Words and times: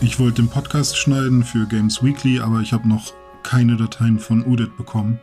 Ich 0.00 0.18
wollte 0.20 0.42
den 0.42 0.48
Podcast 0.48 0.96
schneiden 0.96 1.44
für 1.44 1.66
Games 1.66 2.02
Weekly, 2.02 2.40
aber 2.40 2.60
ich 2.60 2.72
habe 2.72 2.88
noch 2.88 3.12
keine 3.42 3.76
Dateien 3.76 4.18
von 4.18 4.44
Udit 4.46 4.76
bekommen. 4.76 5.18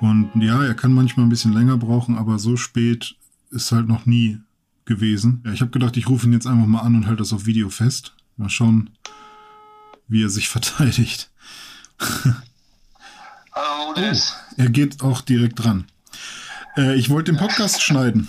Und 0.00 0.30
ja, 0.42 0.64
er 0.64 0.74
kann 0.74 0.92
manchmal 0.92 1.26
ein 1.26 1.30
bisschen 1.30 1.52
länger 1.52 1.76
brauchen, 1.76 2.18
aber 2.18 2.38
so 2.38 2.56
spät 2.56 3.14
ist 3.50 3.70
halt 3.72 3.86
noch 3.86 4.04
nie 4.04 4.40
gewesen. 4.84 5.42
Ja, 5.44 5.52
ich 5.52 5.60
habe 5.60 5.70
gedacht, 5.70 5.96
ich 5.96 6.08
rufe 6.08 6.26
ihn 6.26 6.32
jetzt 6.32 6.46
einfach 6.46 6.66
mal 6.66 6.80
an 6.80 6.96
und 6.96 7.06
halte 7.06 7.22
das 7.22 7.32
auf 7.32 7.46
Video 7.46 7.70
fest. 7.70 8.14
Mal 8.36 8.50
schauen, 8.50 8.90
wie 10.08 10.22
er 10.22 10.30
sich 10.30 10.48
verteidigt. 10.50 11.30
Hallo, 13.52 13.92
Udit. 13.92 14.22
Oh, 14.22 14.62
er 14.62 14.68
geht 14.68 15.00
auch 15.02 15.20
direkt 15.20 15.62
dran. 15.64 15.86
Äh, 16.76 16.96
ich 16.96 17.08
wollte 17.08 17.32
den 17.32 17.38
Podcast 17.38 17.82
schneiden. 17.82 18.28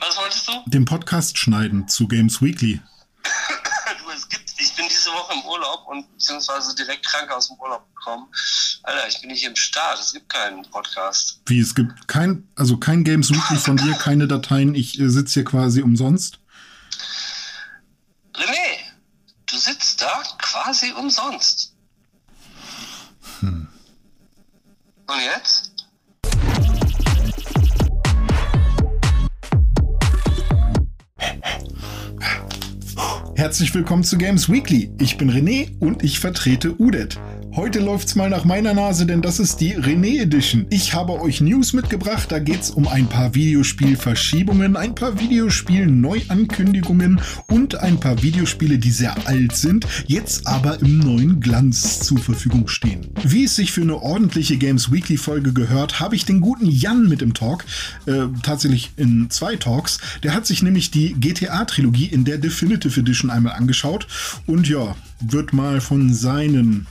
Was 0.00 0.16
wolltest 0.16 0.48
du? 0.48 0.52
Den 0.66 0.84
Podcast 0.84 1.38
schneiden 1.38 1.88
zu 1.88 2.06
Games 2.08 2.40
Weekly. 2.40 2.80
Urlaub 5.80 5.88
und 5.88 6.12
beziehungsweise 6.12 6.74
direkt 6.74 7.06
krank 7.06 7.30
aus 7.30 7.48
dem 7.48 7.58
Urlaub 7.58 7.86
gekommen. 7.94 8.28
Alter, 8.82 9.08
ich 9.08 9.20
bin 9.20 9.30
nicht 9.30 9.44
im 9.44 9.56
Start. 9.56 9.98
Es 10.00 10.12
gibt 10.12 10.28
keinen 10.28 10.62
Podcast. 10.70 11.40
Wie, 11.46 11.60
es 11.60 11.74
gibt 11.74 12.08
kein, 12.08 12.48
also 12.56 12.76
kein 12.76 13.04
Games 13.04 13.30
Weekly 13.30 13.56
von 13.56 13.76
dir, 13.76 13.94
keine 13.94 14.26
Dateien. 14.26 14.74
Ich 14.74 14.98
äh, 14.98 15.08
sitze 15.08 15.34
hier 15.34 15.44
quasi 15.44 15.82
umsonst. 15.82 16.38
René, 18.34 18.78
du 19.46 19.56
sitzt 19.56 20.00
da 20.00 20.22
quasi 20.38 20.92
umsonst. 20.92 21.74
Hm. 23.40 23.68
Und 25.06 25.20
jetzt? 25.20 25.69
Herzlich 33.40 33.74
willkommen 33.74 34.04
zu 34.04 34.18
Games 34.18 34.50
Weekly. 34.50 34.90
Ich 35.00 35.16
bin 35.16 35.30
René 35.30 35.70
und 35.80 36.04
ich 36.04 36.20
vertrete 36.20 36.78
Udet. 36.78 37.18
Heute 37.56 37.80
läuft's 37.80 38.14
mal 38.14 38.30
nach 38.30 38.44
meiner 38.44 38.74
Nase, 38.74 39.06
denn 39.06 39.22
das 39.22 39.40
ist 39.40 39.60
die 39.60 39.76
René 39.76 40.22
Edition. 40.22 40.66
Ich 40.70 40.94
habe 40.94 41.20
euch 41.20 41.40
News 41.40 41.72
mitgebracht, 41.72 42.30
da 42.30 42.38
geht's 42.38 42.70
um 42.70 42.86
ein 42.86 43.08
paar 43.08 43.34
Videospielverschiebungen, 43.34 44.76
ein 44.76 44.94
paar 44.94 45.18
Videospiel-Neuankündigungen 45.18 47.20
und 47.48 47.74
ein 47.74 47.98
paar 47.98 48.22
Videospiele, 48.22 48.78
die 48.78 48.92
sehr 48.92 49.26
alt 49.26 49.56
sind, 49.56 49.84
jetzt 50.06 50.46
aber 50.46 50.80
im 50.80 51.00
neuen 51.00 51.40
Glanz 51.40 51.98
zur 51.98 52.18
Verfügung 52.18 52.68
stehen. 52.68 53.08
Wie 53.24 53.42
es 53.42 53.56
sich 53.56 53.72
für 53.72 53.82
eine 53.82 54.00
ordentliche 54.00 54.56
Games 54.56 54.92
Weekly 54.92 55.16
Folge 55.16 55.52
gehört, 55.52 55.98
habe 55.98 56.14
ich 56.14 56.24
den 56.24 56.40
guten 56.40 56.66
Jan 56.66 57.08
mit 57.08 57.20
im 57.20 57.34
Talk, 57.34 57.64
äh, 58.06 58.26
tatsächlich 58.44 58.92
in 58.96 59.28
zwei 59.28 59.56
Talks. 59.56 59.98
Der 60.22 60.34
hat 60.34 60.46
sich 60.46 60.62
nämlich 60.62 60.92
die 60.92 61.14
GTA-Trilogie 61.14 62.06
in 62.06 62.24
der 62.24 62.38
Definitive 62.38 63.00
Edition 63.00 63.28
einmal 63.28 63.54
angeschaut 63.54 64.06
und 64.46 64.68
ja, 64.68 64.94
wird 65.20 65.52
mal 65.52 65.80
von 65.80 66.14
seinen 66.14 66.86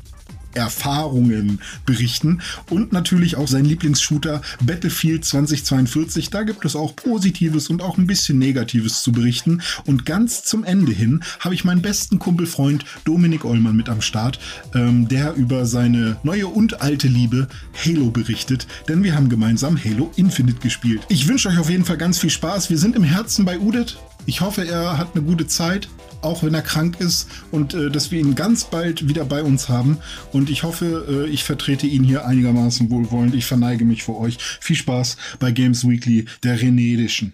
Erfahrungen 0.54 1.60
berichten 1.86 2.42
und 2.70 2.92
natürlich 2.92 3.36
auch 3.36 3.48
sein 3.48 3.66
Lieblingsshooter 3.66 4.42
Battlefield 4.64 5.26
2042. 5.26 6.30
Da 6.30 6.44
gibt 6.44 6.66
es 6.66 6.76
auch 6.76 6.96
Positives 6.96 7.70
und 7.70 7.82
auch 7.82 7.98
ein 7.98 8.08
bisschen 8.08 8.40
Negatives 8.40 9.04
zu 9.04 9.12
berichten. 9.12 9.62
Und 9.86 10.06
ganz 10.06 10.44
zum 10.44 10.64
Ende 10.64 10.92
hin 10.92 11.22
habe 11.40 11.56
ich 11.56 11.64
meinen 11.64 11.82
besten 11.82 12.20
Kumpelfreund 12.20 12.86
Dominik 13.06 13.46
Ollmann 13.46 13.76
mit 13.76 13.90
am 13.90 14.02
Start, 14.02 14.40
ähm, 14.74 15.08
der 15.08 15.34
über 15.36 15.66
seine 15.66 16.18
neue 16.24 16.48
und 16.48 16.82
alte 16.82 17.08
Liebe 17.08 17.48
Halo 17.86 18.10
berichtet, 18.12 18.68
denn 18.88 19.04
wir 19.04 19.16
haben 19.16 19.30
gemeinsam 19.30 19.78
Halo 19.82 20.12
Infinite 20.16 20.60
gespielt. 20.60 21.02
Ich 21.10 21.28
wünsche 21.28 21.50
euch 21.50 21.58
auf 21.58 21.70
jeden 21.70 21.86
Fall 21.86 21.98
ganz 21.98 22.20
viel 22.20 22.30
Spaß. 22.30 22.70
Wir 22.70 22.78
sind 22.78 22.96
im 22.96 23.04
Herzen 23.04 23.46
bei 23.46 23.60
Udit. 23.60 23.98
Ich 24.26 24.42
hoffe, 24.42 24.68
er 24.68 24.98
hat 24.98 25.16
eine 25.16 25.24
gute 25.24 25.48
Zeit, 25.48 25.90
auch 26.22 26.44
wenn 26.44 26.54
er 26.54 26.62
krank 26.62 26.98
ist 27.00 27.28
und 27.52 27.74
äh, 27.74 27.90
dass 27.90 28.12
wir 28.12 28.20
ihn 28.20 28.36
ganz 28.36 28.66
bald 28.66 29.08
wieder 29.08 29.26
bei 29.26 29.44
uns 29.44 29.70
haben. 29.70 29.98
Und 30.32 30.50
ich 30.50 30.64
hoffe, 30.64 31.26
äh, 31.28 31.30
ich 31.30 31.44
vertrete 31.44 31.88
ihn 31.88 32.04
hier 32.04 32.26
einigermaßen 32.26 32.90
wohlwollend. 32.90 33.36
Ich 33.36 33.46
verneige 33.46 33.86
mich 33.86 34.04
vor 34.04 34.20
euch. 34.20 34.38
Viel 34.60 34.76
Spaß 34.76 35.18
bei 35.40 35.52
Games 35.52 35.88
Weekly, 35.88 36.26
der 36.44 36.60
René 36.60 36.94
Edition. 36.94 37.34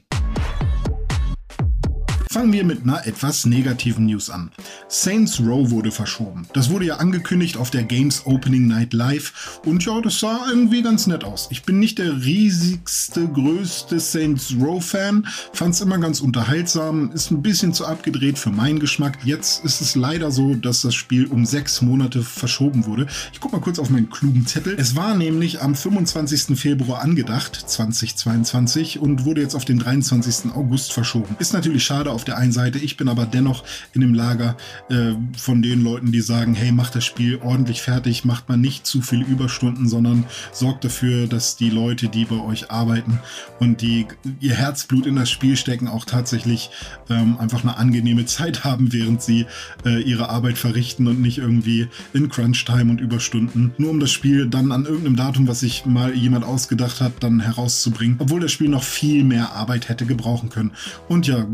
Fangen 2.35 2.51
wir 2.51 2.65
mit 2.65 2.83
einer 2.83 3.07
etwas 3.07 3.45
negativen 3.45 4.07
News 4.07 4.29
an. 4.29 4.51
Saints 4.89 5.39
Row 5.39 5.71
wurde 5.71 5.89
verschoben. 5.89 6.45
Das 6.51 6.69
wurde 6.69 6.83
ja 6.83 6.97
angekündigt 6.97 7.55
auf 7.55 7.71
der 7.71 7.83
Games 7.83 8.25
Opening 8.25 8.67
Night 8.67 8.91
Live 8.91 9.61
und 9.63 9.85
ja, 9.85 10.01
das 10.01 10.19
sah 10.19 10.45
irgendwie 10.49 10.81
ganz 10.81 11.07
nett 11.07 11.23
aus. 11.23 11.47
Ich 11.49 11.63
bin 11.63 11.79
nicht 11.79 11.97
der 11.97 12.25
riesigste, 12.25 13.29
größte 13.29 14.01
Saints 14.01 14.53
Row 14.59 14.83
Fan, 14.83 15.25
fand 15.53 15.75
es 15.75 15.79
immer 15.79 15.97
ganz 15.97 16.19
unterhaltsam, 16.19 17.09
ist 17.13 17.31
ein 17.31 17.41
bisschen 17.41 17.73
zu 17.73 17.85
abgedreht 17.85 18.37
für 18.37 18.49
meinen 18.49 18.79
Geschmack. 18.79 19.17
Jetzt 19.23 19.63
ist 19.63 19.79
es 19.79 19.95
leider 19.95 20.29
so, 20.29 20.55
dass 20.55 20.81
das 20.81 20.93
Spiel 20.93 21.27
um 21.27 21.45
sechs 21.45 21.81
Monate 21.81 22.21
verschoben 22.21 22.85
wurde. 22.85 23.07
Ich 23.31 23.39
guck 23.39 23.53
mal 23.53 23.61
kurz 23.61 23.79
auf 23.79 23.89
meinen 23.89 24.09
klugen 24.09 24.45
Zettel. 24.45 24.75
Es 24.77 24.97
war 24.97 25.15
nämlich 25.15 25.61
am 25.61 25.73
25. 25.73 26.59
Februar 26.59 27.01
angedacht, 27.01 27.55
2022 27.55 28.99
und 28.99 29.23
wurde 29.23 29.39
jetzt 29.39 29.55
auf 29.55 29.63
den 29.63 29.79
23. 29.79 30.53
August 30.53 30.91
verschoben. 30.91 31.37
Ist 31.39 31.53
natürlich 31.53 31.85
schade 31.85 32.11
auf 32.11 32.24
der 32.27 32.37
einen 32.37 32.51
Seite. 32.51 32.79
Ich 32.79 32.97
bin 32.97 33.07
aber 33.07 33.25
dennoch 33.25 33.63
in 33.93 34.01
dem 34.01 34.13
Lager 34.13 34.57
äh, 34.89 35.13
von 35.37 35.61
den 35.61 35.83
Leuten, 35.83 36.11
die 36.11 36.21
sagen, 36.21 36.55
hey, 36.55 36.71
macht 36.71 36.95
das 36.95 37.05
Spiel 37.05 37.39
ordentlich 37.43 37.81
fertig, 37.81 38.25
macht 38.25 38.49
man 38.49 38.61
nicht 38.61 38.85
zu 38.85 39.01
viele 39.01 39.25
Überstunden, 39.25 39.87
sondern 39.87 40.25
sorgt 40.51 40.83
dafür, 40.85 41.27
dass 41.27 41.55
die 41.55 41.69
Leute, 41.69 42.09
die 42.09 42.25
bei 42.25 42.39
euch 42.39 42.71
arbeiten 42.71 43.19
und 43.59 43.81
die 43.81 44.07
ihr 44.39 44.55
Herzblut 44.55 45.05
in 45.05 45.15
das 45.15 45.29
Spiel 45.29 45.55
stecken, 45.57 45.87
auch 45.87 46.05
tatsächlich 46.05 46.69
ähm, 47.09 47.37
einfach 47.37 47.63
eine 47.63 47.77
angenehme 47.77 48.25
Zeit 48.25 48.63
haben, 48.63 48.93
während 48.93 49.21
sie 49.21 49.45
äh, 49.85 50.01
ihre 50.01 50.29
Arbeit 50.29 50.57
verrichten 50.57 51.07
und 51.07 51.21
nicht 51.21 51.37
irgendwie 51.37 51.87
in 52.13 52.29
Crunch-Time 52.29 52.91
und 52.91 53.01
Überstunden, 53.01 53.73
nur 53.77 53.91
um 53.91 53.99
das 53.99 54.11
Spiel 54.11 54.47
dann 54.47 54.71
an 54.71 54.85
irgendeinem 54.85 55.15
Datum, 55.15 55.47
was 55.47 55.59
sich 55.59 55.85
mal 55.85 56.13
jemand 56.13 56.45
ausgedacht 56.45 57.01
hat, 57.01 57.13
dann 57.21 57.39
herauszubringen, 57.39 58.17
obwohl 58.19 58.39
das 58.39 58.51
Spiel 58.51 58.69
noch 58.69 58.83
viel 58.83 59.23
mehr 59.23 59.53
Arbeit 59.53 59.89
hätte 59.89 60.05
gebrauchen 60.05 60.49
können. 60.49 60.71
Und 61.07 61.27
ja, 61.27 61.45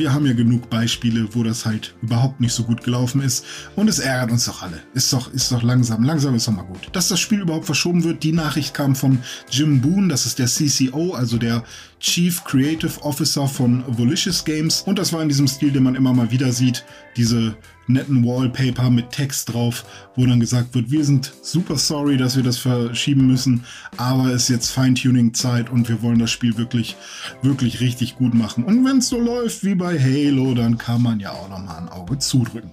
wir 0.00 0.14
haben 0.14 0.24
ja 0.24 0.32
genug 0.32 0.70
Beispiele, 0.70 1.28
wo 1.34 1.42
das 1.42 1.66
halt 1.66 1.94
überhaupt 2.00 2.40
nicht 2.40 2.54
so 2.54 2.64
gut 2.64 2.82
gelaufen 2.82 3.20
ist. 3.20 3.44
Und 3.76 3.86
es 3.86 3.98
ärgert 3.98 4.32
uns 4.32 4.46
doch 4.46 4.62
alle. 4.62 4.82
Ist 4.94 5.12
doch, 5.12 5.32
ist 5.32 5.52
doch 5.52 5.62
langsam. 5.62 6.02
Langsam 6.02 6.34
ist 6.34 6.48
doch 6.48 6.54
mal 6.54 6.64
gut. 6.64 6.88
Dass 6.92 7.08
das 7.08 7.20
Spiel 7.20 7.40
überhaupt 7.40 7.66
verschoben 7.66 8.02
wird, 8.02 8.22
die 8.22 8.32
Nachricht 8.32 8.72
kam 8.72 8.96
von 8.96 9.18
Jim 9.50 9.82
Boone, 9.82 10.08
das 10.08 10.24
ist 10.24 10.38
der 10.38 10.46
CCO, 10.46 11.12
also 11.12 11.36
der 11.36 11.64
Chief 12.00 12.42
Creative 12.44 13.02
Officer 13.02 13.46
von 13.46 13.84
Volicious 13.86 14.44
Games. 14.44 14.82
Und 14.86 14.98
das 14.98 15.12
war 15.12 15.22
in 15.22 15.28
diesem 15.28 15.46
Stil, 15.46 15.70
den 15.70 15.82
man 15.82 15.94
immer 15.94 16.14
mal 16.14 16.30
wieder 16.30 16.50
sieht. 16.52 16.84
Diese 17.16 17.54
netten 17.92 18.24
Wallpaper 18.24 18.90
mit 18.90 19.10
Text 19.10 19.52
drauf, 19.52 19.84
wo 20.16 20.26
dann 20.26 20.40
gesagt 20.40 20.74
wird, 20.74 20.90
wir 20.90 21.04
sind 21.04 21.32
super 21.42 21.76
sorry, 21.76 22.16
dass 22.16 22.36
wir 22.36 22.42
das 22.42 22.58
verschieben 22.58 23.26
müssen, 23.26 23.64
aber 23.96 24.26
es 24.26 24.44
ist 24.44 24.48
jetzt 24.48 24.70
Feintuning-Zeit 24.70 25.70
und 25.70 25.88
wir 25.88 26.02
wollen 26.02 26.18
das 26.18 26.30
Spiel 26.30 26.56
wirklich, 26.56 26.96
wirklich 27.42 27.80
richtig 27.80 28.16
gut 28.16 28.34
machen. 28.34 28.64
Und 28.64 28.84
wenn 28.84 28.98
es 28.98 29.08
so 29.08 29.20
läuft 29.20 29.64
wie 29.64 29.74
bei 29.74 29.98
Halo, 29.98 30.54
dann 30.54 30.78
kann 30.78 31.02
man 31.02 31.20
ja 31.20 31.32
auch 31.32 31.48
nochmal 31.48 31.78
ein 31.78 31.88
Auge 31.88 32.18
zudrücken. 32.18 32.70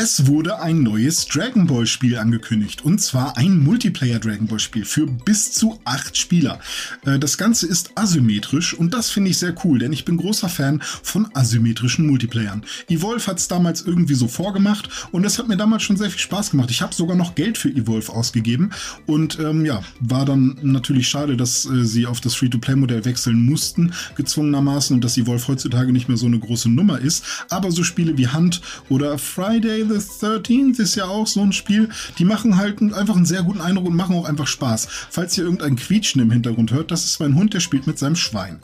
Es 0.00 0.28
wurde 0.28 0.60
ein 0.60 0.84
neues 0.84 1.26
Dragon 1.26 1.66
Ball 1.66 1.84
Spiel 1.84 2.18
angekündigt 2.18 2.84
und 2.84 3.00
zwar 3.00 3.36
ein 3.36 3.58
Multiplayer 3.58 4.20
Dragon 4.20 4.46
Ball 4.46 4.60
Spiel 4.60 4.84
für 4.84 5.08
bis 5.08 5.50
zu 5.50 5.80
acht 5.84 6.16
Spieler. 6.16 6.60
Äh, 7.04 7.18
das 7.18 7.36
Ganze 7.36 7.66
ist 7.66 7.90
asymmetrisch 7.96 8.74
und 8.74 8.94
das 8.94 9.10
finde 9.10 9.30
ich 9.30 9.38
sehr 9.38 9.56
cool, 9.64 9.80
denn 9.80 9.92
ich 9.92 10.04
bin 10.04 10.16
großer 10.16 10.48
Fan 10.48 10.80
von 11.02 11.28
asymmetrischen 11.34 12.06
Multiplayern. 12.06 12.62
Evolve 12.88 13.26
hat 13.26 13.38
es 13.38 13.48
damals 13.48 13.82
irgendwie 13.82 14.14
so 14.14 14.28
vorgemacht 14.28 14.88
und 15.10 15.24
das 15.24 15.36
hat 15.36 15.48
mir 15.48 15.56
damals 15.56 15.82
schon 15.82 15.96
sehr 15.96 16.10
viel 16.10 16.20
Spaß 16.20 16.52
gemacht. 16.52 16.70
Ich 16.70 16.80
habe 16.80 16.94
sogar 16.94 17.16
noch 17.16 17.34
Geld 17.34 17.58
für 17.58 17.68
Evolve 17.68 18.12
ausgegeben 18.12 18.70
und 19.06 19.40
ähm, 19.40 19.64
ja, 19.64 19.82
war 19.98 20.24
dann 20.24 20.58
natürlich 20.62 21.08
schade, 21.08 21.36
dass 21.36 21.64
äh, 21.64 21.84
sie 21.84 22.06
auf 22.06 22.20
das 22.20 22.36
Free-to-Play-Modell 22.36 23.04
wechseln 23.04 23.44
mussten, 23.44 23.92
gezwungenermaßen 24.14 24.94
und 24.94 25.02
dass 25.02 25.18
Evolve 25.18 25.48
heutzutage 25.48 25.90
nicht 25.90 26.06
mehr 26.06 26.16
so 26.16 26.26
eine 26.26 26.38
große 26.38 26.68
Nummer 26.68 27.00
ist. 27.00 27.24
Aber 27.50 27.72
so 27.72 27.82
Spiele 27.82 28.16
wie 28.16 28.28
Hunt 28.28 28.60
oder 28.88 29.18
Friday 29.18 29.87
the 29.88 29.94
13th 29.94 30.80
ist 30.80 30.94
ja 30.94 31.06
auch 31.06 31.26
so 31.26 31.40
ein 31.40 31.52
Spiel. 31.52 31.88
Die 32.18 32.24
machen 32.24 32.56
halt 32.56 32.80
einfach 32.80 33.16
einen 33.16 33.26
sehr 33.26 33.42
guten 33.42 33.60
Eindruck 33.60 33.86
und 33.86 33.96
machen 33.96 34.16
auch 34.16 34.28
einfach 34.28 34.46
Spaß. 34.46 34.88
Falls 35.10 35.36
ihr 35.38 35.44
irgendein 35.44 35.76
Quietschen 35.76 36.20
im 36.20 36.30
Hintergrund 36.30 36.72
hört, 36.72 36.90
das 36.90 37.04
ist 37.04 37.20
mein 37.20 37.34
Hund, 37.34 37.54
der 37.54 37.60
spielt 37.60 37.86
mit 37.86 37.98
seinem 37.98 38.16
Schwein. 38.16 38.60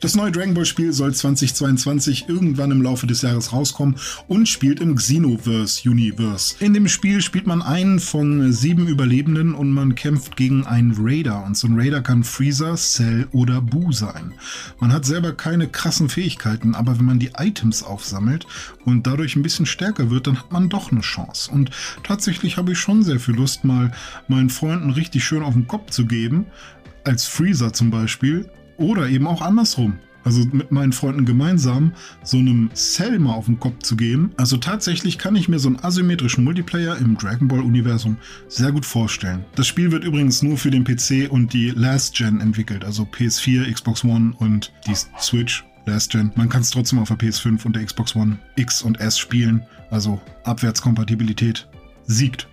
Das 0.00 0.14
neue 0.14 0.32
Dragon 0.32 0.54
Ball 0.54 0.64
Spiel 0.64 0.92
soll 0.92 1.14
2022 1.14 2.28
irgendwann 2.28 2.70
im 2.70 2.82
Laufe 2.82 3.06
des 3.06 3.22
Jahres 3.22 3.52
rauskommen 3.52 3.96
und 4.26 4.48
spielt 4.48 4.80
im 4.80 4.96
Xenoverse 4.96 5.88
Universe. 5.88 6.56
In 6.60 6.74
dem 6.74 6.88
Spiel 6.88 7.22
spielt 7.22 7.46
man 7.46 7.62
einen 7.62 8.00
von 8.00 8.52
sieben 8.52 8.86
Überlebenden 8.88 9.54
und 9.54 9.70
man 9.70 9.94
kämpft 9.94 10.36
gegen 10.36 10.66
einen 10.66 10.94
Raider. 10.98 11.44
Und 11.44 11.56
so 11.56 11.66
ein 11.66 11.78
Raider 11.78 12.02
kann 12.02 12.24
Freezer, 12.24 12.76
Cell 12.76 13.28
oder 13.32 13.60
Boo 13.60 13.92
sein. 13.92 14.32
Man 14.80 14.92
hat 14.92 15.04
selber 15.04 15.32
keine 15.32 15.68
krassen 15.68 16.08
Fähigkeiten, 16.08 16.74
aber 16.74 16.98
wenn 16.98 17.04
man 17.04 17.18
die 17.18 17.30
Items 17.38 17.82
aufsammelt 17.82 18.46
und 18.84 19.06
dadurch 19.06 19.36
ein 19.36 19.42
bisschen 19.42 19.66
stärker 19.66 20.10
wird, 20.10 20.26
dann 20.26 20.38
hat 20.38 20.52
man 20.52 20.57
doch 20.60 20.90
eine 20.90 21.00
Chance. 21.00 21.50
Und 21.50 21.70
tatsächlich 22.02 22.56
habe 22.56 22.72
ich 22.72 22.78
schon 22.78 23.02
sehr 23.02 23.20
viel 23.20 23.34
Lust, 23.34 23.64
mal 23.64 23.92
meinen 24.26 24.50
Freunden 24.50 24.90
richtig 24.90 25.24
schön 25.24 25.42
auf 25.42 25.54
den 25.54 25.68
Kopf 25.68 25.90
zu 25.90 26.06
geben, 26.06 26.46
als 27.04 27.26
Freezer 27.26 27.72
zum 27.72 27.90
Beispiel, 27.90 28.50
oder 28.76 29.08
eben 29.08 29.26
auch 29.26 29.42
andersrum 29.42 29.98
also 30.28 30.44
mit 30.52 30.70
meinen 30.70 30.92
Freunden 30.92 31.24
gemeinsam, 31.24 31.92
so 32.22 32.36
einem 32.36 32.68
Cell 32.74 33.18
mal 33.18 33.32
auf 33.32 33.46
den 33.46 33.58
Kopf 33.58 33.82
zu 33.82 33.96
geben. 33.96 34.32
Also 34.36 34.58
tatsächlich 34.58 35.16
kann 35.16 35.34
ich 35.36 35.48
mir 35.48 35.58
so 35.58 35.68
einen 35.68 35.82
asymmetrischen 35.82 36.44
Multiplayer 36.44 36.98
im 36.98 37.16
Dragon 37.16 37.48
Ball 37.48 37.60
Universum 37.60 38.18
sehr 38.46 38.70
gut 38.70 38.84
vorstellen. 38.84 39.44
Das 39.54 39.66
Spiel 39.66 39.90
wird 39.90 40.04
übrigens 40.04 40.42
nur 40.42 40.58
für 40.58 40.70
den 40.70 40.84
PC 40.84 41.30
und 41.30 41.54
die 41.54 41.70
Last 41.70 42.14
Gen 42.14 42.42
entwickelt, 42.42 42.84
also 42.84 43.04
PS4, 43.04 43.72
Xbox 43.72 44.04
One 44.04 44.34
und 44.38 44.72
die 44.86 44.94
Switch. 45.18 45.64
Last 45.88 46.10
Gen. 46.10 46.30
Man 46.34 46.50
kann 46.50 46.60
es 46.60 46.70
trotzdem 46.70 46.98
auf 46.98 47.08
der 47.08 47.18
PS5 47.18 47.64
und 47.64 47.74
der 47.74 47.84
Xbox 47.84 48.14
One 48.14 48.38
X 48.56 48.82
und 48.82 49.00
S 49.00 49.18
spielen. 49.18 49.62
Also 49.90 50.20
Abwärtskompatibilität 50.44 51.66
siegt. 52.06 52.46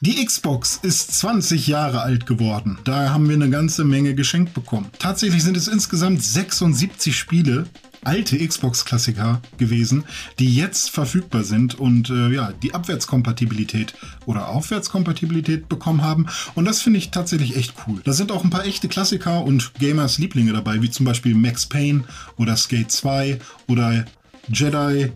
Die 0.00 0.22
Xbox 0.22 0.78
ist 0.82 1.18
20 1.18 1.66
Jahre 1.66 2.02
alt 2.02 2.26
geworden. 2.26 2.78
Da 2.84 3.08
haben 3.08 3.26
wir 3.26 3.36
eine 3.36 3.48
ganze 3.48 3.84
Menge 3.84 4.14
geschenkt 4.14 4.52
bekommen. 4.52 4.90
Tatsächlich 4.98 5.42
sind 5.42 5.56
es 5.56 5.66
insgesamt 5.66 6.22
76 6.22 7.16
Spiele, 7.16 7.64
alte 8.04 8.38
Xbox-Klassiker 8.46 9.40
gewesen, 9.58 10.04
die 10.38 10.54
jetzt 10.54 10.90
verfügbar 10.90 11.44
sind 11.44 11.74
und 11.74 12.10
äh, 12.10 12.30
ja, 12.30 12.52
die 12.62 12.74
Abwärtskompatibilität 12.74 13.94
oder 14.26 14.48
Aufwärtskompatibilität 14.48 15.68
bekommen 15.68 16.02
haben. 16.02 16.26
Und 16.54 16.64
das 16.64 16.82
finde 16.82 16.98
ich 16.98 17.10
tatsächlich 17.10 17.56
echt 17.56 17.74
cool. 17.86 18.00
Da 18.04 18.12
sind 18.12 18.32
auch 18.32 18.44
ein 18.44 18.50
paar 18.50 18.64
echte 18.64 18.88
Klassiker 18.88 19.42
und 19.42 19.74
Gamers 19.74 20.18
Lieblinge 20.18 20.52
dabei, 20.52 20.82
wie 20.82 20.90
zum 20.90 21.06
Beispiel 21.06 21.34
Max 21.34 21.66
Payne 21.66 22.04
oder 22.36 22.56
Skate 22.56 22.90
2 22.90 23.38
oder 23.68 24.04
Jedi 24.48 25.12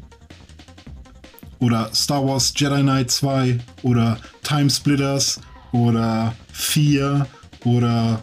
oder 1.59 1.91
Star 1.95 2.25
Wars 2.27 2.53
Jedi 2.57 2.83
Knight 2.83 3.11
2 3.11 3.59
oder 3.83 4.19
Time 4.43 4.71
Splitters 4.71 5.41
oder 5.73 6.35
4 6.53 7.27
oder 7.65 8.21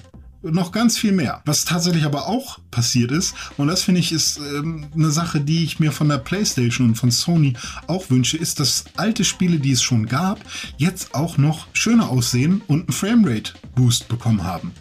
noch 0.51 0.71
ganz 0.71 0.97
viel 0.97 1.11
mehr. 1.11 1.41
Was 1.45 1.65
tatsächlich 1.65 2.05
aber 2.05 2.27
auch 2.27 2.59
passiert 2.71 3.11
ist, 3.11 3.33
und 3.57 3.67
das 3.67 3.83
finde 3.83 3.99
ich 3.99 4.11
ist 4.11 4.37
ähm, 4.37 4.87
eine 4.93 5.11
Sache, 5.11 5.41
die 5.41 5.63
ich 5.63 5.79
mir 5.79 5.91
von 5.91 6.09
der 6.09 6.17
PlayStation 6.17 6.89
und 6.89 6.95
von 6.95 7.11
Sony 7.11 7.53
auch 7.87 8.09
wünsche, 8.09 8.37
ist, 8.37 8.59
dass 8.59 8.85
alte 8.95 9.23
Spiele, 9.23 9.59
die 9.59 9.71
es 9.71 9.81
schon 9.81 10.05
gab, 10.05 10.39
jetzt 10.77 11.13
auch 11.15 11.37
noch 11.37 11.67
schöner 11.73 12.09
aussehen 12.09 12.61
und 12.67 12.81
einen 12.81 12.93
Framerate 12.93 13.53
Boost 13.75 14.07
bekommen 14.07 14.43
haben. 14.43 14.71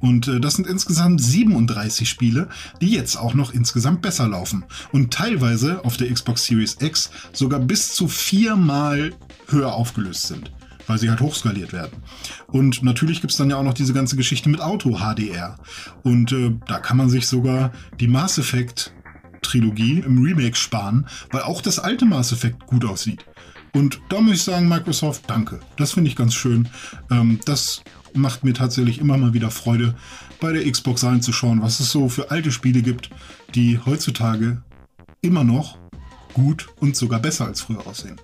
Und 0.00 0.28
äh, 0.28 0.40
das 0.40 0.54
sind 0.54 0.66
insgesamt 0.66 1.20
37 1.20 2.08
Spiele, 2.08 2.48
die 2.80 2.90
jetzt 2.90 3.16
auch 3.16 3.34
noch 3.34 3.52
insgesamt 3.52 4.02
besser 4.02 4.28
laufen. 4.28 4.64
Und 4.92 5.12
teilweise 5.12 5.84
auf 5.84 5.96
der 5.96 6.12
Xbox 6.12 6.44
Series 6.44 6.76
X 6.80 7.10
sogar 7.32 7.60
bis 7.60 7.94
zu 7.94 8.08
viermal 8.08 9.12
höher 9.48 9.72
aufgelöst 9.72 10.26
sind 10.28 10.50
weil 10.86 10.98
sie 10.98 11.10
halt 11.10 11.20
hochskaliert 11.20 11.72
werden. 11.72 12.02
Und 12.46 12.82
natürlich 12.82 13.20
gibt 13.20 13.32
es 13.32 13.36
dann 13.36 13.50
ja 13.50 13.56
auch 13.56 13.62
noch 13.62 13.74
diese 13.74 13.92
ganze 13.92 14.16
Geschichte 14.16 14.48
mit 14.48 14.60
Auto-HDR. 14.60 15.56
Und 16.02 16.32
äh, 16.32 16.52
da 16.66 16.78
kann 16.78 16.96
man 16.96 17.08
sich 17.08 17.26
sogar 17.26 17.72
die 18.00 18.08
Mass 18.08 18.38
Effect 18.38 18.92
Trilogie 19.42 20.02
im 20.04 20.22
Remake 20.22 20.56
sparen, 20.56 21.06
weil 21.30 21.42
auch 21.42 21.60
das 21.60 21.78
alte 21.78 22.06
Mass 22.06 22.32
Effect 22.32 22.66
gut 22.66 22.84
aussieht. 22.84 23.24
Und 23.72 24.00
da 24.08 24.20
muss 24.20 24.36
ich 24.36 24.42
sagen, 24.42 24.68
Microsoft, 24.68 25.24
danke. 25.26 25.60
Das 25.76 25.92
finde 25.92 26.08
ich 26.08 26.16
ganz 26.16 26.34
schön. 26.34 26.68
Ähm, 27.10 27.40
das 27.44 27.82
macht 28.14 28.44
mir 28.44 28.54
tatsächlich 28.54 29.00
immer 29.00 29.18
mal 29.18 29.34
wieder 29.34 29.50
Freude, 29.50 29.94
bei 30.40 30.52
der 30.52 30.70
Xbox 30.70 31.04
reinzuschauen, 31.04 31.62
was 31.62 31.80
es 31.80 31.90
so 31.90 32.08
für 32.08 32.30
alte 32.30 32.52
Spiele 32.52 32.82
gibt, 32.82 33.10
die 33.54 33.78
heutzutage 33.84 34.62
immer 35.20 35.44
noch 35.44 35.78
gut 36.34 36.68
und 36.80 36.96
sogar 36.96 37.20
besser 37.20 37.46
als 37.46 37.60
früher 37.62 37.86
aussehen. 37.86 38.20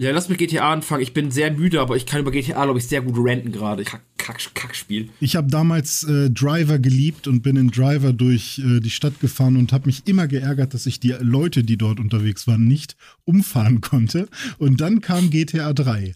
Ja, 0.00 0.12
lass 0.12 0.28
mit 0.28 0.38
GTA 0.38 0.72
anfangen. 0.72 1.02
Ich 1.02 1.12
bin 1.12 1.32
sehr 1.32 1.50
müde, 1.50 1.80
aber 1.80 1.96
ich 1.96 2.06
kann 2.06 2.20
über 2.20 2.30
GTA, 2.30 2.62
glaube 2.62 2.78
ich, 2.78 2.86
sehr 2.86 3.00
gut 3.00 3.16
ranten 3.18 3.50
gerade. 3.50 3.82
Kack, 3.82 4.02
Kack, 4.16 4.38
Kackspiel. 4.54 5.08
Ich 5.18 5.34
habe 5.34 5.50
damals 5.50 6.04
äh, 6.04 6.30
Driver 6.30 6.78
geliebt 6.78 7.26
und 7.26 7.42
bin 7.42 7.56
in 7.56 7.72
Driver 7.72 8.12
durch 8.12 8.60
äh, 8.60 8.78
die 8.78 8.90
Stadt 8.90 9.18
gefahren 9.18 9.56
und 9.56 9.72
habe 9.72 9.86
mich 9.86 10.06
immer 10.06 10.28
geärgert, 10.28 10.72
dass 10.72 10.86
ich 10.86 11.00
die 11.00 11.16
Leute, 11.18 11.64
die 11.64 11.76
dort 11.76 11.98
unterwegs 11.98 12.46
waren, 12.46 12.64
nicht 12.64 12.94
umfahren 13.24 13.80
konnte. 13.80 14.28
Und 14.58 14.80
dann 14.80 15.00
kam 15.00 15.30
GTA 15.30 15.72
3. 15.72 16.14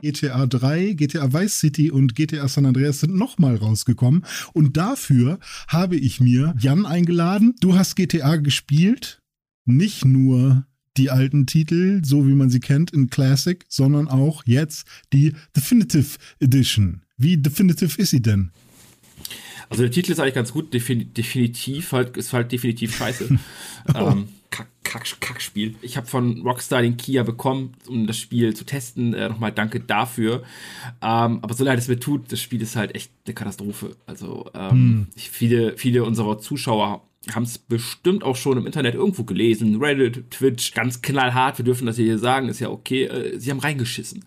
GTA 0.00 0.46
3, 0.46 0.94
GTA 0.94 1.34
Vice 1.34 1.60
City 1.60 1.90
und 1.90 2.14
GTA 2.14 2.48
San 2.48 2.64
Andreas 2.64 3.00
sind 3.00 3.14
nochmal 3.14 3.56
rausgekommen. 3.56 4.24
Und 4.54 4.78
dafür 4.78 5.38
habe 5.68 5.96
ich 5.96 6.18
mir 6.18 6.54
Jan 6.58 6.86
eingeladen. 6.86 7.56
Du 7.60 7.76
hast 7.76 7.94
GTA 7.94 8.36
gespielt 8.36 9.21
nicht 9.64 10.04
nur 10.04 10.66
die 10.96 11.10
alten 11.10 11.46
Titel, 11.46 12.02
so 12.04 12.26
wie 12.26 12.34
man 12.34 12.50
sie 12.50 12.60
kennt 12.60 12.90
in 12.90 13.08
Classic, 13.08 13.64
sondern 13.68 14.08
auch 14.08 14.42
jetzt 14.44 14.86
die 15.12 15.32
Definitive 15.56 16.18
Edition. 16.40 17.02
Wie 17.16 17.38
definitive 17.38 18.00
ist 18.00 18.10
sie 18.10 18.20
denn? 18.20 18.50
Also 19.70 19.84
der 19.84 19.90
Titel 19.90 20.12
ist 20.12 20.20
eigentlich 20.20 20.34
ganz 20.34 20.52
gut, 20.52 20.74
Defin 20.74 21.14
definitiv 21.14 21.92
halt, 21.92 22.16
ist 22.16 22.32
halt 22.32 22.52
definitiv 22.52 22.94
scheiße. 22.96 23.38
oh. 23.94 23.98
ähm, 23.98 24.28
Kack, 24.50 24.68
Kack, 24.82 25.06
Kackspiel. 25.20 25.76
Ich 25.80 25.96
habe 25.96 26.06
von 26.06 26.42
Rockstar 26.42 26.82
den 26.82 26.98
Kia 26.98 27.22
bekommen, 27.22 27.72
um 27.88 28.06
das 28.06 28.18
Spiel 28.18 28.54
zu 28.54 28.64
testen. 28.64 29.14
Äh, 29.14 29.30
Nochmal 29.30 29.50
danke 29.50 29.80
dafür. 29.80 30.42
Ähm, 31.00 31.38
aber 31.40 31.54
so 31.54 31.64
leid 31.64 31.78
es 31.78 31.88
mir 31.88 31.98
tut, 31.98 32.30
das 32.30 32.40
Spiel 32.40 32.60
ist 32.60 32.76
halt 32.76 32.94
echt 32.94 33.10
eine 33.24 33.32
Katastrophe. 33.32 33.96
Also 34.04 34.50
ähm, 34.52 34.70
hm. 34.70 35.06
viele, 35.16 35.78
viele 35.78 36.04
unserer 36.04 36.38
Zuschauer 36.38 37.08
haben 37.30 37.44
es 37.44 37.58
bestimmt 37.58 38.24
auch 38.24 38.36
schon 38.36 38.58
im 38.58 38.66
Internet 38.66 38.94
irgendwo 38.94 39.24
gelesen, 39.24 39.80
Reddit, 39.80 40.30
Twitch, 40.30 40.72
ganz 40.74 41.02
knallhart, 41.02 41.58
wir 41.58 41.64
dürfen 41.64 41.86
das 41.86 41.96
hier 41.96 42.18
sagen, 42.18 42.48
ist 42.48 42.60
ja 42.60 42.68
okay, 42.68 43.04
äh, 43.04 43.38
sie 43.38 43.50
haben 43.50 43.60
reingeschissen. 43.60 44.24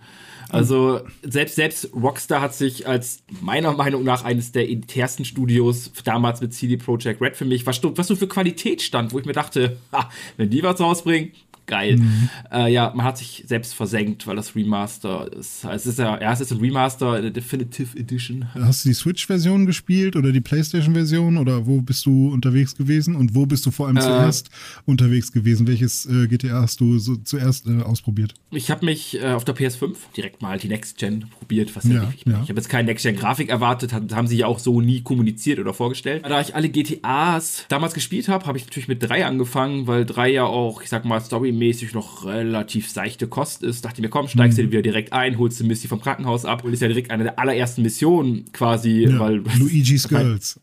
Also 0.49 1.01
selbst, 1.23 1.55
selbst 1.55 1.89
Rockstar 1.93 2.39
hat 2.39 2.53
sich 2.53 2.87
als 2.87 3.23
meiner 3.41 3.73
Meinung 3.73 4.03
nach 4.03 4.23
eines 4.23 4.51
der 4.51 4.69
elitärsten 4.69 5.25
Studios 5.25 5.91
damals 6.03 6.39
mit 6.39 6.53
CD 6.53 6.77
Projekt 6.77 7.21
Red 7.21 7.35
für 7.35 7.45
mich, 7.45 7.65
was, 7.65 7.81
was 7.83 8.07
so 8.07 8.15
für 8.15 8.27
Qualität 8.27 8.81
stand, 8.81 9.11
wo 9.11 9.19
ich 9.19 9.25
mir 9.25 9.33
dachte, 9.33 9.77
ha, 9.91 10.09
wenn 10.37 10.49
die 10.49 10.63
was 10.63 10.79
rausbringen, 10.79 11.31
geil. 11.65 11.97
Mhm. 11.97 12.29
Äh, 12.51 12.71
ja, 12.71 12.91
man 12.95 13.05
hat 13.05 13.17
sich 13.17 13.43
selbst 13.47 13.73
versenkt, 13.73 14.27
weil 14.27 14.35
das 14.35 14.55
Remaster 14.55 15.31
ist. 15.33 15.65
Es 15.65 15.85
ist 15.85 15.99
ja, 15.99 16.21
ja, 16.21 16.31
es 16.31 16.41
ist 16.41 16.51
ein 16.51 16.59
Remaster, 16.59 17.13
eine 17.13 17.31
Definitive 17.31 17.97
Edition. 17.97 18.47
Hast 18.53 18.85
du 18.85 18.89
die 18.89 18.95
Switch-Version 18.95 19.65
gespielt 19.65 20.15
oder 20.15 20.31
die 20.31 20.41
PlayStation-Version 20.41 21.37
oder 21.37 21.65
wo 21.65 21.81
bist 21.81 22.05
du 22.05 22.29
unterwegs 22.29 22.75
gewesen 22.75 23.15
und 23.15 23.35
wo 23.35 23.45
bist 23.45 23.65
du 23.65 23.71
vor 23.71 23.87
allem 23.87 23.97
äh, 23.97 24.01
zuerst 24.01 24.49
unterwegs 24.85 25.31
gewesen? 25.31 25.67
Welches 25.67 26.05
äh, 26.05 26.27
GTA 26.27 26.61
hast 26.61 26.79
du 26.79 26.99
so 26.99 27.15
zuerst 27.17 27.67
äh, 27.67 27.81
ausprobiert? 27.81 28.33
Ich 28.51 28.69
habe 28.71 28.85
mich 28.85 29.21
äh, 29.21 29.27
auf 29.27 29.45
der 29.45 29.55
PS5 29.55 29.95
direkt 30.15 30.41
mal 30.41 30.57
die 30.57 30.67
Next 30.67 30.97
Gen 30.97 31.25
probiert. 31.29 31.75
Was 31.75 31.85
ja, 31.85 32.11
ich, 32.15 32.25
ja. 32.25 32.41
ich 32.43 32.49
habe 32.49 32.59
jetzt 32.59 32.69
keine 32.69 32.85
Next 32.87 33.03
Gen 33.03 33.15
Grafik 33.15 33.49
erwartet, 33.49 33.93
haben 33.93 34.27
sie 34.27 34.37
ja 34.37 34.47
auch 34.47 34.59
so 34.59 34.81
nie 34.81 35.01
kommuniziert 35.01 35.59
oder 35.59 35.73
vorgestellt. 35.73 36.23
Da 36.25 36.41
ich 36.41 36.55
alle 36.55 36.69
GTAs 36.69 37.65
damals 37.69 37.93
gespielt 37.93 38.27
habe, 38.27 38.45
habe 38.45 38.57
ich 38.57 38.65
natürlich 38.65 38.87
mit 38.87 39.01
drei 39.01 39.25
angefangen, 39.25 39.87
weil 39.87 40.05
drei 40.05 40.29
ja 40.29 40.43
auch, 40.43 40.81
ich 40.81 40.89
sag 40.89 41.05
mal, 41.05 41.19
Story 41.21 41.51
mäßig 41.57 41.93
noch 41.93 42.25
relativ 42.25 42.89
seichte 42.89 43.27
Kost 43.27 43.63
ist. 43.63 43.85
Dachte 43.85 43.97
ich 43.97 44.01
mir, 44.01 44.09
komm, 44.09 44.27
steigst 44.27 44.57
mhm. 44.57 44.63
du 44.63 44.71
wieder 44.71 44.81
direkt 44.81 45.13
ein, 45.13 45.37
holst 45.37 45.59
du 45.59 45.65
Misty 45.65 45.87
vom 45.87 46.01
Krankenhaus 46.01 46.45
ab 46.45 46.63
und 46.63 46.73
ist 46.73 46.81
ja 46.81 46.87
direkt 46.87 47.11
eine 47.11 47.23
der 47.23 47.39
allerersten 47.39 47.81
Missionen 47.81 48.45
quasi, 48.51 49.07
ja, 49.09 49.19
weil. 49.19 49.43
Luigi's 49.57 50.07
Girls. 50.09 50.59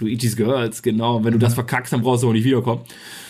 Luigi's 0.00 0.36
Girls, 0.36 0.82
genau. 0.82 1.24
wenn 1.24 1.32
du 1.32 1.38
ja. 1.38 1.44
das 1.44 1.54
verkackst, 1.54 1.92
dann 1.92 2.02
brauchst 2.02 2.22
du 2.22 2.28
auch 2.28 2.32
nicht 2.32 2.44
wiederkommen. 2.44 2.82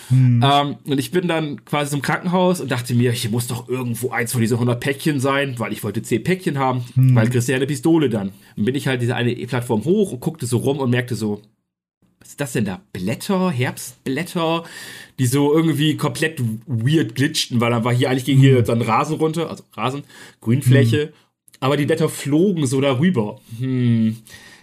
Hm. 0.09 0.43
Ähm, 0.45 0.77
und 0.85 0.99
ich 0.99 1.11
bin 1.11 1.29
dann 1.29 1.65
quasi 1.65 1.91
zum 1.91 2.03
Krankenhaus 2.03 2.61
und 2.61 2.71
dachte 2.71 2.95
mir, 2.95 3.13
hier 3.13 3.31
muss 3.31 3.47
doch 3.47 3.69
irgendwo 3.69 4.11
eins 4.11 4.33
von 4.33 4.41
diesen 4.41 4.55
100 4.55 4.79
Päckchen 4.79 5.21
sein, 5.21 5.55
weil 5.59 5.73
ich 5.73 5.83
wollte 5.83 6.03
10 6.03 6.23
Päckchen 6.23 6.59
haben, 6.59 6.85
hm. 6.95 7.15
weil 7.15 7.31
kriegst 7.31 7.49
du 7.49 7.53
ja 7.53 7.57
eine 7.57 7.67
Pistole 7.67 8.09
dann. 8.09 8.31
Dann 8.57 8.65
bin 8.65 8.75
ich 8.75 8.87
halt 8.87 9.01
diese 9.01 9.17
eine 9.17 9.35
Plattform 9.35 9.85
hoch 9.85 10.13
und 10.13 10.21
guckte 10.21 10.47
so 10.47 10.59
rum 10.59 10.79
und 10.79 10.91
merkte 10.91 11.15
so, 11.15 11.41
was 12.25 12.31
ist 12.31 12.41
das 12.41 12.53
denn 12.55 12.65
da? 12.65 12.81
Blätter, 12.95 13.51
Herbstblätter, 13.51 14.65
die 15.19 15.27
so 15.27 15.53
irgendwie 15.55 15.99
komplett 15.99 16.41
weird 16.67 17.15
glitschten, 17.15 17.61
weil 17.61 17.71
dann 17.71 17.85
war 17.85 17.95
hier 17.95 18.09
eigentlich 18.09 18.25
ging 18.25 18.39
hier 18.39 18.61
mhm. 18.61 18.65
dann 18.65 18.81
Rasen 18.81 19.17
runter, 19.17 19.51
also 19.51 19.63
Rasen, 19.75 20.05
Grünfläche, 20.41 21.13
mhm. 21.13 21.57
aber 21.61 21.77
die 21.77 21.85
Blätter 21.85 22.09
flogen 22.09 22.67
so 22.67 22.81
darüber. 22.81 23.41
Hm. 23.59 24.17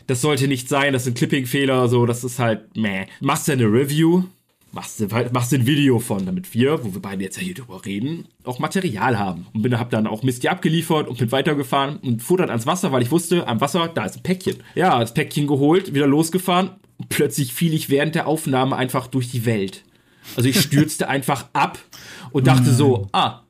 das 0.08 0.22
sollte 0.22 0.48
nicht 0.48 0.70
sein, 0.70 0.94
das 0.94 1.03
sind 1.03 1.15
Clipping-Fehler, 1.15 1.88
so, 1.88 2.08
das 2.08 2.24
ist 2.24 2.39
halt, 2.39 2.75
meh. 2.75 3.06
Machst 3.20 3.48
du 3.48 3.51
eine 3.51 3.65
Review, 3.65 4.24
machst 4.72 5.00
du, 5.00 5.08
machst 5.32 5.51
du 5.51 5.58
ein 5.58 5.68
Video 5.68 6.00
von, 6.00 6.25
damit 6.25 6.56
wir, 6.56 6.84
wo 6.84 6.96
wir 6.96 7.01
beide 7.01 7.24
jetzt 7.24 7.38
ja 7.38 7.44
hier 7.44 7.53
drüber 7.53 7.86
reden, 7.86 8.25
auch 8.44 8.58
Material 8.58 9.20
haben. 9.20 9.46
Und 9.53 9.62
bin, 9.62 9.77
hab 9.77 9.91
dann 9.91 10.08
auch 10.08 10.24
Misty 10.24 10.48
abgeliefert 10.48 11.08
und 11.08 11.20
bin 11.20 11.32
weitergefahren 11.32 11.98
und 11.98 12.24
fuhr 12.24 12.39
dann 12.39 12.50
ans 12.50 12.65
Wasser, 12.65 12.91
weil 12.91 13.03
ich 13.03 13.12
wusste, 13.12 13.48
am 13.48 13.62
Wasser, 13.62 13.88
da 13.94 14.06
ist 14.06 14.18
ein 14.18 14.24
Päckchen. 14.24 14.58
Ja, 14.74 15.00
das 15.00 15.13
Päckchen 15.13 15.46
geholt, 15.46 15.94
wieder 15.94 16.08
losgefahren. 16.08 16.72
Plötzlich 17.10 17.53
fiel 17.53 17.74
ich 17.74 17.89
während 17.89 18.15
der 18.15 18.27
Aufnahme 18.27 18.75
einfach 18.75 19.08
durch 19.08 19.29
die 19.31 19.46
Welt. 19.46 19.84
Also 20.36 20.50
ich 20.50 20.60
stürzte 20.60 21.08
einfach 21.10 21.46
ab 21.53 21.79
und 22.31 22.48
dachte 22.48 22.72
so, 22.72 23.08
ah, 23.12 23.41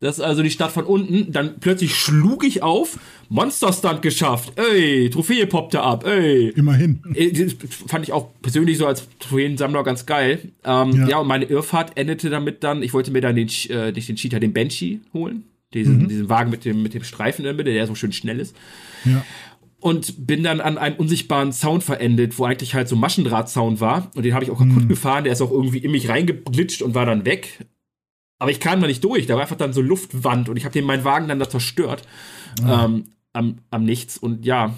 das 0.00 0.18
ist 0.18 0.24
also 0.24 0.42
die 0.42 0.50
Stadt 0.50 0.70
von 0.70 0.84
unten. 0.84 1.32
Dann 1.32 1.58
plötzlich 1.58 1.94
schlug 1.94 2.44
ich 2.44 2.62
auf. 2.62 2.98
Monster-Stunt 3.30 4.00
geschafft. 4.00 4.52
Ey, 4.56 5.10
Trophäe 5.10 5.46
poppte 5.46 5.82
ab. 5.82 6.06
Ey. 6.06 6.50
Immerhin. 6.50 7.02
Äh, 7.14 7.32
das 7.32 7.56
fand 7.86 8.04
ich 8.04 8.12
auch 8.12 8.30
persönlich 8.40 8.78
so 8.78 8.86
als 8.86 9.08
Trophäensammler 9.18 9.82
ganz 9.82 10.06
geil. 10.06 10.52
Ähm, 10.64 10.92
ja. 10.92 11.08
ja. 11.08 11.18
und 11.18 11.26
meine 11.26 11.44
Irrfahrt 11.44 11.92
endete 11.96 12.30
damit 12.30 12.62
dann, 12.64 12.82
ich 12.82 12.94
wollte 12.94 13.10
mir 13.10 13.20
dann 13.20 13.36
den, 13.36 13.48
äh, 13.70 13.92
nicht 13.92 14.08
den 14.08 14.16
Cheater, 14.16 14.40
den 14.40 14.52
Banshee 14.52 15.00
holen. 15.12 15.44
Diesen, 15.74 16.04
mhm. 16.04 16.08
diesen 16.08 16.28
Wagen 16.30 16.50
mit 16.50 16.64
dem, 16.64 16.82
mit 16.82 16.94
dem 16.94 17.04
Streifen 17.04 17.42
in 17.42 17.44
der 17.44 17.54
Mitte, 17.54 17.72
der 17.74 17.86
so 17.86 17.94
schön 17.94 18.12
schnell 18.12 18.40
ist. 18.40 18.56
Ja. 19.04 19.22
Und 19.80 20.26
bin 20.26 20.42
dann 20.42 20.60
an 20.60 20.76
einem 20.76 20.96
unsichtbaren 20.96 21.52
Zaun 21.52 21.80
verendet, 21.80 22.38
wo 22.38 22.44
eigentlich 22.44 22.74
halt 22.74 22.88
so 22.88 22.96
Maschendrahtzaun 22.96 23.78
war. 23.78 24.10
Und 24.16 24.24
den 24.24 24.34
habe 24.34 24.44
ich 24.44 24.50
auch 24.50 24.58
kaputt 24.58 24.84
mhm. 24.84 24.88
gefahren. 24.88 25.24
Der 25.24 25.32
ist 25.32 25.40
auch 25.40 25.52
irgendwie 25.52 25.78
in 25.78 25.92
mich 25.92 26.08
reingeglitscht 26.08 26.82
und 26.82 26.96
war 26.96 27.06
dann 27.06 27.24
weg. 27.24 27.64
Aber 28.40 28.50
ich 28.50 28.58
kam 28.58 28.80
da 28.80 28.88
nicht 28.88 29.04
durch. 29.04 29.26
Da 29.26 29.34
war 29.34 29.42
einfach 29.42 29.56
dann 29.56 29.72
so 29.72 29.80
Luftwand 29.80 30.48
und 30.48 30.56
ich 30.56 30.64
habe 30.64 30.72
den 30.72 30.84
meinen 30.84 31.04
Wagen 31.04 31.28
dann 31.28 31.38
da 31.38 31.48
zerstört. 31.48 32.02
Ah. 32.62 32.86
Ähm, 32.86 33.04
am, 33.32 33.58
am 33.70 33.84
Nichts. 33.84 34.18
Und 34.18 34.44
ja, 34.44 34.74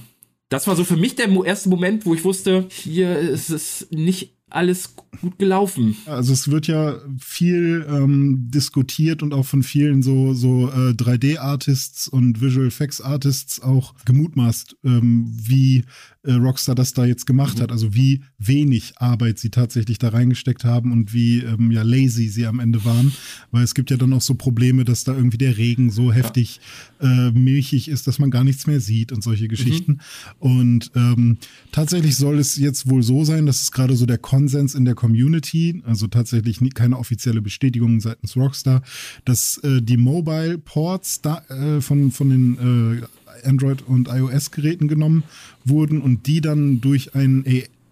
das 0.50 0.66
war 0.66 0.76
so 0.76 0.85
für 0.85 0.97
mich 0.97 1.14
der 1.14 1.28
erste 1.45 1.69
Moment, 1.69 2.04
wo 2.04 2.14
ich 2.14 2.25
wusste, 2.25 2.66
hier 2.71 3.19
ist 3.19 3.50
es 3.50 3.87
nicht 3.90 4.37
alles 4.50 4.95
gut 5.21 5.38
gelaufen. 5.38 5.97
Also 6.07 6.33
es 6.33 6.50
wird 6.50 6.66
ja 6.66 6.97
viel 7.19 7.87
ähm, 7.88 8.50
diskutiert 8.50 9.23
und 9.23 9.35
auch 9.35 9.47
von 9.47 9.62
vielen 9.62 10.02
so, 10.02 10.35
so 10.35 10.69
äh, 10.69 10.92
3D-Artists 10.92 12.09
und 12.09 12.40
Visual 12.40 12.66
Effects 12.66 13.00
Artists 13.00 13.61
auch 13.61 13.95
gemutmaßt, 14.04 14.76
ähm, 14.85 15.26
wie 15.30 15.85
äh, 16.23 16.33
Rockstar 16.33 16.75
das 16.75 16.93
da 16.93 17.05
jetzt 17.05 17.27
gemacht 17.27 17.59
mhm. 17.59 17.62
hat. 17.62 17.73
Also 17.73 17.95
wie 17.95 18.23
wenig 18.39 18.95
Arbeit 18.97 19.39
sie 19.39 19.50
tatsächlich 19.50 19.99
da 19.99 20.09
reingesteckt 20.09 20.65
haben 20.65 20.93
und 20.93 21.15
wie 21.15 21.39
ähm, 21.39 21.71
ja 21.71 21.83
lazy 21.83 22.29
sie 22.29 22.47
am 22.47 22.61
Ende 22.61 22.85
waren. 22.85 23.12
Weil 23.50 23.65
es 23.65 23.75
gibt 23.75 23.91
ja 23.91 23.97
dann 23.97 24.12
auch 24.12 24.21
so 24.21 24.35
Probleme, 24.35 24.85
dass 24.85 25.05
da 25.05 25.15
irgendwie 25.15 25.39
der 25.39 25.57
Regen 25.57 25.91
so 25.91 26.12
heftig 26.12 26.61
ja. 27.00 27.29
äh, 27.29 27.33
milchig 27.33 27.89
ist, 27.89 28.07
dass 28.07 28.19
man 28.19 28.31
gar 28.31 28.45
nichts 28.45 28.67
mehr 28.67 28.81
sieht 28.81 29.12
und 29.12 29.23
solche 29.23 29.49
Geschichten. 29.49 29.93
Mhm. 29.93 30.00
Und 30.39 30.91
ähm, 30.95 31.39
tatsächlich 31.73 32.17
soll 32.17 32.39
es 32.39 32.57
jetzt 32.57 32.89
wohl 32.89 33.03
so 33.03 33.25
sein, 33.25 33.47
dass 33.47 33.62
es 33.62 33.73
gerade 33.73 33.97
so 33.97 34.07
der 34.07 34.19
Konsens 34.19 34.75
in 34.75 34.85
der 34.85 34.95
Community, 34.95 35.83
also 35.87 36.07
tatsächlich 36.07 36.61
nie, 36.61 36.71
keine 36.71 36.99
offizielle 36.99 37.41
Bestätigung 37.41 38.00
seitens 38.00 38.37
Rockstar, 38.37 38.83
dass 39.25 39.59
äh, 39.59 39.81
die 39.81 39.97
Mobile 39.97 40.59
Ports 40.59 41.23
da, 41.23 41.43
äh, 41.49 41.81
von, 41.81 42.11
von 42.11 42.31
den 42.31 43.00
äh, 43.00 43.07
Android- 43.45 43.83
und 43.87 44.09
iOS-Geräten 44.09 44.89
genommen 44.89 45.25
wurden 45.65 46.01
und 46.01 46.27
die 46.27 46.41
dann 46.41 46.81
durch 46.81 47.15
ein 47.15 47.45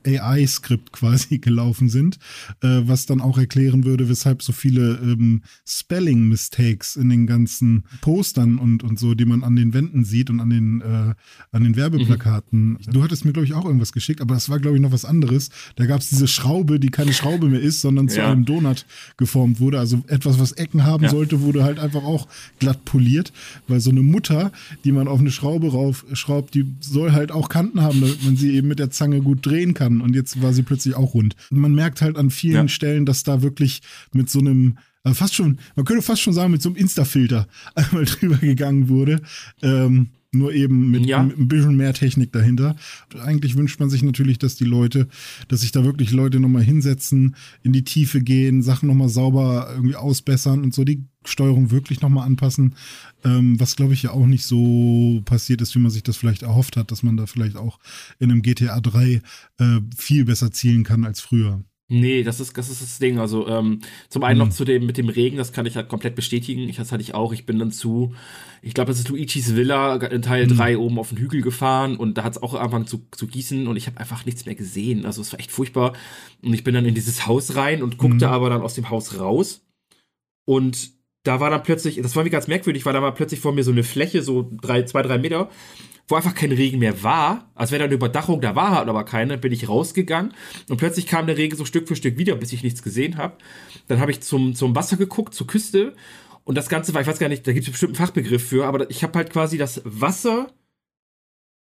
AI-Skript 0.07 0.93
quasi 0.93 1.39
gelaufen 1.39 1.89
sind, 1.89 2.19
äh, 2.63 2.83
was 2.85 3.07
dann 3.07 3.21
auch 3.21 3.39
erklären 3.39 3.85
würde, 3.85 4.09
weshalb 4.09 4.43
so 4.43 4.53
viele 4.53 4.99
ähm, 5.03 5.43
Spelling-Mistakes 5.67 6.97
in 6.97 7.09
den 7.09 7.27
ganzen 7.27 7.85
Postern 8.01 8.59
und, 8.59 8.83
und 8.83 8.99
so, 8.99 9.15
die 9.15 9.25
man 9.25 9.43
an 9.43 9.57
den 9.57 9.75
Wänden 9.75 10.05
sieht 10.05 10.31
und 10.31 10.41
an 10.41 10.51
den, 10.51 10.81
äh, 10.81 11.15
an 11.53 11.65
den 11.65 11.77
Werbeplakaten. 11.77 12.71
Mhm. 12.71 12.79
Du 12.91 13.03
hattest 13.03 13.25
mir, 13.25 13.33
glaube 13.33 13.47
ich, 13.47 13.55
auch 13.55 13.65
irgendwas 13.65 13.93
geschickt, 13.93 14.21
aber 14.21 14.35
das 14.35 14.49
war, 14.49 14.59
glaube 14.59 14.77
ich, 14.77 14.83
noch 14.83 14.93
was 14.93 15.05
anderes. 15.05 15.51
Da 15.77 15.87
gab 15.87 16.01
es 16.01 16.11
diese 16.11 16.29
Schraube, 16.29 16.81
die 16.81 16.91
keine 16.91 17.13
Schraube 17.13 17.49
mehr 17.49 17.61
ist, 17.61 17.81
sondern 17.81 18.09
zu 18.09 18.19
ja. 18.19 18.31
einem 18.31 18.45
Donut 18.45 18.87
geformt 19.17 19.61
wurde. 19.61 19.79
Also 19.79 20.03
etwas, 20.09 20.39
was 20.39 20.53
Ecken 20.53 20.85
haben 20.85 21.05
ja. 21.05 21.11
sollte, 21.11 21.41
wurde 21.43 21.65
halt 21.65 21.79
einfach 21.79 22.05
auch 22.05 22.29
glatt 22.59 22.85
poliert, 22.85 23.33
weil 23.67 23.81
so 23.81 23.91
eine 23.91 24.03
Mutter, 24.03 24.53
die 24.85 24.93
man 24.93 25.09
auf 25.09 25.21
eine 25.21 25.31
Schraube 25.31 25.71
raufschraubt, 25.71 26.55
die 26.55 26.67
soll 26.81 27.13
halt 27.13 27.33
auch 27.33 27.49
Kanten 27.49 27.83
haben, 27.83 28.01
damit 28.01 28.25
man 28.25 28.37
sie 28.37 28.55
eben 28.55 28.69
mit 28.69 28.79
der 28.79 28.91
Zange 28.91 29.21
gut 29.21 29.45
drehen 29.45 29.75
kann 29.75 29.88
und 29.89 30.15
jetzt 30.15 30.41
war 30.43 30.53
sie 30.53 30.63
plötzlich 30.63 30.95
auch 30.95 31.15
rund. 31.15 31.37
Und 31.51 31.59
man 31.59 31.75
merkt 31.75 32.03
halt 32.03 32.17
an 32.17 32.31
vielen 32.31 32.67
ja. 32.67 32.69
Stellen, 32.69 33.07
dass 33.07 33.23
da 33.23 33.43
wirklich 33.43 33.81
mit 34.13 34.31
so 34.31 34.39
einem 34.41 34.79
äh, 35.05 35.15
fast 35.15 35.35
schon, 35.35 35.59
man 35.77 35.85
könnte 35.85 36.03
fast 36.03 36.23
schon 36.23 36.33
sagen, 36.33 36.53
mit 36.53 36.63
so 36.63 36.69
einem 36.69 36.77
Insta-Filter 36.77 37.49
einmal 37.75 38.05
drüber 38.05 38.37
gegangen 38.37 38.89
wurde. 38.89 39.21
Ähm, 39.63 40.11
nur 40.33 40.53
eben 40.53 40.91
mit, 40.91 41.07
ja. 41.07 41.23
mit, 41.23 41.39
ein 41.39 41.49
bisschen 41.49 41.77
mehr 41.77 41.95
Technik 41.95 42.33
dahinter. 42.33 42.77
Eigentlich 43.23 43.57
wünscht 43.57 43.81
man 43.81 43.89
sich 43.89 44.03
natürlich, 44.03 44.39
dass 44.39 44.57
die 44.57 44.65
Leute, 44.65 45.09
dass 45.49 45.61
sich 45.61 45.73
da 45.73 45.85
wirklich 45.85 46.13
Leute 46.13 46.39
nochmal 46.39 46.63
hinsetzen, 46.63 47.35
in 47.63 47.73
die 47.73 47.85
Tiefe 47.85 48.21
gehen, 48.21 48.63
Sachen 48.63 48.89
nochmal 48.89 49.09
sauber 49.09 49.69
irgendwie 49.75 49.97
ausbessern 49.97 50.63
und 50.63 50.75
so 50.75 50.85
die 50.85 51.05
Steuerung 51.25 51.71
wirklich 51.71 52.01
nochmal 52.01 52.27
anpassen. 52.27 52.75
Ähm, 53.25 53.59
was 53.59 53.77
glaube 53.77 53.95
ich 53.95 54.03
ja 54.03 54.11
auch 54.11 54.27
nicht 54.27 54.45
so 54.45 55.23
passiert 55.25 55.61
ist, 55.63 55.75
wie 55.75 55.81
man 55.81 55.91
sich 55.91 56.03
das 56.03 56.17
vielleicht 56.17 56.43
erhofft 56.43 56.77
hat, 56.77 56.91
dass 56.91 57.03
man 57.03 57.17
da 57.17 57.27
vielleicht 57.27 57.57
auch 57.57 57.79
in 58.19 58.31
einem 58.31 58.43
GTA 58.43 58.81
3 58.81 59.23
äh, 59.59 59.81
viel 59.97 60.25
besser 60.27 60.53
zielen 60.53 60.85
kann 60.85 61.05
als 61.05 61.21
früher. 61.21 61.63
Nee, 61.91 62.23
das 62.23 62.39
ist, 62.39 62.57
das 62.59 62.69
ist 62.69 62.83
das 62.83 62.99
Ding. 62.99 63.19
Also 63.19 63.49
ähm, 63.49 63.81
zum 64.11 64.23
einen 64.23 64.39
mhm. 64.39 64.47
noch 64.47 64.55
zu 64.55 64.67
dem 64.67 64.85
mit 64.85 64.99
dem 64.99 65.09
Regen, 65.09 65.39
das 65.39 65.53
kann 65.55 65.65
ich 65.65 65.75
halt 65.75 65.89
komplett 65.89 66.15
bestätigen. 66.15 66.69
Ich, 66.69 66.77
das 66.77 66.93
hatte 66.93 67.03
ich 67.03 67.15
auch. 67.15 67.33
Ich 67.33 67.47
bin 67.47 67.59
dann 67.59 67.71
zu, 67.71 68.15
ich 68.61 68.75
glaube, 68.75 68.91
das 68.91 68.99
ist 68.99 69.09
Luigi's 69.09 69.57
Villa 69.57 69.97
in 69.97 70.21
Teil 70.21 70.47
mhm. 70.47 70.57
3 70.57 70.77
oben 70.77 70.99
auf 70.99 71.09
den 71.09 71.19
Hügel 71.19 71.41
gefahren 71.41 71.97
und 71.97 72.19
da 72.19 72.25
hat 72.25 72.33
es 72.33 72.43
auch 72.43 72.55
angefangen 72.55 72.87
zu, 72.87 73.07
zu 73.11 73.27
gießen 73.27 73.67
und 73.67 73.77
ich 73.77 73.87
habe 73.87 73.99
einfach 73.99 74.27
nichts 74.27 74.45
mehr 74.45 74.55
gesehen. 74.55 75.07
Also 75.07 75.23
es 75.23 75.33
war 75.33 75.41
echt 75.41 75.51
furchtbar. 75.51 75.95
Und 76.43 76.53
ich 76.53 76.63
bin 76.63 76.75
dann 76.75 76.85
in 76.85 76.95
dieses 76.95 77.27
Haus 77.27 77.57
rein 77.57 77.83
und 77.83 77.97
guckte 77.97 78.27
mhm. 78.27 78.33
aber 78.33 78.51
dann 78.51 78.61
aus 78.61 78.75
dem 78.75 78.91
Haus 78.91 79.19
raus. 79.19 79.65
Und 80.45 80.98
da 81.29 81.41
war 81.41 81.51
dann 81.51 81.63
plötzlich, 81.63 82.01
das 82.01 82.17
war 82.17 82.25
wie 82.25 82.31
ganz 82.31 82.49
merkwürdig, 82.49 82.87
weil 82.87 82.95
da 82.95 83.03
war 83.03 83.15
plötzlich 83.15 83.41
vor 83.41 83.53
mir 83.53 83.63
so 83.63 83.71
eine 83.71 83.85
Fläche, 83.85 84.23
so 84.23 84.51
drei, 84.61 84.83
zwei, 84.83 85.03
drei 85.03 85.19
Meter 85.19 85.51
wo 86.09 86.15
einfach 86.15 86.35
kein 86.35 86.53
Regen 86.53 86.79
mehr 86.79 87.03
war, 87.03 87.51
als 87.55 87.71
wäre 87.71 87.81
da 87.81 87.85
eine 87.85 87.95
Überdachung, 87.95 88.41
da 88.41 88.57
war 88.57 88.71
halt 88.71 88.89
aber 88.89 89.05
keine, 89.05 89.37
bin 89.37 89.53
ich 89.53 89.69
rausgegangen 89.69 90.33
und 90.69 90.79
plötzlich 90.79 91.07
kam 91.07 91.27
der 91.27 91.37
Regen 91.37 91.55
so 91.55 91.67
Stück 91.67 91.87
für 91.87 91.97
Stück 91.97 92.17
wieder, 92.17 92.35
bis 92.35 92.53
ich 92.55 92.63
nichts 92.63 92.83
gesehen 92.83 93.19
habe. 93.19 93.37
Dann 93.89 94.01
habe 94.01 94.11
ich 94.11 94.23
zum, 94.23 94.55
zum 94.55 94.75
Wasser 94.75 94.97
geguckt, 94.97 95.35
zur 95.35 95.47
Küste. 95.47 95.95
Und 96.45 96.57
das 96.57 96.71
Ganze 96.71 96.95
war, 96.95 97.03
ich 97.03 97.07
weiß 97.07 97.19
gar 97.19 97.29
nicht, 97.29 97.47
da 97.47 97.53
gibt 97.53 97.67
es 97.67 97.71
bestimmt 97.71 97.91
einen 97.91 98.07
Fachbegriff 98.07 98.49
für, 98.49 98.65
aber 98.65 98.89
ich 98.91 99.03
habe 99.03 99.19
halt 99.19 99.31
quasi 99.31 99.59
das 99.59 99.83
Wasser 99.85 100.47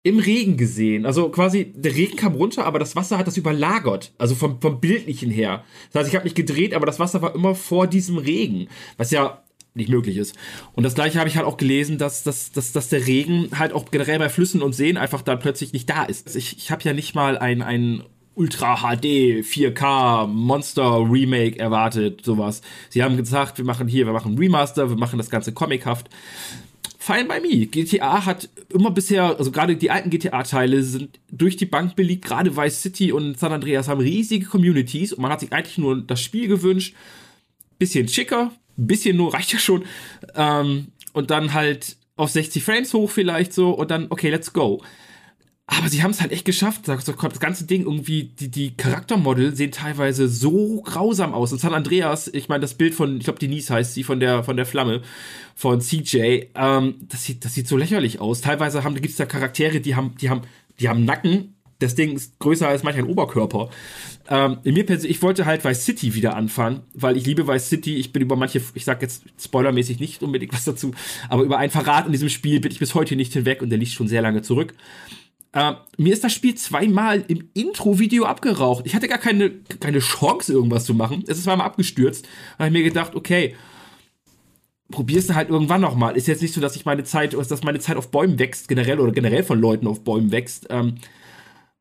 im 0.05 0.19
Regen 0.19 0.57
gesehen. 0.57 1.07
Also 1.07 1.29
quasi, 1.29 1.73
der 1.77 1.95
Regen 1.95 2.17
kam 2.17 2.35
runter, 2.35 2.65
aber 2.65 2.79
das 2.79 2.97
Wasser 2.97 3.19
hat 3.19 3.27
das 3.27 3.37
überlagert. 3.37 4.13
Also 4.19 4.35
vom, 4.35 4.61
vom 4.61 4.81
Bildlichen 4.81 5.31
her. 5.31 5.65
Das 5.93 6.01
heißt, 6.01 6.09
ich 6.11 6.17
habe 6.17 6.25
mich 6.25 6.35
gedreht, 6.35 6.75
aber 6.75 6.87
das 6.87 6.99
Wasser 6.99 7.23
war 7.23 7.35
immer 7.35 7.55
vor 7.55 7.87
diesem 7.87 8.19
Regen. 8.19 8.69
Was 8.97 9.11
ja 9.13 9.43
nicht 9.75 9.89
möglich 9.89 10.17
ist. 10.17 10.37
Und 10.75 10.83
das 10.83 10.95
gleiche 10.95 11.19
habe 11.19 11.29
ich 11.29 11.37
halt 11.37 11.47
auch 11.47 11.57
gelesen, 11.57 11.99
dass, 11.99 12.25
dass, 12.25 12.53
dass, 12.53 12.73
dass 12.73 12.89
der 12.89 13.07
Regen 13.07 13.49
halt 13.59 13.73
auch 13.73 13.91
generell 13.91 14.19
bei 14.19 14.29
Flüssen 14.29 14.61
und 14.61 14.75
Seen 14.75 14.97
einfach 14.97 15.23
dann 15.23 15.39
plötzlich 15.39 15.73
nicht 15.73 15.89
da 15.89 16.03
ist. 16.05 16.35
Ich, 16.37 16.59
ich 16.59 16.71
habe 16.71 16.83
ja 16.83 16.93
nicht 16.93 17.15
mal 17.15 17.39
ein, 17.39 17.63
ein 17.63 18.03
Ultra 18.35 18.77
HD 18.77 19.43
4K 19.45 20.27
Monster 20.27 21.07
Remake 21.11 21.59
erwartet, 21.59 22.25
sowas. 22.25 22.63
Sie 22.89 23.03
haben 23.03 23.17
gesagt, 23.17 23.59
wir 23.59 23.65
machen 23.65 23.89
hier, 23.89 24.07
wir 24.07 24.13
machen 24.13 24.37
Remaster, 24.37 24.91
wir 24.91 24.97
machen 24.97 25.19
das 25.19 25.31
Ganze 25.31 25.53
comichaft. 25.53 26.09
Fine 27.05 27.25
by 27.25 27.41
me. 27.41 27.67
GTA 27.67 28.25
hat 28.27 28.49
immer 28.73 28.93
bisher, 28.93 29.37
also 29.37 29.51
gerade 29.51 29.75
die 29.75 29.91
alten 29.91 30.09
GTA-Teile 30.09 30.85
sind 30.85 31.19
durch 31.33 31.57
die 31.57 31.67
Bank 31.67 31.97
beliebt. 31.97 32.25
Gerade 32.25 32.57
Vice 32.57 32.81
City 32.81 33.11
und 33.11 33.37
San 33.37 33.51
Andreas 33.51 33.89
haben 33.89 34.01
riesige 34.01 34.47
Communities 34.47 35.13
und 35.13 35.21
man 35.21 35.33
hat 35.33 35.41
sich 35.41 35.53
eigentlich 35.53 35.79
nur 35.79 36.01
das 36.01 36.21
Spiel 36.21 36.47
gewünscht. 36.47 36.95
Bisschen 37.77 38.07
schicker, 38.07 38.53
bisschen 38.77 39.17
nur 39.17 39.35
reicht 39.35 39.53
ja 39.53 39.59
schon. 39.59 39.85
Ähm, 40.37 40.93
und 41.13 41.33
dann 41.33 41.55
halt 41.55 41.97
auf 42.15 42.31
60 42.31 42.63
Frames 42.63 42.95
hoch 42.95 43.11
vielleicht 43.11 43.53
so 43.53 43.71
und 43.71 43.91
dann, 43.91 44.07
okay, 44.11 44.31
let's 44.31 44.53
go. 44.53 44.81
Aber 45.67 45.89
sie 45.89 46.03
haben 46.03 46.11
es 46.11 46.21
halt 46.21 46.33
echt 46.33 46.45
geschafft. 46.45 46.89
Das 46.89 47.39
ganze 47.39 47.67
Ding 47.67 47.83
irgendwie, 47.83 48.25
die, 48.25 48.51
die 48.51 48.77
Charaktermodel 48.77 49.55
sehen 49.55 49.71
teilweise 49.71 50.29
so 50.29 50.83
grausam 50.83 51.33
aus. 51.35 51.53
Und 51.53 51.61
San 51.61 51.73
Andreas, 51.73 52.29
ich 52.29 52.49
meine, 52.49 52.61
das 52.61 52.75
Bild 52.75 52.95
von, 52.95 53.19
ich 53.19 53.25
glaube, 53.25 53.39
Denise 53.39 53.71
heißt 53.71 53.95
sie, 53.95 54.03
von 54.03 54.19
der, 54.19 54.43
von 54.43 54.57
der 54.57 54.67
Flamme, 54.67 55.03
von 55.55 55.81
CJ, 55.81 56.47
ähm, 56.55 56.97
das 57.09 57.25
sieht, 57.25 57.45
das 57.45 57.55
sieht 57.55 57.69
so 57.69 57.77
lächerlich 57.77 58.21
aus. 58.21 58.41
Teilweise 58.41 58.83
gibt 58.83 59.07
es 59.07 59.17
da 59.17 59.25
Charaktere, 59.25 59.81
die 59.81 59.95
haben, 59.95 60.17
die 60.21 60.31
haben, 60.31 60.43
die 60.81 60.89
haben 60.89 61.05
Nacken. 61.05 61.55
Das 61.79 61.95
Ding 61.95 62.15
ist 62.15 62.39
größer 62.39 62.69
als 62.69 62.83
manch 62.83 62.97
ein 62.97 63.07
Oberkörper. 63.07 63.71
Ähm, 64.29 64.59
mir 64.65 64.87
persönlich, 64.87 65.17
ich 65.17 65.23
wollte 65.23 65.47
halt 65.47 65.65
Vice 65.65 65.85
City 65.85 66.15
wieder 66.15 66.37
anfangen, 66.37 66.83
weil 66.95 67.17
ich 67.17 67.27
liebe 67.27 67.49
Vice 67.49 67.69
City. 67.69 67.97
Ich 67.97 68.13
bin 68.13 68.23
über 68.23 68.37
manche, 68.37 68.61
ich 68.75 68.85
sag 68.85 69.03
jetzt 69.03 69.25
spoilermäßig 69.41 69.99
nicht 70.01 70.23
unbedingt 70.23 70.53
was 70.53 70.65
dazu, 70.65 70.93
aber 71.29 71.43
über 71.43 71.59
ein 71.59 71.71
Verrat 71.71 72.07
in 72.07 72.13
diesem 72.13 72.29
Spiel 72.29 72.61
bin 72.61 72.71
ich 72.71 72.79
bis 72.79 72.95
heute 72.95 73.17
nicht 73.17 73.33
hinweg 73.33 73.63
und 73.63 73.71
der 73.71 73.79
liegt 73.79 73.93
schon 73.93 74.07
sehr 74.07 74.23
lange 74.23 74.43
zurück. 74.43 74.75
Äh, 75.53 75.75
mir 75.99 76.13
ist 76.13 76.25
das 76.25 76.33
Spiel 76.33 76.55
zweimal 76.55 77.25
im 77.29 77.51
Intro-Video 77.55 78.25
abgeraucht. 78.25 78.87
Ich 78.87 78.95
hatte 78.95 79.09
gar 79.09 79.19
keine, 79.19 79.51
keine 79.81 79.99
Chance, 80.01 80.53
irgendwas 80.53 80.85
zu 80.85 80.95
machen. 80.95 81.25
Es 81.27 81.39
ist 81.39 81.45
zweimal 81.45 81.67
abgestürzt. 81.67 82.25
Da 82.57 82.65
habe 82.65 82.69
ich 82.69 82.73
mir 82.73 82.89
gedacht, 82.89 83.15
okay, 83.15 83.55
probierst 84.91 85.31
du 85.31 85.35
halt 85.35 85.49
irgendwann 85.51 85.81
nochmal. 85.81 86.17
Ist 86.17 86.29
jetzt 86.29 86.43
nicht 86.43 86.55
so, 86.55 86.61
dass 86.61 86.77
ich 86.77 86.85
meine 86.85 87.05
Zeit, 87.05 87.35
dass 87.35 87.63
meine 87.65 87.81
Zeit 87.81 87.97
auf 87.97 88.11
Bäumen 88.11 88.39
wächst, 88.39 88.69
generell 88.69 89.01
oder 89.01 89.13
generell 89.13 89.43
von 89.45 89.61
Leuten 89.61 89.87
auf 89.87 90.05
Bäumen 90.05 90.33
wächst. 90.33 90.67
Ähm, 90.71 90.97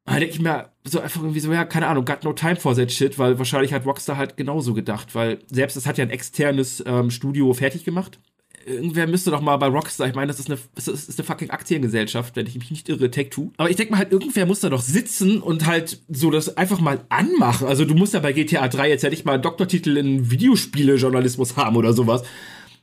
Da 0.06 0.20
denke 0.20 0.34
ich 0.34 0.42
mir 0.42 0.72
so 0.84 1.00
einfach 1.00 1.22
irgendwie 1.22 1.40
so, 1.40 1.54
ja, 1.54 1.64
keine 1.66 1.88
Ahnung, 1.88 2.06
got 2.06 2.24
no 2.24 2.34
time 2.34 2.56
for 2.56 2.76
that 2.76 2.92
shit, 2.92 3.20
weil 3.20 3.38
wahrscheinlich 3.38 3.72
hat 3.74 3.86
Rockstar 3.86 4.18
halt 4.18 4.36
genauso 4.36 4.74
gedacht, 4.74 5.14
weil 5.16 5.40
selbst 5.48 5.78
es 5.78 5.86
hat 5.86 5.98
ja 5.98 6.04
ein 6.06 6.10
externes 6.10 6.84
ähm, 6.86 7.12
Studio 7.12 7.54
fertig 7.54 7.86
gemacht. 7.86 8.20
Irgendwer 8.66 9.08
müsste 9.08 9.32
doch 9.32 9.42
mal 9.42 9.58
bei 9.58 9.68
Rockstar, 9.68 10.08
ich 10.08 10.16
meine, 10.16 10.28
das 10.28 10.40
ist 10.40 10.50
eine, 10.50 10.60
das 10.76 10.88
ist 10.88 11.20
eine 11.20 11.26
fucking 11.26 11.50
Aktiengesellschaft, 11.50 12.36
wenn 12.36 12.48
ich 12.48 12.56
mich 12.56 12.72
nicht 12.72 12.90
irre, 12.90 13.10
Take-Two. 13.10 13.52
Aber 13.58 13.70
ich 13.70 13.76
denke 13.76 13.92
mal 13.92 14.00
halt, 14.00 14.12
irgendwer 14.12 14.46
muss 14.46 14.60
da 14.60 14.70
doch 14.70 14.82
sitzen 14.82 15.42
und 15.42 15.66
halt 15.66 16.02
so 16.10 16.32
das 16.32 16.58
einfach 16.58 16.80
mal 16.80 17.02
anmachen. 17.10 17.68
Also 17.68 17.86
du 17.86 17.94
musst 17.96 18.14
ja 18.14 18.20
bei 18.20 18.34
GTA 18.34 18.68
3 18.68 18.90
jetzt 18.90 19.04
ja 19.04 19.10
nicht 19.10 19.26
mal 19.26 19.34
einen 19.34 19.44
Doktortitel 19.44 19.98
in 19.98 20.32
Videospiele-Journalismus 20.32 21.58
haben 21.58 21.76
oder 21.76 21.94
sowas. 21.94 22.24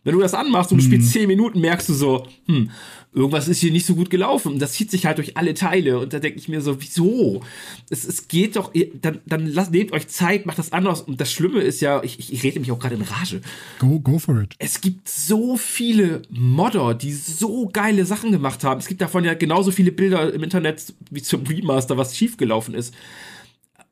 Wenn 0.08 0.14
du 0.14 0.22
das 0.22 0.32
anmachst 0.32 0.72
und 0.72 0.78
du 0.78 0.84
spielst 0.84 1.12
10 1.12 1.28
Minuten, 1.28 1.60
merkst 1.60 1.90
du 1.90 1.92
so, 1.92 2.26
hm, 2.46 2.70
irgendwas 3.12 3.46
ist 3.46 3.60
hier 3.60 3.70
nicht 3.70 3.84
so 3.84 3.94
gut 3.94 4.08
gelaufen. 4.08 4.54
Und 4.54 4.58
das 4.58 4.72
zieht 4.72 4.90
sich 4.90 5.04
halt 5.04 5.18
durch 5.18 5.36
alle 5.36 5.52
Teile. 5.52 5.98
Und 5.98 6.14
da 6.14 6.18
denke 6.18 6.38
ich 6.38 6.48
mir 6.48 6.62
so, 6.62 6.80
wieso? 6.80 7.42
Es, 7.90 8.06
es 8.06 8.26
geht 8.26 8.56
doch, 8.56 8.72
dann, 9.02 9.18
dann 9.26 9.46
lasst, 9.46 9.70
nehmt 9.70 9.92
euch 9.92 10.08
Zeit, 10.08 10.46
macht 10.46 10.58
das 10.58 10.72
anders. 10.72 11.02
Und 11.02 11.20
das 11.20 11.30
Schlimme 11.30 11.60
ist 11.60 11.82
ja, 11.82 12.02
ich, 12.02 12.18
ich, 12.20 12.32
ich 12.32 12.42
rede 12.42 12.58
mich 12.58 12.72
auch 12.72 12.78
gerade 12.78 12.94
in 12.94 13.02
Rage. 13.02 13.42
Go, 13.80 14.00
go 14.00 14.18
for 14.18 14.40
it. 14.40 14.54
Es 14.58 14.80
gibt 14.80 15.10
so 15.10 15.58
viele 15.58 16.22
Modder, 16.30 16.94
die 16.94 17.12
so 17.12 17.68
geile 17.70 18.06
Sachen 18.06 18.32
gemacht 18.32 18.64
haben. 18.64 18.80
Es 18.80 18.88
gibt 18.88 19.02
davon 19.02 19.24
ja 19.24 19.34
genauso 19.34 19.72
viele 19.72 19.92
Bilder 19.92 20.32
im 20.32 20.42
Internet 20.42 20.94
wie 21.10 21.20
zum 21.20 21.42
Remaster, 21.42 21.98
was 21.98 22.16
schiefgelaufen 22.16 22.72
ist. 22.72 22.94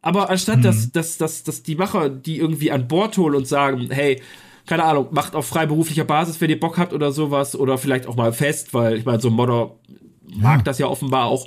Aber 0.00 0.30
anstatt, 0.30 0.60
mhm. 0.60 0.62
dass, 0.62 0.92
dass, 0.92 1.18
dass, 1.18 1.42
dass 1.42 1.62
die 1.62 1.74
Macher 1.74 2.08
die 2.08 2.38
irgendwie 2.38 2.70
an 2.70 2.88
Bord 2.88 3.18
holen 3.18 3.34
und 3.34 3.46
sagen, 3.46 3.88
hey, 3.90 4.22
keine 4.66 4.84
Ahnung, 4.84 5.08
macht 5.10 5.34
auf 5.34 5.46
freiberuflicher 5.46 6.04
Basis, 6.04 6.40
wenn 6.40 6.50
ihr 6.50 6.60
Bock 6.60 6.78
habt 6.78 6.92
oder 6.92 7.12
sowas, 7.12 7.56
oder 7.56 7.78
vielleicht 7.78 8.06
auch 8.06 8.16
mal 8.16 8.32
fest, 8.32 8.74
weil 8.74 8.98
ich 8.98 9.04
meine, 9.04 9.20
so 9.20 9.28
ein 9.28 9.34
Modder 9.34 9.76
mag 10.34 10.58
ja. 10.58 10.62
das 10.64 10.78
ja 10.78 10.86
offenbar 10.86 11.26
auch. 11.26 11.46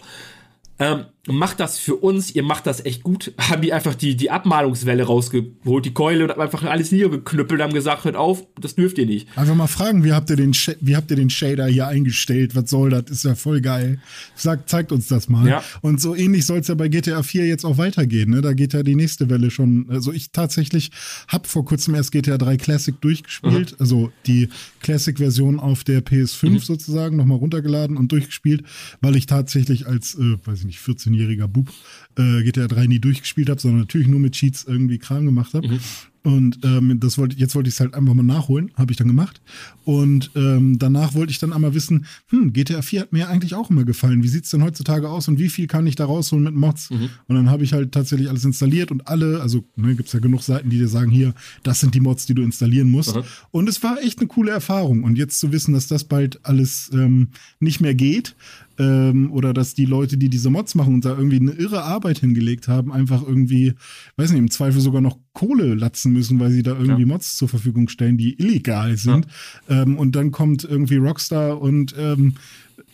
Ähm, 0.80 1.06
macht 1.28 1.60
das 1.60 1.78
für 1.78 1.96
uns, 1.96 2.34
ihr 2.34 2.44
macht 2.44 2.66
das 2.66 2.84
echt 2.86 3.04
gut. 3.04 3.34
Haben 3.40 3.62
die 3.62 3.74
einfach 3.74 3.96
die, 3.96 4.16
die 4.16 4.32
Abmalungswelle 4.32 5.04
rausgeholt, 5.04 5.86
die 5.86 5.94
Keule 5.94 6.24
und 6.24 6.32
haben 6.32 6.42
einfach 6.42 6.64
alles 6.64 6.92
niedergeknüppelt, 6.92 7.62
haben 7.62 7.74
gesagt, 7.74 8.06
hört 8.06 8.16
auf, 8.16 8.46
das 8.60 8.76
dürft 8.76 8.98
ihr 8.98 9.06
nicht. 9.06 9.28
Einfach 9.38 9.56
mal 9.56 9.68
fragen, 9.68 10.04
wie 10.04 10.14
habt 10.14 10.30
ihr 10.30 10.38
den, 10.38 10.54
wie 10.82 10.96
habt 10.96 11.12
ihr 11.12 11.18
den 11.18 11.30
Shader 11.30 11.68
hier 11.68 11.88
eingestellt? 11.88 12.56
Was 12.56 12.70
soll 12.70 12.90
das? 12.90 13.10
Ist 13.10 13.26
ja 13.26 13.36
voll 13.36 13.62
geil. 13.62 14.00
Sagt, 14.36 14.70
zeigt 14.70 14.92
uns 14.92 15.08
das 15.08 15.30
mal. 15.30 15.48
Ja. 15.48 15.64
Und 15.82 16.00
so 16.00 16.16
ähnlich 16.16 16.46
soll 16.46 16.60
es 16.60 16.68
ja 16.68 16.76
bei 16.76 16.88
GTA 16.88 17.24
4 17.24 17.46
jetzt 17.46 17.66
auch 17.66 17.78
weitergehen. 17.78 18.30
Ne? 18.30 18.42
Da 18.42 18.54
geht 18.54 18.74
ja 18.74 18.84
die 18.84 18.96
nächste 18.96 19.30
Welle 19.30 19.52
schon. 19.52 19.88
Also 19.90 20.14
ich 20.14 20.32
tatsächlich 20.32 20.92
habe 21.28 21.48
vor 21.48 21.66
kurzem 21.66 21.96
erst 21.96 22.12
GTA 22.12 22.38
3 22.38 22.58
Classic 22.58 23.00
durchgespielt. 23.02 23.72
Mhm. 23.72 23.78
Also 23.80 24.12
die 24.26 24.50
Classic-Version 24.82 25.60
auf 25.60 25.84
der 25.84 26.04
PS5 26.04 26.50
mhm. 26.50 26.60
sozusagen 26.60 27.18
nochmal 27.18 27.38
runtergeladen 27.38 27.98
und 27.98 28.12
durchgespielt, 28.12 28.64
weil 29.02 29.16
ich 29.16 29.26
tatsächlich 29.26 29.88
als, 29.88 30.16
äh, 30.16 30.38
weiß 30.46 30.60
ich 30.60 30.66
nicht, 30.66 30.69
14-jähriger 30.78 31.48
Bub 31.48 31.72
äh, 32.18 32.44
GTA 32.44 32.68
3 32.68 32.88
nie 32.88 33.00
durchgespielt 33.00 33.50
habe, 33.50 33.60
sondern 33.60 33.82
natürlich 33.82 34.08
nur 34.08 34.20
mit 34.20 34.34
Cheats 34.34 34.66
irgendwie 34.66 35.00
Kram 35.00 35.26
gemacht 35.26 35.54
habe. 35.54 35.68
Mhm. 35.68 35.80
Und 36.24 36.60
ähm, 36.64 37.00
das 37.00 37.18
wollte, 37.18 37.38
jetzt 37.38 37.56
wollte 37.56 37.70
ich 37.70 37.76
es 37.76 37.80
halt 37.80 37.94
einfach 37.94 38.14
mal 38.14 38.24
nachholen, 38.24 38.72
habe 38.76 38.92
ich 38.92 38.98
dann 38.98 39.08
gemacht. 39.08 39.42
Und 39.86 40.32
ähm, 40.36 40.78
danach 40.78 41.14
wollte 41.14 41.32
ich 41.32 41.40
dann 41.40 41.54
einmal 41.54 41.74
wissen, 41.74 42.06
hm, 42.28 42.52
GTA 42.52 42.82
4 42.82 43.02
hat 43.02 43.14
mir 43.14 43.30
eigentlich 43.30 43.56
auch 43.56 43.70
immer 43.70 43.86
gefallen. 43.86 44.22
Wie 44.22 44.28
sieht 44.28 44.44
es 44.44 44.50
denn 44.50 44.62
heutzutage 44.62 45.10
aus 45.10 45.28
und 45.30 45.40
wie 45.40 45.48
viel 45.48 45.68
kann 45.68 45.88
ich 45.88 45.96
da 45.96 46.06
rausholen 46.06 46.44
mit 46.44 46.56
Mods? 46.56 46.90
Mhm. 46.90 47.10
Und 47.28 47.36
dann 47.36 47.50
habe 47.50 47.64
ich 47.64 47.72
halt 47.72 47.94
tatsächlich 47.94 48.28
alles 48.28 48.44
installiert 48.44 48.92
und 48.92 49.08
alle, 49.08 49.42
also 49.42 49.64
ne, 49.78 49.96
gibt 49.96 50.08
es 50.08 50.14
ja 50.14 50.20
genug 50.20 50.44
Seiten, 50.44 50.70
die 50.70 50.78
dir 50.78 50.90
sagen, 50.90 51.10
hier, 51.10 51.34
das 51.64 51.80
sind 51.80 51.96
die 51.96 52.02
Mods, 52.02 52.26
die 52.26 52.34
du 52.34 52.42
installieren 52.42 52.90
musst. 52.90 53.16
Mhm. 53.16 53.24
Und 53.52 53.70
es 53.70 53.82
war 53.82 54.02
echt 54.02 54.20
eine 54.20 54.28
coole 54.28 54.52
Erfahrung. 54.52 55.04
Und 55.04 55.18
jetzt 55.18 55.40
zu 55.40 55.54
wissen, 55.54 55.74
dass 55.74 55.88
das 55.88 56.04
bald 56.04 56.46
alles 56.46 56.92
ähm, 56.94 57.30
nicht 57.62 57.80
mehr 57.80 57.96
geht, 57.96 58.36
ähm, 58.80 59.32
oder 59.32 59.54
dass 59.54 59.76
die 59.76 59.86
Leute, 59.86 60.18
die 60.18 60.30
diese 60.30 60.50
Mods 60.50 60.74
machen 60.74 60.96
und 60.96 61.06
da 61.06 61.16
irgendwie 61.16 61.40
eine 61.40 61.52
irre 61.52 61.84
Arbeit 61.84 62.20
hingelegt 62.20 62.68
haben, 62.68 62.92
einfach 62.92 63.22
irgendwie, 63.22 63.74
weiß 64.16 64.32
nicht, 64.32 64.40
im 64.40 64.50
Zweifel 64.50 64.82
sogar 64.82 65.02
noch 65.02 65.20
Kohle 65.34 65.76
latzen 65.76 66.14
müssen, 66.14 66.40
weil 66.40 66.52
sie 66.52 66.64
da 66.64 66.72
irgendwie 66.72 67.02
ja. 67.02 67.08
Mods 67.08 67.38
zur 67.38 67.50
Verfügung 67.50 67.90
stellen, 67.90 68.18
die 68.18 68.40
illegal 68.40 68.98
sind. 68.98 69.28
Ja. 69.68 69.84
Ähm, 69.84 69.98
und 69.98 70.16
dann 70.16 70.32
kommt 70.32 70.64
irgendwie 70.64 70.98
Rockstar 70.98 71.62
und 71.62 71.94
ähm, 71.98 72.36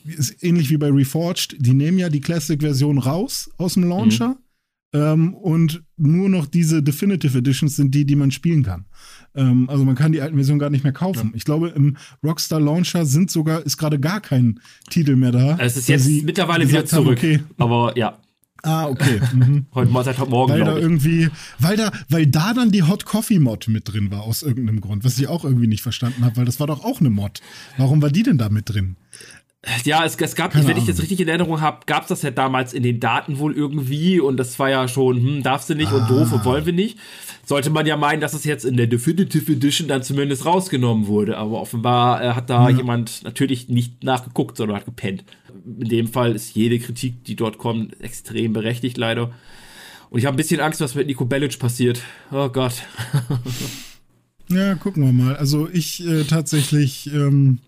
ist 0.06 0.44
ähnlich 0.44 0.70
wie 0.70 0.77
bei 0.77 0.92
Reforged, 0.92 1.56
die 1.60 1.74
nehmen 1.74 1.98
ja 1.98 2.10
die 2.10 2.22
Classic-Version 2.22 2.98
raus 2.98 3.50
aus 3.58 3.75
dem 3.75 3.84
Launcher. 3.84 4.30
Mhm. 4.30 4.45
Ähm, 4.96 5.34
und 5.34 5.84
nur 5.98 6.30
noch 6.30 6.46
diese 6.46 6.82
Definitive 6.82 7.38
Editions 7.38 7.75
sind 7.75 7.94
die, 7.94 8.06
die 8.06 8.16
man 8.16 8.32
spielen 8.32 8.64
kann. 8.64 8.86
Ähm, 9.36 9.70
also 9.70 9.84
man 9.84 9.96
kann 9.96 10.14
die 10.14 10.22
alten 10.22 10.36
Versionen 10.36 10.60
gar 10.60 10.70
nicht 10.70 10.86
mehr 10.86 10.94
kaufen. 10.94 11.32
Ja. 11.32 11.36
Ich 11.36 11.44
glaube, 11.44 11.70
im 11.70 11.98
Rockstar 12.24 12.62
Launcher 12.62 13.05
sind 13.05 13.29
sogar, 13.29 13.66
ist 13.66 13.77
gerade 13.77 14.00
gar 14.00 14.22
kein 14.22 14.62
Titel 14.90 15.18
mehr 15.18 15.34
da. 15.34 15.58
Es 15.60 15.75
ist 15.75 15.90
jetzt 15.90 16.08
mittlerweile 16.24 16.70
wieder 16.70 16.86
zurück. 16.86 17.22
Haben, 17.22 17.36
okay. 17.36 17.44
Aber 17.58 17.98
ja. 17.98 18.18
Ah, 18.64 18.88
okay. 18.88 19.20
Mhm. 19.34 19.66
heute 19.75 19.92
seit 20.03 20.18
heute 20.18 20.29
Morgen. 20.31 20.53
Weil 20.53 20.64
da 20.64 20.77
irgendwie, 20.77 21.29
weil 21.60 21.75
da, 21.75 21.92
weil 22.10 22.25
da 22.25 22.53
dann 22.53 22.72
die 22.72 22.84
Hot 22.84 23.05
Coffee 23.05 23.40
Mod 23.40 23.68
mit 23.68 23.92
drin 23.92 24.12
war, 24.12 24.24
aus 24.24 24.44
irgendeinem 24.44 24.79
Grund, 24.79 25.03
was 25.03 25.20
ich 25.20 25.27
auch 25.27 25.44
irgendwie 25.44 25.68
nicht 25.68 25.84
verstanden 25.84 26.24
habe, 26.24 26.38
weil 26.38 26.46
das 26.46 26.62
war 26.62 26.68
doch 26.68 26.86
auch 26.86 27.01
eine 27.01 27.10
Mod. 27.10 27.42
Warum 27.77 28.01
war 28.01 28.10
die 28.10 28.24
denn 28.24 28.38
da 28.38 28.48
mit 28.48 28.70
drin? 28.70 28.96
Ja, 29.84 30.06
es, 30.06 30.16
es 30.16 30.36
gab, 30.36 30.51
Keine 30.51 30.68
wenn 30.68 30.78
ich 30.78 30.86
das 30.86 31.01
richtig 31.01 31.20
in 31.20 31.28
Erinnerung 31.28 31.62
habe, 31.62 31.80
gab 31.86 32.04
es 32.04 32.10
das 32.10 32.22
ja 32.22 32.32
damals 32.32 32.74
in 32.74 32.84
den 32.84 33.00
Daten 33.00 33.40
wohl 33.40 33.56
irgendwie 33.56 34.20
und 34.20 34.38
das 34.38 34.58
war 34.60 34.70
ja 34.70 34.88
schon, 34.88 35.18
hm, 35.18 35.44
darfst 35.44 35.70
du 35.70 35.75
nicht 35.75 35.92
ah. 35.92 35.98
und 35.98 36.10
doof 36.10 36.32
und 36.32 36.46
wollen 36.46 36.66
wir 36.66 36.74
nicht. 36.74 37.00
Sollte 37.46 37.70
man 37.70 37.86
ja 37.86 37.98
meinen, 37.98 38.22
dass 38.22 38.34
es 38.34 38.44
jetzt 38.44 38.66
in 38.66 38.78
der 38.78 38.88
Definitive 38.88 39.51
Edition 39.51 39.88
dann 39.88 40.04
zumindest 40.04 40.46
rausgenommen 40.46 41.08
wurde, 41.08 41.38
aber 41.38 41.62
offenbar 41.62 42.24
äh, 42.24 42.34
hat 42.34 42.50
da 42.50 42.70
ja. 42.70 42.78
jemand 42.78 43.24
natürlich 43.24 43.70
nicht 43.70 44.04
nachgeguckt, 44.04 44.58
sondern 44.58 44.78
hat 44.78 44.86
gepennt. 44.86 45.24
In 45.80 45.90
dem 45.90 46.08
Fall 46.08 46.36
ist 46.36 46.56
jede 46.56 46.80
Kritik, 46.80 47.24
die 47.24 47.36
dort 47.36 47.58
kommt, 47.58 48.00
extrem 48.01 48.54
berechtigt 48.54 48.98
leider. 48.98 49.32
Und 50.10 50.20
ich 50.20 50.25
habe 50.25 50.36
ein 50.36 50.38
bisschen 50.38 50.62
Angst, 50.62 50.82
was 50.82 50.96
mit 50.96 51.08
Nico 51.08 51.25
Bellic 51.25 51.58
passiert. 51.60 52.01
Oh 52.32 52.50
Gott. 52.50 52.74
ja, 54.50 54.75
gucken 54.75 55.03
wir 55.03 55.12
mal. 55.12 55.36
Also 55.36 55.70
ich 55.72 56.05
äh, 56.05 56.24
tatsächlich 56.24 57.12
ähm, 57.14 57.60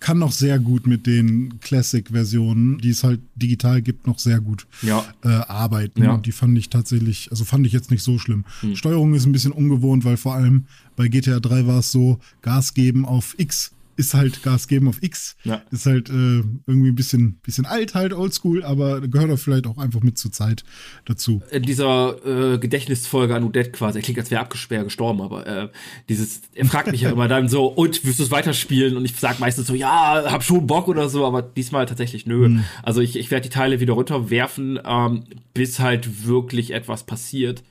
kann 0.00 0.18
noch 0.18 0.32
sehr 0.32 0.58
gut 0.58 0.86
mit 0.86 1.06
den 1.06 1.58
Classic-Versionen, 1.60 2.78
die 2.78 2.90
es 2.90 3.02
halt 3.02 3.20
digital 3.34 3.82
gibt, 3.82 4.06
noch 4.06 4.18
sehr 4.18 4.40
gut 4.40 4.66
ja. 4.82 5.04
äh, 5.24 5.28
arbeiten. 5.28 6.02
Ja. 6.02 6.14
Und 6.14 6.26
die 6.26 6.32
fand 6.32 6.56
ich 6.58 6.68
tatsächlich, 6.68 7.28
also 7.30 7.44
fand 7.44 7.66
ich 7.66 7.72
jetzt 7.72 7.90
nicht 7.90 8.02
so 8.02 8.18
schlimm. 8.18 8.44
Hm. 8.60 8.76
Steuerung 8.76 9.14
ist 9.14 9.26
ein 9.26 9.32
bisschen 9.32 9.52
ungewohnt, 9.52 10.04
weil 10.04 10.16
vor 10.16 10.34
allem 10.34 10.66
bei 10.96 11.08
GTA 11.08 11.40
3 11.40 11.66
war 11.66 11.78
es 11.78 11.92
so, 11.92 12.18
Gas 12.42 12.74
geben 12.74 13.04
auf 13.04 13.34
X 13.38 13.72
ist 13.96 14.14
halt 14.14 14.42
Gas 14.42 14.68
geben 14.68 14.88
auf 14.88 15.02
X. 15.02 15.36
Ja. 15.44 15.62
Ist 15.70 15.86
halt 15.86 16.08
äh, 16.08 16.42
irgendwie 16.66 16.88
ein 16.88 16.94
bisschen, 16.94 17.38
bisschen 17.42 17.66
alt, 17.66 17.94
halt 17.94 18.12
oldschool, 18.12 18.62
aber 18.62 19.00
gehört 19.00 19.30
auch 19.30 19.38
vielleicht 19.38 19.66
auch 19.66 19.78
einfach 19.78 20.02
mit 20.02 20.18
zur 20.18 20.32
Zeit 20.32 20.64
dazu. 21.04 21.42
In 21.50 21.62
dieser 21.62 22.54
äh, 22.54 22.58
Gedächtnisfolge 22.58 23.34
an 23.34 23.44
Udet 23.44 23.72
quasi, 23.72 23.98
er 23.98 24.02
klingt, 24.02 24.18
als 24.18 24.30
wäre 24.30 24.40
abgesperrt 24.40 24.84
gestorben, 24.84 25.20
aber 25.22 25.46
äh, 25.46 25.68
dieses, 26.08 26.42
er 26.54 26.66
fragt 26.66 26.90
mich 26.90 27.00
ja 27.00 27.10
immer 27.10 27.28
dann 27.28 27.48
so, 27.48 27.66
und 27.66 28.04
wirst 28.04 28.18
du 28.18 28.22
es 28.22 28.30
weiterspielen? 28.30 28.96
Und 28.96 29.04
ich 29.04 29.16
sag 29.16 29.40
meistens 29.40 29.66
so, 29.66 29.74
ja, 29.74 30.30
hab 30.30 30.44
schon 30.44 30.66
Bock 30.66 30.88
oder 30.88 31.08
so, 31.08 31.26
aber 31.26 31.42
diesmal 31.42 31.86
tatsächlich 31.86 32.26
nö. 32.26 32.48
Mhm. 32.48 32.64
Also 32.82 33.00
ich, 33.00 33.16
ich 33.16 33.30
werde 33.30 33.48
die 33.48 33.54
Teile 33.54 33.80
wieder 33.80 33.94
runterwerfen, 33.94 34.78
ähm, 34.84 35.24
bis 35.54 35.80
halt 35.80 36.26
wirklich 36.26 36.72
etwas 36.72 37.04
passiert 37.04 37.62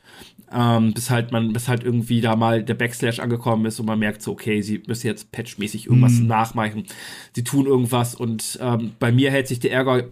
ähm, 0.52 0.94
bis 0.94 1.10
halt 1.10 1.32
man, 1.32 1.54
bis 1.54 1.68
halt 1.68 1.84
irgendwie 1.84 2.22
da 2.22 2.36
mal 2.36 2.64
der 2.64 2.76
Backslash 2.76 3.20
angekommen 3.20 3.66
ist 3.66 3.80
und 3.80 3.86
man 3.86 4.00
merkt 4.00 4.22
so, 4.22 4.32
okay, 4.32 4.62
sie 4.62 4.82
müssen 4.88 5.08
jetzt 5.08 5.32
patchmäßig 5.32 5.88
irgendwas 5.88 6.14
mhm. 6.14 6.28
nachmachen. 6.28 6.86
Sie 7.34 7.44
tun 7.44 7.66
irgendwas 7.66 8.16
und 8.16 8.60
ähm, 8.62 8.92
bei 9.00 9.12
mir 9.12 9.32
hält 9.32 9.48
sich 9.48 9.60
der 9.60 9.72
Ärger, 9.72 10.06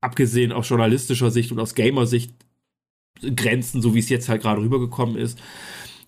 abgesehen 0.00 0.52
aus 0.52 0.68
journalistischer 0.68 1.30
Sicht 1.30 1.52
und 1.52 1.60
aus 1.60 1.74
Gamer-Sicht, 1.74 2.34
Grenzen, 3.36 3.82
so 3.82 3.94
wie 3.94 3.98
es 3.98 4.08
jetzt 4.08 4.28
halt 4.28 4.40
gerade 4.42 4.62
rübergekommen 4.62 5.16
ist. 5.16 5.38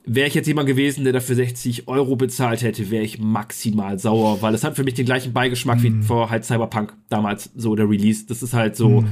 Wäre 0.05 0.27
ich 0.27 0.35
jetzt 0.35 0.47
jemand 0.47 0.67
gewesen, 0.67 1.05
der 1.05 1.13
dafür 1.13 1.37
60 1.37 1.87
Euro 1.87 2.17
bezahlt 2.17 2.63
hätte, 2.63 2.91
wäre 2.91 3.05
ich 3.05 3.21
maximal 3.21 3.99
sauer, 3.99 4.41
weil 4.41 4.55
es 4.55 4.65
hat 4.65 4.77
für 4.77 4.83
mich 4.83 4.95
den 4.95 5.05
gleichen 5.05 5.33
Beigeschmack 5.33 5.79
mm. 5.79 5.83
wie 5.83 5.91
mhm. 5.91 6.03
vor 6.03 6.31
halt 6.31 6.45
Cyberpunk 6.45 6.95
damals, 7.09 7.51
so 7.55 7.77
der 7.77 7.89
Release. 7.89 8.27
Das 8.27 8.43
ist 8.43 8.55
halt 8.55 8.75
so, 8.75 9.03
mm 9.03 9.09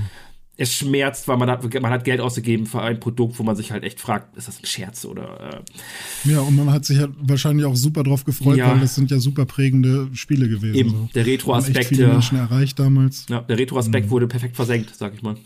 es 0.61 0.75
schmerzt, 0.75 1.27
weil 1.27 1.39
man 1.39 1.49
hat, 1.49 1.81
man 1.81 1.91
hat 1.91 2.05
Geld 2.05 2.21
ausgegeben 2.21 2.67
für 2.67 2.83
ein 2.83 3.01
Produkt, 3.01 3.39
wo 3.39 3.43
man 3.43 3.57
sich 3.57 3.73
halt 3.73 3.83
echt 3.83 3.99
fragt, 3.99 4.37
ist 4.37 4.47
das 4.47 4.61
ein 4.61 4.67
Scherz 4.67 5.07
oder. 5.07 5.63
Äh 5.65 6.31
ja, 6.31 6.41
und 6.41 6.55
man 6.55 6.71
hat 6.71 6.85
sich 6.85 6.99
ja 6.99 7.09
wahrscheinlich 7.19 7.65
auch 7.65 7.77
super 7.77 8.03
drauf 8.03 8.25
gefreut, 8.25 8.59
ja. 8.59 8.71
weil 8.71 8.81
das 8.81 8.95
sind 8.95 9.11
ja 9.11 9.19
super 9.21 9.47
prägende 9.47 10.11
Spiele 10.13 10.51
gewesen. 10.51 10.75
Eben, 10.75 10.91
so. 10.91 11.09
der 11.15 11.25
Retro-Aspekt. 11.25 11.87
viele 11.87 12.09
Menschen 12.09 12.37
erreicht 12.37 12.79
damals. 12.79 13.25
Ja, 13.31 13.41
der 13.41 13.57
Retro-Aspekt 13.57 14.07
mhm. 14.07 14.11
wurde 14.11 14.29
perfekt 14.29 14.55
versenkt, 14.55 14.95
sag 14.95 15.15
ich 15.15 15.23
mal. 15.23 15.37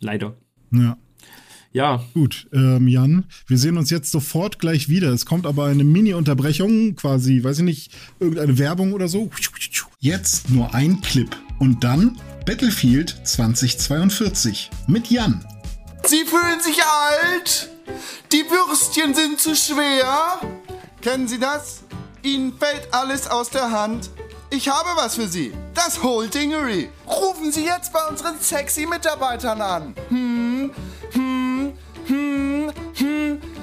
Leider. 0.00 0.36
Ja. 0.72 0.96
Ja. 1.70 2.02
Gut, 2.14 2.48
ähm, 2.52 2.88
Jan, 2.88 3.26
wir 3.46 3.58
sehen 3.58 3.76
uns 3.76 3.90
jetzt 3.90 4.10
sofort 4.10 4.58
gleich 4.58 4.88
wieder. 4.88 5.12
Es 5.12 5.24
kommt 5.24 5.46
aber 5.46 5.66
eine 5.66 5.84
Mini-Unterbrechung, 5.84 6.96
quasi, 6.96 7.44
weiß 7.44 7.58
ich 7.58 7.64
nicht, 7.64 7.92
irgendeine 8.18 8.58
Werbung 8.58 8.92
oder 8.92 9.06
so. 9.06 9.30
Jetzt 10.00 10.50
nur 10.50 10.74
ein 10.74 11.00
Clip. 11.00 11.30
Und 11.58 11.82
dann 11.84 12.20
Battlefield 12.46 13.14
2042 13.24 14.70
mit 14.86 15.08
Jan. 15.08 15.44
Sie 16.04 16.24
fühlen 16.24 16.60
sich 16.60 16.82
alt? 16.82 17.68
Die 18.32 18.44
Würstchen 18.48 19.14
sind 19.14 19.40
zu 19.40 19.54
schwer? 19.54 20.40
Kennen 21.02 21.28
Sie 21.28 21.38
das? 21.38 21.82
Ihnen 22.22 22.56
fällt 22.56 22.92
alles 22.92 23.28
aus 23.28 23.50
der 23.50 23.70
Hand? 23.70 24.10
Ich 24.50 24.68
habe 24.68 24.88
was 24.96 25.16
für 25.16 25.28
Sie. 25.28 25.52
Das 25.74 26.02
Whole 26.02 26.28
Dingery. 26.28 26.88
Rufen 27.06 27.52
Sie 27.52 27.64
jetzt 27.64 27.92
bei 27.92 28.06
unseren 28.06 28.40
sexy 28.40 28.86
Mitarbeitern 28.86 29.60
an. 29.60 29.94
Hm, 30.08 30.70
hm 31.12 31.38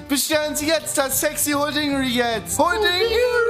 Bestellen 0.07 0.55
Sie 0.55 0.67
jetzt 0.67 0.97
das 0.97 1.19
sexy 1.19 1.51
Holdingery 1.51 2.07
jetzt. 2.07 2.57
Holdingery! 2.59 3.44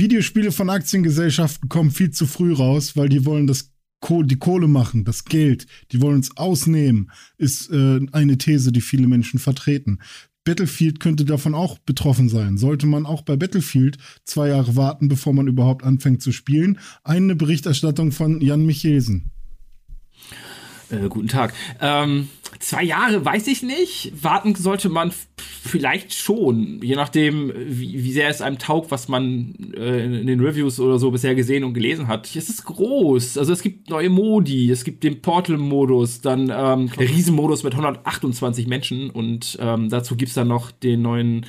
Videospiele 0.00 0.50
von 0.50 0.70
Aktiengesellschaften 0.70 1.68
kommen 1.68 1.90
viel 1.90 2.10
zu 2.10 2.26
früh 2.26 2.54
raus, 2.54 2.96
weil 2.96 3.08
die 3.08 3.24
wollen 3.24 3.46
das 3.46 3.70
die 4.08 4.38
Kohle 4.38 4.66
machen, 4.66 5.04
das 5.04 5.26
Geld, 5.26 5.66
die 5.92 6.00
wollen 6.00 6.16
uns 6.16 6.34
ausnehmen, 6.38 7.10
ist 7.36 7.70
äh, 7.70 8.00
eine 8.12 8.38
These, 8.38 8.72
die 8.72 8.80
viele 8.80 9.06
Menschen 9.06 9.38
vertreten. 9.38 9.98
Battlefield 10.42 11.00
könnte 11.00 11.26
davon 11.26 11.54
auch 11.54 11.76
betroffen 11.78 12.30
sein. 12.30 12.56
Sollte 12.56 12.86
man 12.86 13.04
auch 13.04 13.20
bei 13.20 13.36
Battlefield 13.36 13.98
zwei 14.24 14.48
Jahre 14.48 14.74
warten, 14.74 15.08
bevor 15.08 15.34
man 15.34 15.48
überhaupt 15.48 15.84
anfängt 15.84 16.22
zu 16.22 16.32
spielen? 16.32 16.78
Eine 17.04 17.36
Berichterstattung 17.36 18.10
von 18.10 18.40
Jan 18.40 18.64
Michelsen. 18.64 19.32
Äh, 20.88 21.08
guten 21.10 21.28
Tag. 21.28 21.52
Ähm, 21.78 22.28
zwei 22.60 22.84
Jahre 22.84 23.24
weiß 23.24 23.48
ich 23.48 23.62
nicht. 23.62 24.12
Warten 24.22 24.54
sollte 24.54 24.88
man 24.88 25.12
vielleicht 25.36 26.14
schon, 26.14 26.80
je 26.82 26.94
nachdem, 26.94 27.52
wie, 27.56 28.04
wie 28.04 28.12
sehr 28.12 28.28
es 28.28 28.40
einem 28.40 28.58
taugt, 28.58 28.90
was 28.90 29.08
man 29.08 29.54
äh, 29.76 30.04
in 30.04 30.26
den 30.26 30.40
Reviews 30.40 30.78
oder 30.78 30.98
so 30.98 31.10
bisher 31.10 31.34
gesehen 31.34 31.64
und 31.64 31.74
gelesen 31.74 32.06
hat. 32.06 32.34
Es 32.36 32.48
ist 32.48 32.64
groß. 32.64 33.38
Also 33.38 33.52
es 33.52 33.62
gibt 33.62 33.90
neue 33.90 34.10
Modi, 34.10 34.70
es 34.70 34.84
gibt 34.84 35.02
den 35.02 35.20
Portal-Modus, 35.20 36.20
dann 36.20 36.52
ähm, 36.54 36.90
der 36.98 37.08
Riesenmodus 37.08 37.64
mit 37.64 37.72
128 37.72 38.66
Menschen 38.66 39.10
und 39.10 39.58
ähm, 39.60 39.88
dazu 39.88 40.16
gibt's 40.16 40.34
dann 40.34 40.48
noch 40.48 40.70
den 40.70 41.02
neuen, 41.02 41.46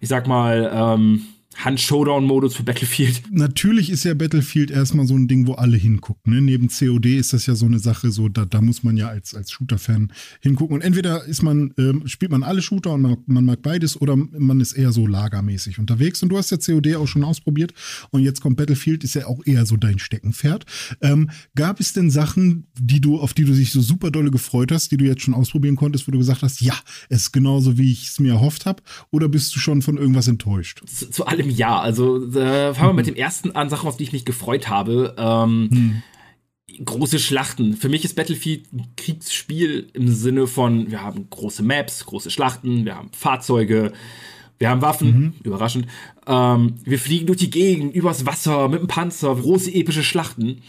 ich 0.00 0.08
sag 0.08 0.26
mal, 0.26 0.70
ähm, 0.72 1.26
Hand-Showdown-Modus 1.56 2.56
für 2.56 2.62
Battlefield. 2.62 3.22
Natürlich 3.30 3.90
ist 3.90 4.04
ja 4.04 4.14
Battlefield 4.14 4.70
erstmal 4.70 5.06
so 5.06 5.14
ein 5.14 5.28
Ding, 5.28 5.46
wo 5.46 5.54
alle 5.54 5.76
hingucken. 5.76 6.32
Ne? 6.32 6.42
Neben 6.42 6.68
COD 6.68 7.06
ist 7.06 7.32
das 7.32 7.46
ja 7.46 7.54
so 7.54 7.66
eine 7.66 7.78
Sache, 7.78 8.10
so 8.10 8.28
da, 8.28 8.44
da 8.44 8.60
muss 8.60 8.82
man 8.82 8.96
ja 8.96 9.08
als, 9.08 9.34
als 9.34 9.50
Shooter-Fan 9.50 10.12
hingucken. 10.40 10.74
Und 10.74 10.82
entweder 10.82 11.24
ist 11.24 11.42
man, 11.42 11.72
ähm, 11.78 12.06
spielt 12.06 12.30
man 12.30 12.42
alle 12.42 12.62
Shooter 12.62 12.92
und 12.92 13.02
man, 13.02 13.16
man, 13.26 13.44
mag 13.44 13.62
beides 13.62 14.00
oder 14.00 14.16
man 14.16 14.60
ist 14.60 14.72
eher 14.72 14.92
so 14.92 15.06
lagermäßig 15.06 15.78
unterwegs. 15.78 16.22
Und 16.22 16.30
du 16.30 16.38
hast 16.38 16.50
ja 16.50 16.56
COD 16.56 16.96
auch 16.96 17.06
schon 17.06 17.24
ausprobiert 17.24 17.74
und 18.10 18.22
jetzt 18.22 18.40
kommt 18.40 18.56
Battlefield, 18.56 19.04
ist 19.04 19.14
ja 19.14 19.26
auch 19.26 19.40
eher 19.44 19.66
so 19.66 19.76
dein 19.76 19.98
Steckenpferd. 19.98 20.64
Ähm, 21.00 21.30
gab 21.54 21.80
es 21.80 21.92
denn 21.92 22.10
Sachen, 22.10 22.66
die 22.78 23.00
du, 23.00 23.18
auf 23.18 23.34
die 23.34 23.44
du 23.44 23.52
dich 23.52 23.72
so 23.72 23.80
super 23.80 24.10
dolle 24.10 24.30
gefreut 24.30 24.72
hast, 24.72 24.90
die 24.92 24.96
du 24.96 25.04
jetzt 25.04 25.22
schon 25.22 25.34
ausprobieren 25.34 25.76
konntest, 25.76 26.06
wo 26.06 26.12
du 26.12 26.18
gesagt 26.18 26.42
hast, 26.42 26.60
ja, 26.60 26.74
es 27.08 27.22
ist 27.22 27.32
genauso, 27.32 27.78
wie 27.78 27.92
ich 27.92 28.08
es 28.08 28.20
mir 28.20 28.32
erhofft 28.32 28.66
habe? 28.66 28.82
Oder 29.10 29.28
bist 29.28 29.54
du 29.54 29.60
schon 29.60 29.82
von 29.82 29.96
irgendwas 29.96 30.28
enttäuscht? 30.28 30.82
Zu, 30.86 31.10
zu 31.10 31.26
allem 31.26 31.41
ja. 31.50 31.78
Also 31.78 32.16
äh, 32.32 32.74
fangen 32.74 32.90
wir 32.90 32.92
mit 32.94 33.06
dem 33.06 33.14
ersten 33.14 33.52
an, 33.52 33.68
Sachen, 33.68 33.88
auf 33.88 33.96
die 33.96 34.04
ich 34.04 34.12
mich 34.12 34.24
gefreut 34.24 34.68
habe. 34.68 35.14
Ähm, 35.18 35.68
hm 35.70 36.02
große 36.84 37.18
Schlachten. 37.18 37.76
Für 37.76 37.88
mich 37.88 38.04
ist 38.04 38.14
Battlefield 38.14 38.72
ein 38.72 38.86
Kriegsspiel 38.96 39.88
im 39.92 40.08
Sinne 40.08 40.46
von, 40.46 40.90
wir 40.90 41.02
haben 41.02 41.28
große 41.28 41.62
Maps, 41.62 42.06
große 42.06 42.30
Schlachten, 42.30 42.84
wir 42.84 42.96
haben 42.96 43.10
Fahrzeuge, 43.12 43.92
wir 44.58 44.70
haben 44.70 44.82
Waffen, 44.82 45.08
mhm. 45.08 45.34
überraschend. 45.42 45.86
Ähm, 46.26 46.76
wir 46.84 46.98
fliegen 46.98 47.26
durch 47.26 47.38
die 47.38 47.50
Gegend, 47.50 47.94
übers 47.94 48.26
Wasser, 48.26 48.68
mit 48.68 48.80
dem 48.80 48.88
Panzer, 48.88 49.34
große 49.34 49.72
epische 49.72 50.02
Schlachten. 50.02 50.62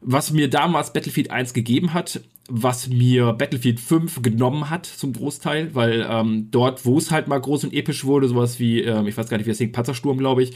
Was 0.00 0.32
mir 0.32 0.48
damals 0.48 0.92
Battlefield 0.92 1.30
1 1.30 1.54
gegeben 1.54 1.92
hat, 1.94 2.20
was 2.48 2.88
mir 2.88 3.32
Battlefield 3.34 3.78
5 3.78 4.22
genommen 4.22 4.70
hat 4.70 4.86
zum 4.86 5.12
Großteil, 5.12 5.74
weil 5.74 6.06
ähm, 6.08 6.48
dort, 6.50 6.86
wo 6.86 6.96
es 6.96 7.10
halt 7.10 7.28
mal 7.28 7.40
groß 7.40 7.64
und 7.64 7.74
episch 7.74 8.04
wurde, 8.04 8.28
sowas 8.28 8.58
wie, 8.58 8.80
ähm, 8.80 9.06
ich 9.06 9.16
weiß 9.16 9.28
gar 9.28 9.36
nicht, 9.36 9.46
wie 9.46 9.50
das 9.50 9.58
Ding, 9.58 9.72
Panzersturm, 9.72 10.18
glaube 10.18 10.42
ich, 10.42 10.52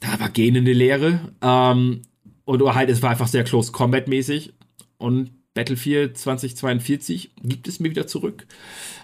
da 0.00 0.18
war 0.18 0.30
gähnende 0.30 0.72
Leere. 0.72 1.20
Ähm, 1.42 2.02
und 2.44 2.74
halt, 2.74 2.88
es 2.88 3.02
war 3.02 3.10
einfach 3.10 3.28
sehr 3.28 3.44
close 3.44 3.72
combat-mäßig. 3.72 4.54
Und 4.96 5.32
Battlefield 5.52 6.16
2042 6.16 7.32
gibt 7.42 7.68
es 7.68 7.78
mir 7.78 7.90
wieder 7.90 8.06
zurück. 8.06 8.46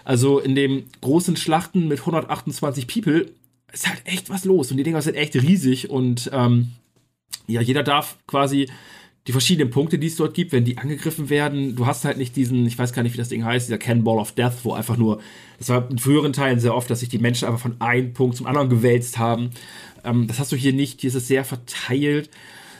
Also 0.03 0.39
in 0.39 0.55
dem 0.55 0.85
großen 1.01 1.35
Schlachten 1.35 1.87
mit 1.87 1.99
128 1.99 2.87
People 2.87 3.29
ist 3.71 3.87
halt 3.87 4.01
echt 4.05 4.29
was 4.31 4.45
los. 4.45 4.71
Und 4.71 4.77
die 4.77 4.83
Dinger 4.83 5.01
sind 5.01 5.15
echt 5.15 5.35
riesig. 5.35 5.89
Und 5.89 6.29
ähm, 6.33 6.71
ja, 7.45 7.61
jeder 7.61 7.83
darf 7.83 8.17
quasi 8.25 8.67
die 9.27 9.31
verschiedenen 9.31 9.71
Punkte, 9.71 9.97
die 9.97 10.07
es 10.07 10.15
dort 10.15 10.35
gibt, 10.35 10.51
wenn 10.51 10.65
die 10.65 10.77
angegriffen 10.77 11.29
werden, 11.29 11.75
du 11.75 11.87
hast 11.87 12.05
halt 12.05 12.17
nicht 12.17 12.35
diesen, 12.35 12.65
ich 12.67 12.77
weiß 12.77 12.93
gar 12.93 13.01
nicht, 13.01 13.13
wie 13.13 13.17
das 13.17 13.29
Ding 13.29 13.43
heißt, 13.43 13.67
dieser 13.67 13.79
Cannonball 13.79 14.19
of 14.19 14.33
Death, 14.33 14.63
wo 14.63 14.73
einfach 14.73 14.97
nur, 14.97 15.19
das 15.57 15.69
war 15.69 15.89
in 15.89 15.97
früheren 15.97 16.31
Teilen 16.31 16.59
sehr 16.59 16.75
oft, 16.75 16.89
dass 16.89 16.99
sich 16.99 17.09
die 17.09 17.17
Menschen 17.17 17.47
einfach 17.47 17.59
von 17.59 17.81
einem 17.81 18.13
Punkt 18.13 18.37
zum 18.37 18.45
anderen 18.45 18.69
gewälzt 18.69 19.17
haben. 19.17 19.49
Ähm, 20.03 20.27
das 20.27 20.39
hast 20.39 20.51
du 20.51 20.55
hier 20.55 20.73
nicht, 20.73 21.01
hier 21.01 21.07
ist 21.07 21.15
es 21.15 21.27
sehr 21.27 21.43
verteilt. 21.43 22.29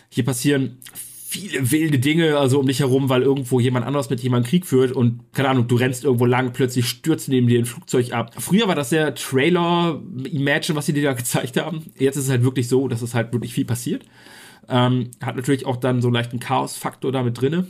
Hier 0.10 0.24
passieren 0.24 0.78
viele 1.26 1.72
wilde 1.72 2.00
Dinge 2.00 2.38
also 2.38 2.60
um 2.60 2.68
dich 2.68 2.80
herum, 2.80 3.10
weil 3.10 3.24
irgendwo 3.24 3.60
jemand 3.60 3.86
anderes 3.86 4.10
mit 4.10 4.22
jemandem 4.22 4.50
Krieg 4.50 4.66
führt 4.66 4.92
und 4.92 5.20
keine 5.34 5.50
Ahnung, 5.50 5.68
du 5.68 5.76
rennst 5.76 6.04
irgendwo 6.04 6.26
lang, 6.26 6.54
plötzlich 6.54 6.88
stürzt 6.88 7.28
neben 7.28 7.48
dir 7.48 7.60
ein 7.60 7.66
Flugzeug 7.66 8.14
ab. 8.14 8.34
Früher 8.38 8.68
war 8.68 8.76
das 8.76 8.90
sehr 8.90 9.16
Trailer 9.16 10.02
Imagine, 10.32 10.78
was 10.78 10.86
sie 10.86 10.94
dir 10.94 11.04
da 11.04 11.14
gezeigt 11.14 11.58
haben. 11.58 11.84
Jetzt 11.98 12.16
ist 12.18 12.26
es 12.26 12.30
halt 12.30 12.44
wirklich 12.44 12.68
so, 12.68 12.88
dass 12.88 13.02
es 13.02 13.16
halt 13.16 13.34
wirklich 13.34 13.54
viel 13.54 13.66
passiert. 13.66 14.06
Ähm, 14.70 15.12
hat 15.22 15.36
natürlich 15.36 15.66
auch 15.66 15.78
dann 15.78 16.02
so 16.02 16.08
einen 16.08 16.16
leichten 16.16 16.40
Chaos-Faktor 16.40 17.12
da 17.12 17.24
mit 17.24 17.40
drinne. 17.40 17.68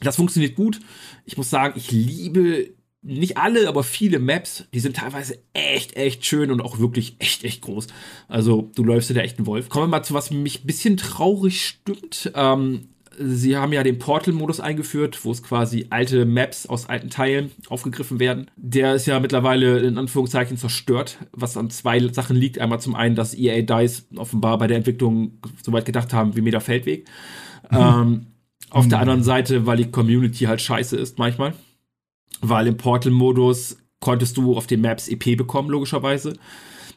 Das 0.00 0.16
funktioniert 0.16 0.56
gut. 0.56 0.80
Ich 1.24 1.36
muss 1.36 1.50
sagen, 1.50 1.74
ich 1.76 1.90
liebe 1.90 2.74
nicht 3.02 3.36
alle, 3.36 3.68
aber 3.68 3.84
viele 3.84 4.18
Maps, 4.18 4.64
die 4.74 4.80
sind 4.80 4.96
teilweise 4.96 5.38
echt, 5.52 5.96
echt 5.96 6.24
schön 6.26 6.50
und 6.50 6.60
auch 6.60 6.78
wirklich 6.78 7.16
echt, 7.20 7.44
echt 7.44 7.62
groß. 7.62 7.86
Also 8.26 8.70
du 8.74 8.82
läufst 8.82 9.10
in 9.10 9.14
der 9.14 9.24
echten 9.24 9.46
Wolf. 9.46 9.68
Kommen 9.68 9.84
wir 9.84 9.98
mal 9.98 10.02
zu 10.02 10.14
was 10.14 10.30
mich 10.30 10.62
ein 10.64 10.66
bisschen 10.66 10.96
traurig 10.96 11.64
stimmt. 11.64 12.32
Ähm, 12.34 12.88
sie 13.18 13.56
haben 13.56 13.72
ja 13.72 13.82
den 13.82 13.98
Portal-Modus 13.98 14.60
eingeführt, 14.60 15.24
wo 15.24 15.32
es 15.32 15.42
quasi 15.42 15.86
alte 15.90 16.24
Maps 16.24 16.66
aus 16.66 16.88
alten 16.88 17.10
Teilen 17.10 17.50
aufgegriffen 17.68 18.20
werden. 18.20 18.50
Der 18.56 18.94
ist 18.94 19.06
ja 19.06 19.20
mittlerweile 19.20 19.78
in 19.78 19.98
Anführungszeichen 19.98 20.56
zerstört, 20.56 21.18
was 21.32 21.56
an 21.56 21.70
zwei 21.70 22.00
Sachen 22.08 22.36
liegt. 22.36 22.58
Einmal 22.58 22.80
zum 22.80 22.94
einen, 22.94 23.14
dass 23.14 23.34
EA 23.34 23.62
DICE 23.62 24.06
offenbar 24.16 24.58
bei 24.58 24.66
der 24.66 24.76
Entwicklung 24.76 25.38
so 25.62 25.72
weit 25.72 25.84
gedacht 25.84 26.12
haben 26.12 26.36
wie 26.36 26.42
Meter 26.42 26.60
Feldweg. 26.60 27.08
Mhm. 27.70 27.76
Ähm, 27.78 28.26
auf 28.70 28.84
mhm. 28.84 28.90
der 28.90 29.00
anderen 29.00 29.22
Seite, 29.22 29.66
weil 29.66 29.78
die 29.78 29.90
Community 29.90 30.44
halt 30.44 30.60
scheiße 30.60 30.96
ist 30.96 31.18
manchmal. 31.18 31.54
Weil 32.40 32.66
im 32.66 32.76
Portal-Modus 32.76 33.78
konntest 34.00 34.36
du 34.36 34.56
auf 34.56 34.66
den 34.66 34.82
Maps 34.82 35.08
EP 35.08 35.36
bekommen, 35.36 35.70
logischerweise 35.70 36.34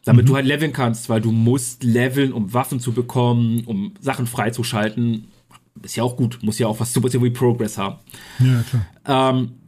damit 0.05 0.25
mhm. 0.25 0.29
du 0.29 0.35
halt 0.35 0.45
leveln 0.45 0.73
kannst, 0.73 1.09
weil 1.09 1.21
du 1.21 1.31
musst 1.31 1.83
leveln, 1.83 2.31
um 2.31 2.53
Waffen 2.53 2.79
zu 2.79 2.93
bekommen, 2.93 3.63
um 3.65 3.93
Sachen 3.99 4.27
freizuschalten 4.27 5.27
ist 5.83 5.95
ja 5.95 6.03
auch 6.03 6.15
gut, 6.15 6.39
muss 6.41 6.59
ja 6.59 6.67
auch 6.67 6.79
was 6.79 6.93
super 6.93 7.09
wie 7.11 7.29
Progress 7.29 7.77
haben. 7.77 7.97
Ja, 8.39 8.63
klar. 8.63 9.31
Ähm, 9.33 9.59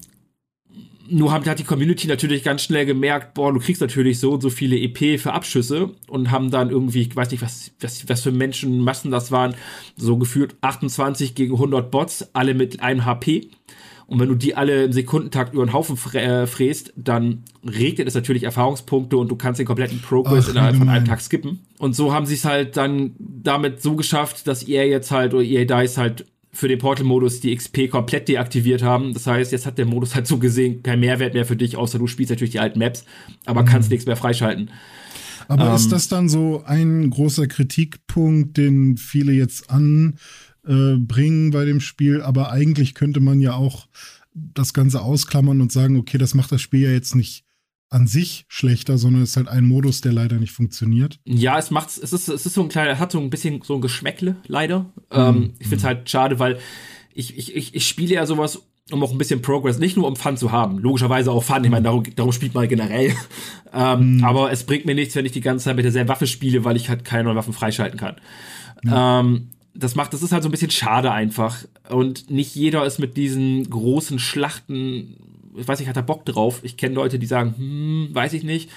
nur 1.12 1.34
hat 1.34 1.60
die 1.60 1.66
Community 1.66 2.08
natürlich 2.08 2.44
ganz 2.44 2.64
schnell 2.64 2.86
gemerkt, 2.86 3.34
boah, 3.34 3.52
du 3.52 3.60
kriegst 3.60 3.82
natürlich 3.82 4.20
so 4.20 4.32
und 4.32 4.42
so 4.42 4.50
viele 4.50 4.78
EP 4.78 5.20
für 5.20 5.34
Abschüsse 5.34 5.92
und 6.08 6.32
haben 6.32 6.52
dann 6.52 6.70
irgendwie, 6.70 7.02
ich 7.02 7.16
weiß 7.16 7.32
nicht, 7.32 7.42
was, 7.42 7.72
was, 7.82 8.08
was 8.08 8.22
für 8.22 8.32
Menschenmassen 8.32 9.12
das 9.12 9.30
waren, 9.32 9.56
so 9.98 10.18
gefühlt 10.18 10.56
28 10.62 11.36
gegen 11.36 11.56
100 11.56 11.92
Bots, 11.92 12.30
alle 12.34 12.54
mit 12.54 12.80
einem 12.82 13.06
HP. 13.06 13.50
Und 14.12 14.20
wenn 14.20 14.28
du 14.28 14.36
die 14.36 14.56
alle 14.56 14.84
im 14.84 14.92
Sekundentakt 14.92 15.54
über 15.54 15.66
den 15.66 15.72
Haufen 15.72 15.98
äh, 16.16 16.46
fräst, 16.46 16.92
dann 16.98 17.44
regnet 17.64 18.10
es 18.10 18.14
natürlich 18.14 18.44
Erfahrungspunkte 18.44 19.16
und 19.16 19.32
du 19.32 19.38
kannst 19.38 19.58
den 19.58 19.66
kompletten 19.66 20.02
Progress 20.02 20.48
Ach, 20.48 20.52
innerhalb 20.52 20.76
von 20.76 20.90
einem 20.90 21.06
Tag 21.06 21.22
skippen. 21.22 21.60
Und 21.78 21.96
so 21.96 22.14
haben 22.14 22.26
sie 22.26 22.34
es 22.34 22.44
halt 22.44 22.76
dann 22.76 23.14
damit 23.18 23.82
so 23.82 23.96
geschafft, 23.96 24.48
dass 24.48 24.64
ihr 24.64 24.86
jetzt 24.86 25.12
halt 25.12 25.34
oder 25.34 25.44
EA 25.44 25.64
DICE 25.64 25.98
halt 25.98 26.26
für 26.52 26.68
den 26.68 26.78
Portal-Modus 26.78 27.40
die 27.40 27.56
XP 27.56 27.90
komplett 27.90 28.28
deaktiviert 28.28 28.84
haben. 28.84 29.14
Das 29.14 29.28
heißt, 29.28 29.54
jetzt 29.54 29.66
hat 29.66 29.78
der 29.78 29.86
Modus 29.86 30.14
halt 30.14 30.28
so 30.28 30.40
gesehen 30.40 30.84
keinen 30.84 31.00
Mehrwert 31.00 31.34
mehr 31.34 31.46
für 31.46 31.56
dich, 31.56 31.78
außer 31.78 31.98
du 31.98 32.08
spielst 32.08 32.32
natürlich 32.32 32.52
die 32.52 32.60
alten 32.60 32.80
Maps, 32.80 33.06
aber 33.46 33.62
mhm. 33.62 33.68
kannst 33.68 33.92
nichts 33.92 34.08
mehr 34.08 34.18
freischalten. 34.18 34.72
Aber 35.48 35.68
ähm, 35.70 35.76
ist 35.76 35.90
das 35.90 36.10
dann 36.10 36.28
so 36.28 36.64
ein 36.66 37.10
großer 37.10 37.48
Kritikpunkt, 37.48 38.58
den 38.58 38.98
viele 38.98 39.32
jetzt 39.32 39.70
an 39.70 40.18
äh, 40.68 40.96
bringen 40.96 41.52
bei 41.52 41.66
dem 41.66 41.82
Spiel, 41.82 42.22
aber 42.22 42.52
eigentlich 42.52 42.94
könnte 42.94 43.20
man 43.20 43.42
ja 43.42 43.54
auch 43.54 43.88
das 44.34 44.74
Ganze 44.74 45.02
ausklammern 45.02 45.62
und 45.62 45.72
sagen, 45.72 45.98
okay, 45.98 46.18
das 46.18 46.34
macht 46.34 46.52
das 46.52 46.62
Spiel 46.62 46.82
ja 46.82 46.92
jetzt 46.92 47.16
nicht 47.16 47.44
an 47.90 48.08
sich 48.08 48.46
schlechter, 48.48 48.98
sondern 48.98 49.22
es 49.22 49.32
ist 49.32 49.38
halt 49.38 49.50
ein 49.50 49.68
Modus, 49.68 50.00
der 50.00 50.14
leider 50.14 50.38
nicht 50.38 50.54
funktioniert. 50.54 51.20
Ja, 51.26 51.58
es 51.58 51.72
macht, 51.72 51.90
es 51.90 52.14
ist, 52.14 52.30
es 52.30 52.46
ist 52.46 52.54
so 52.54 52.62
ein 52.62 52.70
kleiner, 52.70 52.98
hat 53.00 53.12
so 53.12 53.20
ein 53.20 53.30
bisschen 53.30 53.62
so 53.64 53.76
ein 53.76 53.82
Geschmäckle, 53.82 54.38
leider. 54.48 54.80
Mhm. 54.80 54.88
Ähm, 55.12 55.54
ich 55.60 55.68
finde 55.68 55.78
es 55.78 55.84
halt 55.84 56.10
schade, 56.10 56.40
weil 56.40 56.58
ich, 57.14 57.38
ich, 57.38 57.54
ich, 57.54 57.76
ich 57.76 57.88
spiele 57.88 58.14
ja 58.14 58.26
sowas, 58.26 58.62
um 58.92 59.04
auch 59.04 59.12
ein 59.12 59.18
bisschen 59.18 59.42
Progress, 59.42 59.78
nicht 59.78 59.98
nur 59.98 60.08
um 60.08 60.16
Fun 60.16 60.38
zu 60.38 60.54
haben, 60.54 60.80
logischerweise 60.80 61.32
auch 61.32 61.44
Fun, 61.44 61.64
ich 61.64 61.70
meine, 61.70 61.84
darum, 61.84 62.04
darum 62.16 62.32
spielt 62.32 62.54
man 62.54 62.68
generell. 62.70 63.14
ähm, 63.74 64.18
mhm. 64.18 64.24
Aber 64.24 64.52
es 64.52 64.64
bringt 64.64 64.86
mir 64.86 64.96
nichts, 64.96 65.16
wenn 65.16 65.26
ich 65.26 65.34
die 65.34 65.42
ganze 65.42 65.66
Zeit 65.66 65.76
mit 65.76 65.84
derselben 65.84 66.10
Waffe 66.10 66.28
spiele, 66.28 66.64
weil 66.64 66.78
ich 66.78 66.88
halt 66.88 67.04
keine 67.04 67.26
neuen 67.26 67.36
Waffen 67.36 67.54
freischalten 67.54 68.00
kann. 68.00 68.16
Mhm. 68.84 68.92
Ähm, 68.94 69.48
das 69.74 69.96
macht, 69.96 70.14
das 70.14 70.22
ist 70.22 70.32
halt 70.32 70.44
so 70.44 70.50
ein 70.50 70.52
bisschen 70.52 70.72
schade 70.72 71.12
einfach. 71.12 71.66
Und 71.90 72.30
nicht 72.30 72.56
jeder 72.56 72.86
ist 72.86 73.00
mit 73.00 73.18
diesen 73.18 73.70
großen 73.70 74.20
Schlachten, 74.20 75.16
ich 75.58 75.68
weiß 75.68 75.80
nicht, 75.80 75.90
hat 75.90 75.98
er 75.98 76.04
Bock 76.04 76.26
drauf. 76.26 76.60
Ich 76.64 76.78
kenne 76.78 76.96
Leute, 76.96 77.20
die 77.20 77.26
sagen, 77.26 77.56
hm, 77.58 78.10
weiß 78.14 78.34
ich 78.34 78.44
nicht. 78.44 78.70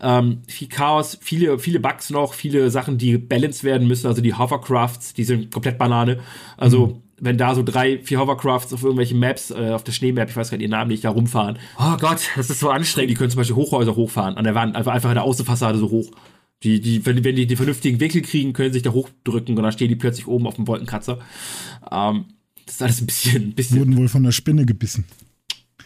Ähm, 0.00 0.42
viel 0.46 0.68
Chaos, 0.68 1.18
viele, 1.20 1.58
viele 1.58 1.80
Bugs 1.80 2.10
noch, 2.10 2.34
viele 2.34 2.70
Sachen, 2.70 2.98
die 2.98 3.18
balanced 3.18 3.64
werden 3.64 3.86
müssen. 3.86 4.06
Also 4.06 4.22
die 4.22 4.34
Hovercrafts, 4.34 5.14
die 5.14 5.24
sind 5.24 5.52
komplett 5.52 5.78
Banane. 5.78 6.18
Also 6.56 7.00
wenn 7.18 7.38
da 7.38 7.54
so 7.54 7.62
drei, 7.62 7.98
vier 7.98 8.20
Hovercrafts 8.20 8.72
auf 8.72 8.82
irgendwelchen 8.82 9.18
Maps, 9.18 9.50
äh, 9.50 9.70
auf 9.70 9.84
der 9.84 9.92
Schneemap, 9.92 10.28
ich 10.28 10.36
weiß 10.36 10.50
gar 10.50 10.58
nicht 10.58 10.64
ihren 10.64 10.72
Namen 10.72 10.90
nicht, 10.90 11.04
da 11.04 11.10
rumfahren. 11.10 11.58
Oh 11.78 11.96
Gott, 11.98 12.28
das 12.36 12.50
ist 12.50 12.60
so 12.60 12.70
anstrengend. 12.70 13.10
Die 13.10 13.14
können 13.14 13.30
zum 13.30 13.38
Beispiel 13.38 13.56
Hochhäuser 13.56 13.96
hochfahren, 13.96 14.36
an 14.36 14.44
der 14.44 14.54
Wand, 14.54 14.76
einfach, 14.76 14.92
einfach 14.92 15.08
an 15.08 15.14
der 15.14 15.24
Außenfassade 15.24 15.78
so 15.78 15.90
hoch. 15.90 16.10
Die, 16.62 16.80
die, 16.80 17.04
wenn, 17.04 17.22
wenn 17.22 17.36
die 17.36 17.46
die 17.46 17.56
vernünftigen 17.56 18.00
Winkel 18.00 18.22
kriegen, 18.22 18.52
können 18.52 18.72
sich 18.72 18.82
da 18.82 18.92
hochdrücken 18.92 19.56
und 19.56 19.62
dann 19.62 19.72
stehen 19.72 19.88
die 19.88 19.96
plötzlich 19.96 20.26
oben 20.26 20.46
auf 20.46 20.56
dem 20.56 20.66
Wolkenkratzer. 20.66 21.18
Ähm, 21.90 22.24
das 22.64 22.76
ist 22.76 22.82
alles 22.82 23.00
ein 23.00 23.06
bisschen, 23.06 23.42
ein 23.42 23.54
bisschen. 23.54 23.78
Wurden 23.78 23.96
wohl 23.96 24.08
von 24.08 24.24
der 24.24 24.32
Spinne 24.32 24.64
gebissen. 24.66 25.04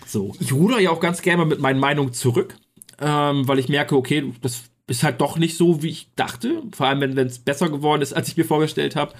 So. 0.07 0.35
Ich 0.41 0.53
ruder 0.53 0.81
ja 0.81 0.91
auch 0.91 1.01
ganz 1.01 1.23
gerne 1.23 1.45
mit 1.45 1.61
meinen 1.61 1.81
Meinungen 1.81 2.13
zurück, 2.13 2.57
ähm, 3.01 3.47
weil 3.47 3.59
ich 3.59 3.69
merke, 3.69 3.97
okay, 3.97 4.33
das 4.41 4.65
ist 4.87 5.05
halt 5.05 5.21
doch 5.21 5.39
nicht 5.39 5.57
so, 5.57 5.83
wie 5.83 5.89
ich 5.89 6.09
dachte. 6.17 6.63
Vor 6.73 6.87
allem, 6.87 7.01
wenn 7.01 7.17
es 7.19 7.39
besser 7.39 7.69
geworden 7.69 8.03
ist, 8.03 8.13
als 8.13 8.29
ich 8.29 8.37
mir 8.37 8.45
vorgestellt 8.45 8.97
habe. 8.97 9.15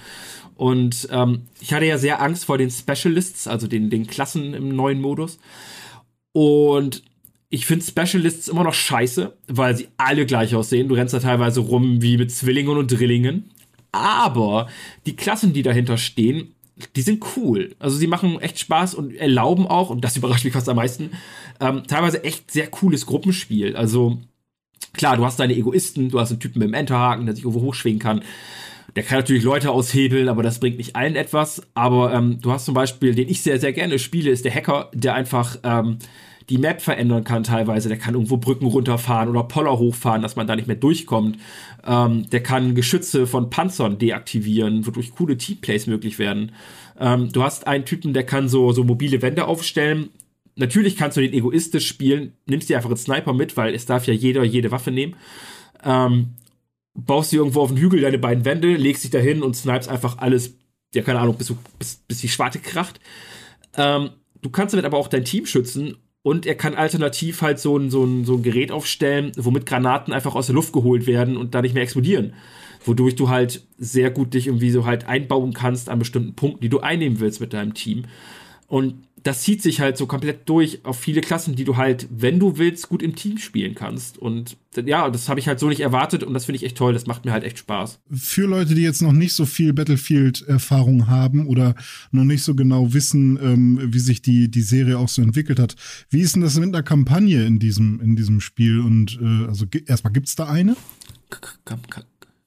Und 0.55 1.07
ähm, 1.11 1.43
ich 1.61 1.73
hatte 1.73 1.85
ja 1.85 1.97
sehr 1.97 2.21
Angst 2.21 2.45
vor 2.45 2.57
den 2.57 2.69
Specialists, 2.69 3.47
also 3.47 3.67
den, 3.67 3.89
den 3.89 4.05
Klassen 4.05 4.53
im 4.53 4.75
neuen 4.75 4.99
Modus. 4.99 5.39
Und 6.33 7.03
ich 7.53 7.65
finde 7.65 7.85
Specialists 7.85 8.47
immer 8.47 8.63
noch 8.63 8.73
scheiße, 8.73 9.37
weil 9.49 9.75
sie 9.75 9.89
alle 9.97 10.25
gleich 10.25 10.55
aussehen. 10.55 10.87
Du 10.87 10.95
rennst 10.95 11.13
da 11.13 11.19
teilweise 11.19 11.59
rum 11.59 12.01
wie 12.01 12.17
mit 12.17 12.31
Zwillingen 12.31 12.77
und 12.77 12.89
Drillingen. 12.89 13.51
Aber 13.91 14.69
die 15.05 15.17
Klassen, 15.17 15.51
die 15.51 15.61
dahinter 15.61 15.97
stehen, 15.97 16.55
die 16.95 17.01
sind 17.01 17.23
cool. 17.35 17.75
Also 17.77 17.97
sie 17.97 18.07
machen 18.07 18.39
echt 18.39 18.57
Spaß 18.57 18.95
und 18.95 19.13
erlauben 19.13 19.67
auch, 19.67 19.89
und 19.89 20.01
das 20.05 20.15
überrascht 20.17 20.45
mich 20.45 20.53
fast 20.53 20.69
am 20.69 20.77
meisten, 20.77 21.11
ähm, 21.59 21.83
teilweise 21.85 22.23
echt 22.23 22.49
sehr 22.49 22.67
cooles 22.67 23.05
Gruppenspiel. 23.05 23.75
Also 23.75 24.19
klar, 24.93 25.17
du 25.17 25.25
hast 25.25 25.37
deine 25.41 25.53
Egoisten, 25.53 26.09
du 26.09 26.21
hast 26.21 26.31
einen 26.31 26.39
Typen 26.39 26.59
mit 26.59 26.69
dem 26.69 26.73
Enterhaken, 26.73 27.25
der 27.25 27.35
sich 27.35 27.43
irgendwo 27.43 27.65
hochschwingen 27.65 27.99
kann. 27.99 28.23
Der 28.95 29.03
kann 29.03 29.19
natürlich 29.19 29.43
Leute 29.43 29.71
aushebeln, 29.71 30.29
aber 30.29 30.41
das 30.41 30.61
bringt 30.61 30.77
nicht 30.77 30.95
allen 30.95 31.17
etwas. 31.17 31.61
Aber 31.73 32.13
ähm, 32.13 32.39
du 32.39 32.53
hast 32.53 32.63
zum 32.63 32.73
Beispiel, 32.73 33.13
den 33.13 33.27
ich 33.27 33.41
sehr, 33.41 33.59
sehr 33.59 33.73
gerne 33.73 33.99
spiele, 33.99 34.31
ist 34.31 34.45
der 34.45 34.55
Hacker, 34.55 34.89
der 34.93 35.15
einfach 35.15 35.57
ähm, 35.63 35.97
die 36.49 36.57
Map 36.57 36.81
verändern 36.81 37.23
kann 37.23 37.43
teilweise. 37.43 37.89
Der 37.89 37.97
kann 37.97 38.13
irgendwo 38.13 38.37
Brücken 38.37 38.65
runterfahren 38.65 39.29
oder 39.29 39.43
Poller 39.43 39.77
hochfahren, 39.77 40.21
dass 40.21 40.35
man 40.35 40.47
da 40.47 40.55
nicht 40.55 40.67
mehr 40.67 40.75
durchkommt. 40.75 41.37
Ähm, 41.85 42.29
der 42.29 42.43
kann 42.43 42.75
Geschütze 42.75 43.27
von 43.27 43.49
Panzern 43.49 43.97
deaktivieren, 43.97 44.85
wodurch 44.85 45.11
coole 45.11 45.37
Teamplays 45.37 45.87
möglich 45.87 46.19
werden. 46.19 46.51
Ähm, 46.99 47.31
du 47.31 47.43
hast 47.43 47.67
einen 47.67 47.85
Typen, 47.85 48.13
der 48.13 48.25
kann 48.25 48.49
so, 48.49 48.71
so 48.71 48.83
mobile 48.83 49.21
Wände 49.21 49.45
aufstellen. 49.45 50.09
Natürlich 50.55 50.97
kannst 50.97 51.17
du 51.17 51.21
den 51.21 51.33
egoistisch 51.33 51.87
spielen, 51.87 52.33
nimmst 52.45 52.69
dir 52.69 52.77
einfach 52.77 52.89
einen 52.89 52.97
Sniper 52.97 53.33
mit, 53.33 53.55
weil 53.57 53.73
es 53.73 53.85
darf 53.85 54.05
ja 54.05 54.13
jeder 54.13 54.43
jede 54.43 54.71
Waffe 54.71 54.91
nehmen. 54.91 55.15
Ähm, 55.83 56.33
baust 56.93 57.31
dir 57.31 57.37
irgendwo 57.37 57.61
auf 57.61 57.69
den 57.69 57.77
Hügel 57.77 58.01
deine 58.01 58.19
beiden 58.19 58.45
Wände, 58.45 58.75
legst 58.75 59.03
dich 59.03 59.11
dahin 59.11 59.43
und 59.43 59.55
snipest 59.55 59.89
einfach 59.89 60.17
alles, 60.17 60.55
ja, 60.93 61.01
keine 61.01 61.19
Ahnung, 61.19 61.37
bis, 61.37 61.53
bis, 61.79 61.95
bis 62.07 62.19
die 62.19 62.29
Schwarte 62.29 62.59
kracht. 62.59 62.99
Ähm, 63.77 64.09
du 64.41 64.49
kannst 64.49 64.73
damit 64.73 64.85
aber 64.85 64.97
auch 64.97 65.07
dein 65.07 65.23
Team 65.23 65.45
schützen 65.45 65.95
und 66.23 66.45
er 66.45 66.55
kann 66.55 66.75
alternativ 66.75 67.41
halt 67.41 67.59
so 67.59 67.77
ein, 67.77 67.89
so, 67.89 68.03
ein, 68.03 68.25
so 68.25 68.35
ein 68.35 68.43
Gerät 68.43 68.71
aufstellen, 68.71 69.31
womit 69.37 69.65
Granaten 69.65 70.13
einfach 70.13 70.35
aus 70.35 70.47
der 70.47 70.55
Luft 70.55 70.73
geholt 70.73 71.07
werden 71.07 71.35
und 71.35 71.55
da 71.55 71.61
nicht 71.61 71.73
mehr 71.73 71.83
explodieren. 71.83 72.33
Wodurch 72.85 73.15
du 73.15 73.29
halt 73.29 73.63
sehr 73.77 74.11
gut 74.11 74.33
dich 74.33 74.47
irgendwie 74.47 74.71
so 74.71 74.85
halt 74.85 75.07
einbauen 75.07 75.53
kannst 75.53 75.89
an 75.89 75.99
bestimmten 75.99 76.35
Punkten, 76.35 76.61
die 76.61 76.69
du 76.69 76.79
einnehmen 76.79 77.19
willst 77.19 77.41
mit 77.41 77.53
deinem 77.53 77.73
Team. 77.73 78.03
Und 78.67 79.03
das 79.23 79.43
zieht 79.43 79.61
sich 79.61 79.79
halt 79.79 79.97
so 79.97 80.07
komplett 80.07 80.49
durch 80.49 80.83
auf 80.83 80.99
viele 80.99 81.21
Klassen, 81.21 81.55
die 81.55 81.63
du 81.63 81.77
halt, 81.77 82.07
wenn 82.11 82.39
du 82.39 82.57
willst, 82.57 82.89
gut 82.89 83.03
im 83.03 83.15
Team 83.15 83.37
spielen 83.37 83.75
kannst. 83.75 84.17
Und 84.17 84.57
ja, 84.83 85.09
das 85.09 85.29
habe 85.29 85.39
ich 85.39 85.47
halt 85.47 85.59
so 85.59 85.69
nicht 85.69 85.81
erwartet 85.81 86.23
und 86.23 86.33
das 86.33 86.45
finde 86.45 86.57
ich 86.57 86.63
echt 86.63 86.77
toll. 86.77 86.93
Das 86.93 87.05
macht 87.05 87.25
mir 87.25 87.31
halt 87.31 87.43
echt 87.43 87.59
Spaß. 87.59 87.99
Für 88.11 88.47
Leute, 88.47 88.73
die 88.73 88.81
jetzt 88.81 89.01
noch 89.01 89.11
nicht 89.11 89.33
so 89.33 89.45
viel 89.45 89.73
Battlefield-Erfahrung 89.73 91.07
haben 91.07 91.45
oder 91.45 91.75
noch 92.11 92.23
nicht 92.23 92.43
so 92.43 92.55
genau 92.55 92.93
wissen, 92.93 93.37
ähm, 93.41 93.79
wie 93.93 93.99
sich 93.99 94.21
die, 94.21 94.49
die 94.49 94.61
Serie 94.61 94.97
auch 94.97 95.09
so 95.09 95.21
entwickelt 95.21 95.59
hat, 95.59 95.75
wie 96.09 96.21
ist 96.21 96.35
denn 96.35 96.41
das 96.41 96.59
mit 96.59 96.73
der 96.73 96.83
Kampagne 96.83 97.45
in 97.45 97.59
diesem, 97.59 98.01
in 98.01 98.15
diesem 98.15 98.41
Spiel? 98.41 98.79
Und 98.79 99.19
äh, 99.21 99.47
also 99.47 99.65
erstmal 99.85 100.13
gibt 100.13 100.27
es 100.29 100.35
da 100.35 100.47
eine? 100.47 100.75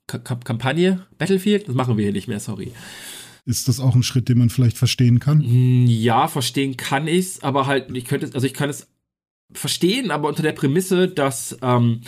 Kampagne? 0.07 1.07
Battlefield? 1.19 1.69
Das 1.69 1.75
machen 1.75 1.97
wir 1.97 2.05
hier 2.05 2.13
nicht 2.13 2.29
mehr, 2.29 2.41
sorry. 2.41 2.73
Ist 3.47 3.69
das 3.69 3.79
auch 3.79 3.95
ein 3.95 4.03
Schritt, 4.03 4.29
den 4.29 4.39
man 4.39 4.51
vielleicht 4.51 4.79
verstehen 4.79 5.21
kann? 5.21 5.43
Hm, 5.43 5.87
ja, 5.87 6.29
verstehen 6.29 6.77
kann 6.77 7.07
ich's, 7.07 7.43
aber 7.43 7.67
halt, 7.67 7.95
ich 7.95 8.07
könnte, 8.07 8.31
also 8.33 8.47
ich 8.47 8.55
kann 8.55 8.71
es 8.71 8.89
verstehen, 9.53 10.11
aber 10.11 10.29
unter 10.29 10.43
der 10.43 10.53
Prämisse, 10.53 11.09
dass 11.09 11.59
ähm, 11.61 12.01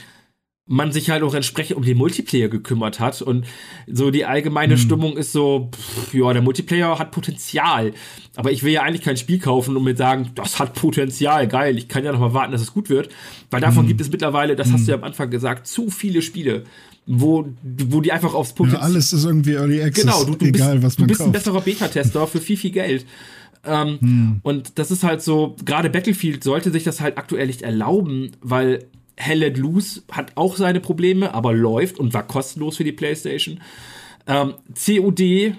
man 0.68 0.90
sich 0.90 1.10
halt 1.10 1.22
auch 1.22 1.34
entsprechend 1.34 1.76
um 1.76 1.84
den 1.84 1.96
Multiplayer 1.96 2.48
gekümmert 2.48 2.98
hat 2.98 3.22
und 3.22 3.46
so 3.86 4.10
die 4.10 4.24
allgemeine 4.24 4.74
hm. 4.74 4.80
Stimmung 4.80 5.16
ist 5.16 5.32
so, 5.32 5.70
pff, 5.72 6.12
ja, 6.12 6.32
der 6.32 6.42
Multiplayer 6.42 6.98
hat 6.98 7.12
Potenzial, 7.12 7.92
aber 8.34 8.50
ich 8.50 8.64
will 8.64 8.72
ja 8.72 8.82
eigentlich 8.82 9.02
kein 9.02 9.16
Spiel 9.16 9.38
kaufen 9.38 9.76
und 9.76 9.84
mir 9.84 9.94
sagen, 9.94 10.32
das 10.34 10.58
hat 10.58 10.74
Potenzial, 10.74 11.46
geil, 11.46 11.78
ich 11.78 11.86
kann 11.86 12.04
ja 12.04 12.12
noch 12.12 12.20
mal 12.20 12.34
warten, 12.34 12.52
dass 12.52 12.62
es 12.62 12.72
gut 12.72 12.88
wird, 12.88 13.10
weil 13.50 13.60
davon 13.60 13.82
hm. 13.82 13.88
gibt 13.88 14.00
es 14.00 14.10
mittlerweile, 14.10 14.56
das 14.56 14.68
hm. 14.68 14.74
hast 14.74 14.86
du 14.86 14.92
ja 14.92 14.98
am 14.98 15.04
Anfang 15.04 15.30
gesagt, 15.30 15.68
zu 15.68 15.90
viele 15.90 16.20
Spiele 16.20 16.64
wo, 17.06 17.48
wo 17.62 18.00
die 18.00 18.12
einfach 18.12 18.34
aufs 18.34 18.52
Punkt. 18.52 18.72
Ja, 18.72 18.80
alles 18.80 19.12
ist 19.12 19.24
irgendwie 19.24 19.54
Early 19.54 19.80
Access. 19.82 20.04
Genau, 20.04 20.24
du, 20.24 20.34
du 20.34 20.44
egal, 20.44 20.74
bist, 20.74 20.84
was 20.84 20.98
man 20.98 21.06
Du 21.06 21.12
bist 21.12 21.20
kauft. 21.20 21.28
ein 21.28 21.32
besserer 21.32 21.60
Beta-Tester 21.60 22.26
für 22.26 22.40
viel, 22.40 22.56
viel 22.56 22.72
Geld. 22.72 23.06
Ähm, 23.64 23.98
hm. 24.00 24.40
Und 24.42 24.78
das 24.78 24.90
ist 24.90 25.04
halt 25.04 25.22
so, 25.22 25.56
gerade 25.64 25.88
Battlefield 25.88 26.42
sollte 26.42 26.70
sich 26.70 26.84
das 26.84 27.00
halt 27.00 27.16
aktuell 27.16 27.46
nicht 27.46 27.62
erlauben, 27.62 28.32
weil 28.40 28.86
Hell 29.16 29.38
Let 29.38 29.56
Loose 29.56 30.02
hat 30.10 30.32
auch 30.34 30.56
seine 30.56 30.80
Probleme, 30.80 31.32
aber 31.32 31.54
läuft 31.54 31.98
und 31.98 32.12
war 32.12 32.26
kostenlos 32.26 32.76
für 32.76 32.84
die 32.84 32.92
PlayStation. 32.92 33.60
Ähm, 34.26 34.54
COD 34.74 35.54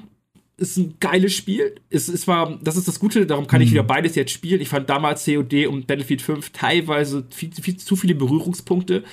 ist 0.57 0.77
ein 0.77 0.95
geiles 0.99 1.33
Spiel. 1.33 1.75
Es, 1.89 2.07
es 2.07 2.27
war, 2.27 2.59
das 2.61 2.75
ist 2.75 2.87
das 2.87 2.99
Gute, 2.99 3.25
darum 3.25 3.47
kann 3.47 3.61
ich 3.61 3.69
hm. 3.69 3.75
wieder 3.75 3.83
beides 3.83 4.15
jetzt 4.15 4.31
spielen. 4.31 4.59
Ich 4.59 4.69
fand 4.69 4.89
damals 4.89 5.25
COD 5.25 5.67
und 5.67 5.87
Battlefield 5.87 6.21
5 6.21 6.49
teilweise 6.51 7.25
viel, 7.29 7.51
viel 7.53 7.77
zu 7.77 7.95
viele 7.95 8.15
Berührungspunkte. 8.15 9.03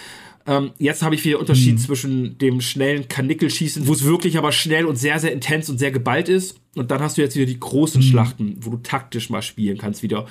Ähm, 0.47 0.73
jetzt 0.79 1.03
habe 1.03 1.15
ich 1.15 1.25
wieder 1.25 1.41
Unterschied 1.41 1.75
mhm. 1.75 1.79
zwischen 1.79 2.39
dem 2.39 2.61
schnellen 2.61 3.09
Kanickelschießen, 3.09 3.87
wo 3.87 3.93
es 3.93 4.05
wirklich 4.05 4.37
aber 4.37 4.53
schnell 4.53 4.85
und 4.85 4.97
sehr, 4.97 5.19
sehr 5.19 5.33
intens 5.33 5.71
und 5.71 5.79
sehr 5.79 5.91
geballt 5.91 6.29
ist. 6.29 6.61
Und 6.75 6.91
dann 6.91 7.01
hast 7.01 7.17
du 7.17 7.23
jetzt 7.23 7.37
wieder 7.37 7.47
die 7.47 7.61
großen 7.61 8.01
mhm. 8.01 8.07
Schlachten, 8.07 8.57
wo 8.61 8.71
du 8.71 8.77
taktisch 8.79 9.31
mal 9.31 9.43
spielen 9.43 9.79
kannst 9.79 10.03
wieder. 10.03 10.27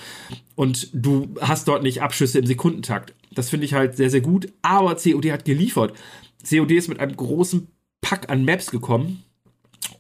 Und 0.56 0.89
du 0.93 1.34
hast 1.41 1.67
dort 1.67 1.82
nicht 1.82 2.02
Abschüsse 2.02 2.38
im 2.39 2.45
Sekundentakt. 2.45 3.15
Das 3.34 3.49
finde 3.49 3.65
ich 3.65 3.73
halt 3.73 3.95
sehr, 3.95 4.12
sehr 4.12 4.21
gut. 4.21 4.49
Aber 4.62 4.95
COD 4.95 5.32
hat 5.32 5.45
geliefert. 5.45 5.93
COD 6.47 6.71
ist 6.71 6.89
mit 6.89 6.99
einem 6.99 7.15
großen 7.15 7.67
Pack 8.02 8.30
an 8.30 8.45
Maps 8.45 8.69
gekommen. 8.69 9.23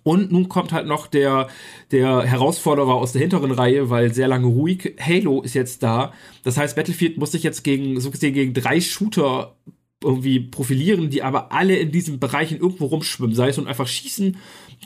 Und 0.03 0.31
nun 0.31 0.49
kommt 0.49 0.73
halt 0.73 0.85
noch 0.85 1.07
der, 1.07 1.47
der 1.91 2.23
Herausforderer 2.23 2.93
aus 2.93 3.13
der 3.13 3.21
hinteren 3.21 3.51
Reihe, 3.51 3.89
weil 3.89 4.13
sehr 4.13 4.27
lange 4.27 4.47
ruhig. 4.47 4.95
Halo 4.99 5.41
ist 5.41 5.55
jetzt 5.55 5.81
da. 5.81 6.13
Das 6.43 6.57
heißt, 6.57 6.75
Battlefield 6.75 7.17
muss 7.17 7.31
sich 7.31 7.43
jetzt 7.43 7.63
gegen, 7.63 7.99
so 7.99 8.11
gesehen, 8.11 8.33
gegen 8.33 8.53
drei 8.53 8.81
Shooter 8.81 9.55
irgendwie 10.03 10.39
profilieren, 10.39 11.09
die 11.09 11.23
aber 11.23 11.51
alle 11.51 11.77
in 11.77 11.91
diesen 11.91 12.19
Bereichen 12.19 12.59
irgendwo 12.59 12.85
rumschwimmen. 12.85 13.35
Sei 13.35 13.49
es 13.49 13.57
und 13.57 13.67
einfach 13.67 13.87
schießen, 13.87 14.37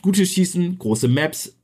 gutes 0.02 0.30
Schießen, 0.30 0.78
große 0.78 1.08
Maps, 1.08 1.57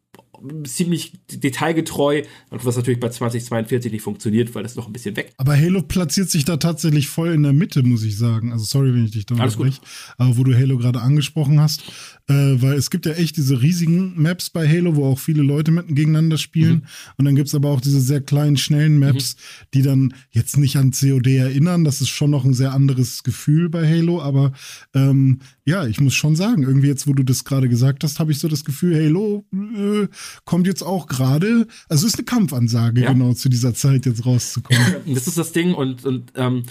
ziemlich 0.66 1.14
detailgetreu, 1.32 2.24
was 2.50 2.76
natürlich 2.76 3.00
bei 3.00 3.10
2042 3.10 3.92
nicht 3.92 4.02
funktioniert, 4.02 4.54
weil 4.56 4.64
das 4.64 4.76
noch 4.76 4.88
ein 4.88 4.94
bisschen 4.94 5.16
weg. 5.16 5.34
Aber 5.38 5.56
Halo 5.56 5.82
platziert 5.82 6.30
sich 6.30 6.46
da 6.46 6.58
tatsächlich 6.58 7.08
voll 7.08 7.34
in 7.34 7.44
der 7.44 7.54
Mitte, 7.54 7.84
muss 7.84 8.04
ich 8.04 8.18
sagen. 8.18 8.52
Also 8.52 8.66
sorry, 8.66 8.94
wenn 8.94 9.06
ich 9.06 9.12
dich 9.12 9.26
da 9.26 9.36
unterbreche. 9.36 9.82
Aber 10.18 10.38
wo 10.38 10.44
du 10.44 10.54
Halo 10.56 10.78
gerade 10.78 11.02
angesprochen 11.02 11.60
hast, 11.60 11.84
äh, 12.28 12.34
weil 12.34 12.74
es 12.74 12.90
gibt 12.90 13.06
ja 13.06 13.14
echt 13.14 13.38
diese 13.38 13.62
riesigen 13.62 14.22
Maps 14.22 14.50
bei 14.50 14.68
Halo, 14.68 14.96
wo 14.96 15.06
auch 15.06 15.20
viele 15.20 15.44
Leute 15.44 15.72
mit, 15.72 15.88
gegeneinander 15.88 16.38
spielen. 16.38 16.76
Mhm. 16.76 16.88
Und 17.18 17.26
dann 17.26 17.36
gibt 17.36 17.48
es 17.48 17.56
aber 17.56 17.70
auch 17.70 17.82
diese 17.82 18.02
sehr 18.02 18.22
kleinen, 18.22 18.58
schnellen 18.58 19.00
Maps, 19.00 19.36
mhm. 19.36 19.66
die 19.74 19.82
dann 19.82 20.14
jetzt 20.32 20.58
nicht 20.58 20.78
an 20.78 20.92
COD 20.92 21.28
erinnern. 21.28 21.84
Das 21.84 22.02
ist 22.02 22.10
schon 22.10 22.32
noch 22.32 22.46
ein 22.46 22.54
sehr 22.54 22.74
anderes 22.74 23.24
Gefühl 23.24 23.70
bei 23.70 23.88
Halo, 23.88 24.22
aber 24.22 24.54
ähm, 24.94 25.40
ja, 25.66 25.86
ich 25.88 26.02
muss 26.02 26.14
schon 26.14 26.36
sagen, 26.36 26.64
irgendwie 26.64 26.88
jetzt, 26.88 27.08
wo 27.08 27.14
du 27.14 27.24
das 27.24 27.46
gerade 27.46 27.70
gesagt 27.70 28.04
hast, 28.04 28.20
habe 28.20 28.32
ich 28.32 28.40
so 28.40 28.48
das 28.48 28.66
Gefühl, 28.66 28.96
Halo 28.96 29.46
äh, 29.54 30.08
kommt 30.44 30.68
jetzt 30.68 30.82
auch 30.82 31.08
gerade, 31.08 31.68
also 31.88 32.06
ist 32.06 32.16
eine 32.16 32.26
Kampfansage, 32.26 33.02
ja. 33.02 33.14
genau 33.14 33.34
zu 33.34 33.50
dieser 33.50 33.74
Zeit 33.74 34.06
jetzt 34.06 34.26
rauszukommen. 34.26 34.84
Das 35.06 35.28
ist 35.28 35.38
das 35.38 35.52
Ding 35.54 35.74
und, 35.74 36.06
und 36.06 36.34
ähm, 36.36 36.64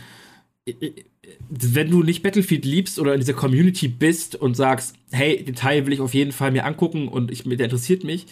wenn 1.49 1.91
du 1.91 2.03
nicht 2.03 2.23
Battlefield 2.23 2.65
liebst 2.65 2.99
oder 2.99 3.15
in 3.15 3.21
dieser 3.21 3.33
Community 3.33 3.89
bist 3.89 4.37
und 4.37 4.57
sagst, 4.57 4.97
hey, 5.11 5.43
den 5.43 5.55
Teil 5.55 5.87
will 5.87 5.93
ich 5.93 6.01
auf 6.01 6.15
jeden 6.15 6.33
Fall 6.33 6.51
mir 6.51 6.65
angucken 6.65 7.09
und 7.09 7.31
ich, 7.31 7.45
der 7.45 7.61
interessiert 7.61 8.05
mich, 8.05 8.27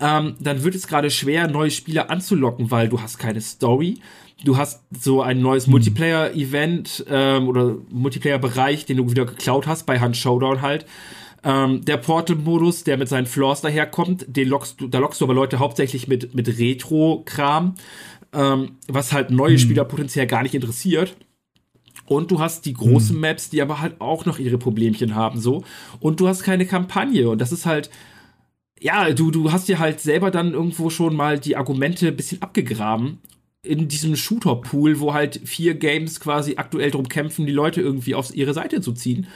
ähm, 0.00 0.34
dann 0.40 0.64
wird 0.64 0.74
es 0.74 0.88
gerade 0.88 1.10
schwer, 1.10 1.46
neue 1.48 1.70
Spieler 1.70 2.10
anzulocken, 2.10 2.70
weil 2.70 2.88
du 2.88 3.00
hast 3.00 3.18
keine 3.18 3.40
Story, 3.40 3.98
du 4.42 4.56
hast 4.56 4.82
so 4.90 5.22
ein 5.22 5.40
neues 5.40 5.66
hm. 5.66 5.72
Multiplayer-Event 5.72 7.04
ähm, 7.08 7.48
oder 7.48 7.76
Multiplayer-Bereich, 7.90 8.86
den 8.86 8.96
du 8.96 9.10
wieder 9.10 9.26
geklaut 9.26 9.66
hast 9.66 9.84
bei 9.86 10.00
Hand 10.00 10.16
Showdown 10.16 10.62
halt. 10.62 10.86
Ähm, 11.44 11.84
der 11.84 11.98
Portal-Modus, 11.98 12.84
der 12.84 12.96
mit 12.96 13.08
seinen 13.08 13.26
Flaws 13.26 13.60
daherkommt, 13.60 14.24
den 14.28 14.48
lockst 14.48 14.80
du, 14.80 14.88
da 14.88 14.98
lockst 14.98 15.20
du 15.20 15.26
aber 15.26 15.34
Leute 15.34 15.58
hauptsächlich 15.58 16.08
mit, 16.08 16.34
mit 16.34 16.58
Retro-Kram, 16.58 17.74
ähm, 18.32 18.72
was 18.88 19.12
halt 19.12 19.30
neue 19.30 19.52
hm. 19.52 19.58
Spieler 19.58 19.84
potenziell 19.84 20.26
gar 20.26 20.42
nicht 20.42 20.54
interessiert. 20.54 21.16
Und 22.06 22.30
du 22.30 22.38
hast 22.38 22.66
die 22.66 22.74
großen 22.74 23.14
hm. 23.14 23.20
Maps, 23.20 23.50
die 23.50 23.62
aber 23.62 23.80
halt 23.80 24.00
auch 24.00 24.26
noch 24.26 24.38
ihre 24.38 24.58
Problemchen 24.58 25.14
haben, 25.14 25.40
so. 25.40 25.64
Und 26.00 26.20
du 26.20 26.28
hast 26.28 26.42
keine 26.42 26.66
Kampagne. 26.66 27.28
Und 27.28 27.40
das 27.40 27.52
ist 27.52 27.66
halt, 27.66 27.90
ja, 28.80 29.10
du, 29.12 29.30
du 29.30 29.52
hast 29.52 29.68
dir 29.68 29.78
halt 29.78 30.00
selber 30.00 30.30
dann 30.30 30.52
irgendwo 30.52 30.90
schon 30.90 31.14
mal 31.14 31.38
die 31.38 31.56
Argumente 31.56 32.08
ein 32.08 32.16
bisschen 32.16 32.42
abgegraben 32.42 33.20
in 33.64 33.88
diesem 33.88 34.14
Shooter-Pool, 34.14 35.00
wo 35.00 35.14
halt 35.14 35.40
vier 35.44 35.74
Games 35.74 36.20
quasi 36.20 36.54
aktuell 36.56 36.90
drum 36.90 37.08
kämpfen, 37.08 37.46
die 37.46 37.52
Leute 37.52 37.80
irgendwie 37.80 38.14
auf 38.14 38.34
ihre 38.34 38.54
Seite 38.54 38.80
zu 38.80 38.92
ziehen. 38.92 39.26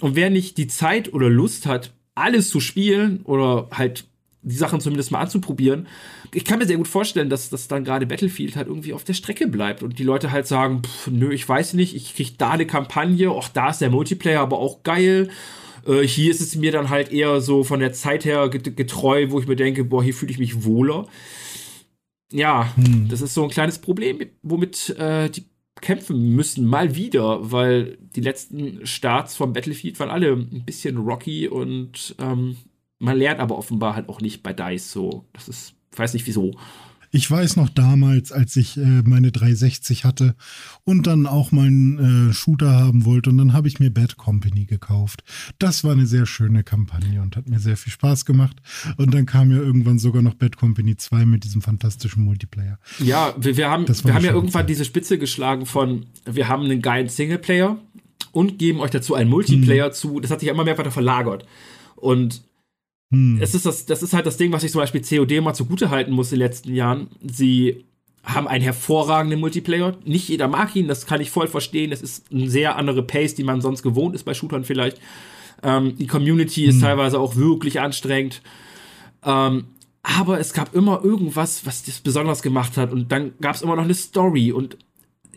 Und 0.00 0.14
wer 0.14 0.30
nicht 0.30 0.58
die 0.58 0.66
Zeit 0.66 1.12
oder 1.12 1.28
Lust 1.28 1.66
hat, 1.66 1.92
alles 2.14 2.50
zu 2.50 2.60
spielen 2.60 3.20
oder 3.24 3.68
halt 3.72 4.04
die 4.42 4.54
Sachen 4.54 4.80
zumindest 4.80 5.10
mal 5.10 5.20
anzuprobieren, 5.20 5.86
ich 6.34 6.44
kann 6.44 6.58
mir 6.58 6.66
sehr 6.66 6.76
gut 6.76 6.88
vorstellen, 6.88 7.30
dass 7.30 7.50
das 7.50 7.68
dann 7.68 7.84
gerade 7.84 8.06
Battlefield 8.06 8.56
halt 8.56 8.68
irgendwie 8.68 8.92
auf 8.92 9.04
der 9.04 9.14
Strecke 9.14 9.46
bleibt 9.46 9.82
und 9.82 9.98
die 9.98 10.04
Leute 10.04 10.30
halt 10.30 10.46
sagen, 10.46 10.82
pff, 10.82 11.08
nö, 11.08 11.32
ich 11.32 11.48
weiß 11.48 11.74
nicht, 11.74 11.96
ich 11.96 12.14
krieg 12.14 12.38
da 12.38 12.50
eine 12.50 12.66
Kampagne, 12.66 13.30
auch 13.30 13.48
da 13.48 13.70
ist 13.70 13.80
der 13.80 13.90
Multiplayer 13.90 14.40
aber 14.40 14.58
auch 14.58 14.82
geil. 14.82 15.30
Äh, 15.86 16.02
hier 16.02 16.30
ist 16.30 16.40
es 16.40 16.54
mir 16.54 16.72
dann 16.72 16.90
halt 16.90 17.10
eher 17.10 17.40
so 17.40 17.64
von 17.64 17.80
der 17.80 17.92
Zeit 17.92 18.24
her 18.24 18.48
getreu, 18.48 19.26
wo 19.30 19.40
ich 19.40 19.46
mir 19.46 19.56
denke, 19.56 19.84
boah, 19.84 20.02
hier 20.02 20.14
fühle 20.14 20.32
ich 20.32 20.38
mich 20.38 20.64
wohler. 20.64 21.06
Ja, 22.32 22.74
hm. 22.76 23.08
das 23.08 23.20
ist 23.20 23.34
so 23.34 23.44
ein 23.44 23.50
kleines 23.50 23.78
Problem, 23.78 24.20
womit 24.42 24.90
äh, 24.90 25.30
die 25.30 25.46
kämpfen 25.80 26.34
müssen, 26.34 26.66
mal 26.66 26.94
wieder, 26.94 27.52
weil 27.52 27.98
die 28.00 28.20
letzten 28.20 28.84
Starts 28.86 29.36
vom 29.36 29.52
Battlefield 29.52 29.98
waren 30.00 30.10
alle 30.10 30.32
ein 30.32 30.64
bisschen 30.64 30.96
rocky 30.96 31.48
und 31.48 32.16
ähm, 32.18 32.56
man 32.98 33.16
lernt 33.16 33.40
aber 33.40 33.56
offenbar 33.56 33.94
halt 33.94 34.08
auch 34.08 34.20
nicht 34.20 34.42
bei 34.42 34.52
DICE 34.52 34.90
so. 34.90 35.24
Das 35.32 35.48
ist, 35.48 35.74
ich 35.92 35.98
weiß 35.98 36.14
nicht 36.14 36.26
wieso. 36.26 36.52
Ich 37.10 37.30
weiß 37.30 37.56
noch 37.56 37.68
damals, 37.68 38.32
als 38.32 38.56
ich 38.56 38.76
äh, 38.76 39.02
meine 39.04 39.32
360 39.32 40.04
hatte 40.04 40.34
und 40.84 41.06
dann 41.06 41.26
auch 41.26 41.52
meinen 41.52 42.30
äh, 42.30 42.32
Shooter 42.32 42.72
haben 42.72 43.04
wollte 43.04 43.30
und 43.30 43.38
dann 43.38 43.52
habe 43.52 43.68
ich 43.68 43.80
mir 43.80 43.90
Bad 43.90 44.16
Company 44.16 44.64
gekauft. 44.66 45.24
Das 45.58 45.84
war 45.84 45.92
eine 45.92 46.06
sehr 46.06 46.26
schöne 46.26 46.64
Kampagne 46.64 47.22
und 47.22 47.36
hat 47.36 47.48
mir 47.48 47.60
sehr 47.60 47.76
viel 47.76 47.92
Spaß 47.92 48.24
gemacht. 48.24 48.56
Und 48.96 49.14
dann 49.14 49.26
kam 49.26 49.50
ja 49.50 49.58
irgendwann 49.58 49.98
sogar 49.98 50.22
noch 50.22 50.34
Bad 50.34 50.56
Company 50.56 50.96
2 50.96 51.24
mit 51.24 51.44
diesem 51.44 51.62
fantastischen 51.62 52.24
Multiplayer. 52.24 52.78
Ja, 52.98 53.34
wir, 53.38 53.56
wir 53.56 53.70
haben, 53.70 53.86
wir 53.88 54.14
haben 54.14 54.24
ja 54.24 54.32
irgendwann 54.32 54.62
Zeit. 54.62 54.70
diese 54.70 54.84
Spitze 54.84 55.18
geschlagen 55.18 55.66
von, 55.66 56.06
wir 56.24 56.48
haben 56.48 56.64
einen 56.64 56.82
geilen 56.82 57.08
Singleplayer 57.08 57.78
und 58.32 58.58
geben 58.58 58.80
euch 58.80 58.90
dazu 58.90 59.14
einen 59.14 59.30
Multiplayer 59.30 59.86
hm. 59.86 59.92
zu. 59.92 60.20
Das 60.20 60.30
hat 60.30 60.40
sich 60.40 60.48
immer 60.48 60.64
mehr 60.64 60.76
weiter 60.76 60.90
verlagert. 60.90 61.46
Und 61.96 62.42
hm. 63.10 63.38
Es 63.40 63.54
ist 63.54 63.64
das, 63.64 63.86
das 63.86 64.02
ist 64.02 64.12
halt 64.12 64.26
das 64.26 64.36
Ding, 64.36 64.52
was 64.52 64.64
ich 64.64 64.72
zum 64.72 64.80
Beispiel 64.80 65.00
COD 65.02 65.40
mal 65.40 65.54
zugute 65.54 65.90
halten 65.90 66.12
muss 66.12 66.32
in 66.32 66.38
den 66.38 66.46
letzten 66.46 66.74
Jahren. 66.74 67.08
Sie 67.22 67.84
haben 68.22 68.46
einen 68.46 68.62
hervorragenden 68.62 69.40
Multiplayer. 69.40 69.96
Nicht 70.04 70.28
jeder 70.28 70.48
mag 70.48 70.76
ihn, 70.76 70.88
das 70.88 71.06
kann 71.06 71.20
ich 71.20 71.30
voll 71.30 71.48
verstehen. 71.48 71.92
Es 71.92 72.02
ist 72.02 72.30
eine 72.30 72.50
sehr 72.50 72.76
andere 72.76 73.02
Pace, 73.02 73.34
die 73.34 73.44
man 73.44 73.60
sonst 73.60 73.82
gewohnt 73.82 74.14
ist 74.14 74.24
bei 74.24 74.34
Shootern 74.34 74.64
vielleicht. 74.64 75.00
Ähm, 75.62 75.96
die 75.96 76.06
Community 76.06 76.62
hm. 76.62 76.70
ist 76.70 76.80
teilweise 76.80 77.18
auch 77.18 77.36
wirklich 77.36 77.80
anstrengend. 77.80 78.42
Ähm, 79.24 79.64
aber 80.02 80.38
es 80.38 80.52
gab 80.52 80.74
immer 80.74 81.02
irgendwas, 81.02 81.66
was 81.66 81.84
das 81.84 82.00
besonders 82.00 82.42
gemacht 82.42 82.76
hat. 82.76 82.92
Und 82.92 83.10
dann 83.10 83.32
gab 83.40 83.56
es 83.56 83.62
immer 83.62 83.76
noch 83.76 83.84
eine 83.84 83.94
Story. 83.94 84.52
Und 84.52 84.76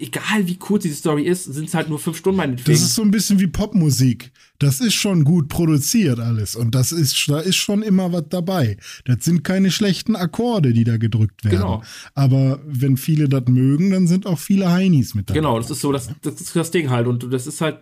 egal 0.02 0.48
wie 0.48 0.56
kurz 0.56 0.84
diese 0.84 0.96
Story 0.96 1.24
ist, 1.24 1.46
sind 1.46 1.68
es 1.68 1.74
halt 1.74 1.90
nur 1.90 2.00
fünf 2.00 2.18
Stunden 2.18 2.38
meinetwegen. 2.38 2.72
Das 2.72 2.82
ist 2.82 2.96
so 2.96 3.02
ein 3.02 3.12
bisschen 3.12 3.40
wie 3.40 3.48
Popmusik. 3.48 4.32
Das 4.60 4.80
ist 4.80 4.94
schon 4.94 5.24
gut 5.24 5.50
produziert 5.50 6.20
alles 6.20 6.56
und 6.56 6.76
das 6.76 6.92
ist, 6.92 7.28
da 7.28 7.40
ist 7.40 7.56
schon 7.56 7.82
immer 7.82 8.12
was 8.12 8.26
dabei. 8.30 8.78
Das 9.06 9.24
sind 9.24 9.44
keine 9.44 9.72
schlechten 9.72 10.16
Akkorde, 10.16 10.74
die 10.74 10.84
da 10.84 10.98
gedrückt 10.98 11.44
werden. 11.44 11.58
Genau. 11.58 11.84
Aber 12.14 12.60
wenn 12.66 12.98
viele 12.98 13.28
das 13.28 13.46
mögen, 13.48 13.92
dann 13.92 14.08
sind 14.08 14.26
auch 14.26 14.40
viele 14.40 14.72
Heinis 14.72 15.16
mit 15.16 15.30
dabei. 15.30 15.40
Genau, 15.40 15.58
das 15.58 15.72
ist 15.72 15.82
so, 15.82 15.92
das, 15.92 16.10
das 16.22 16.42
ist 16.42 16.56
das 16.56 16.72
Ding 16.72 16.90
halt 16.90 17.08
und 17.08 17.32
das 17.32 17.48
ist 17.48 17.62
halt, 17.62 17.80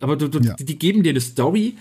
aber 0.00 0.16
du, 0.16 0.28
du, 0.28 0.40
ja. 0.40 0.54
die 0.54 0.78
geben 0.78 1.02
dir 1.02 1.10
eine 1.10 1.20
Story 1.20 1.76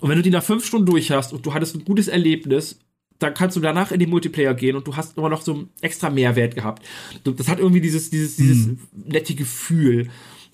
und 0.00 0.10
wenn 0.10 0.16
du 0.16 0.22
die 0.22 0.30
nach 0.30 0.42
fünf 0.42 0.66
Stunden 0.66 0.86
durch 0.86 1.10
hast 1.10 1.32
und 1.32 1.46
du 1.46 1.54
hattest 1.54 1.76
ein 1.76 1.84
gutes 1.84 2.08
Erlebnis 2.08 2.78
dann 3.24 3.34
kannst 3.34 3.56
du 3.56 3.60
danach 3.60 3.90
in 3.90 3.98
den 3.98 4.10
Multiplayer 4.10 4.54
gehen 4.54 4.76
und 4.76 4.86
du 4.86 4.96
hast 4.96 5.16
immer 5.16 5.28
noch 5.28 5.42
so 5.42 5.54
einen 5.54 5.70
extra 5.80 6.10
Mehrwert 6.10 6.54
gehabt. 6.54 6.84
Das 7.24 7.48
hat 7.48 7.58
irgendwie 7.58 7.80
dieses, 7.80 8.10
dieses, 8.10 8.36
dieses 8.36 8.66
mhm. 8.66 8.78
nette 9.06 9.34
Gefühl. 9.34 10.08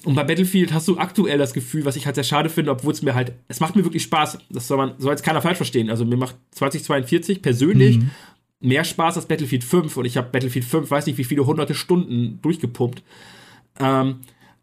Und 0.04 0.14
bei 0.14 0.24
Battlefield 0.24 0.72
hast 0.72 0.88
du 0.88 0.96
aktuell 0.96 1.36
das 1.36 1.52
Gefühl, 1.52 1.84
was 1.84 1.96
ich 1.96 2.06
halt 2.06 2.14
sehr 2.14 2.24
schade 2.24 2.48
finde, 2.48 2.70
obwohl 2.70 2.92
es 2.92 3.02
mir 3.02 3.14
halt, 3.14 3.32
es 3.48 3.60
macht 3.60 3.76
mir 3.76 3.84
wirklich 3.84 4.02
Spaß. 4.04 4.38
Das 4.48 4.66
soll 4.66 4.78
man, 4.78 4.94
soll 4.98 5.10
jetzt 5.10 5.24
keiner 5.24 5.42
falsch 5.42 5.58
verstehen. 5.58 5.90
Also 5.90 6.06
mir 6.06 6.16
macht 6.16 6.36
2042 6.52 7.42
persönlich 7.42 7.98
mhm. 7.98 8.10
mehr 8.60 8.84
Spaß 8.84 9.16
als 9.16 9.26
Battlefield 9.26 9.64
5 9.64 9.96
und 9.96 10.06
ich 10.06 10.16
habe 10.16 10.30
Battlefield 10.30 10.64
5, 10.64 10.90
weiß 10.90 11.06
nicht 11.06 11.18
wie 11.18 11.24
viele 11.24 11.44
hunderte 11.44 11.74
Stunden 11.74 12.38
durchgepumpt. 12.40 13.02
Ähm, 13.78 14.20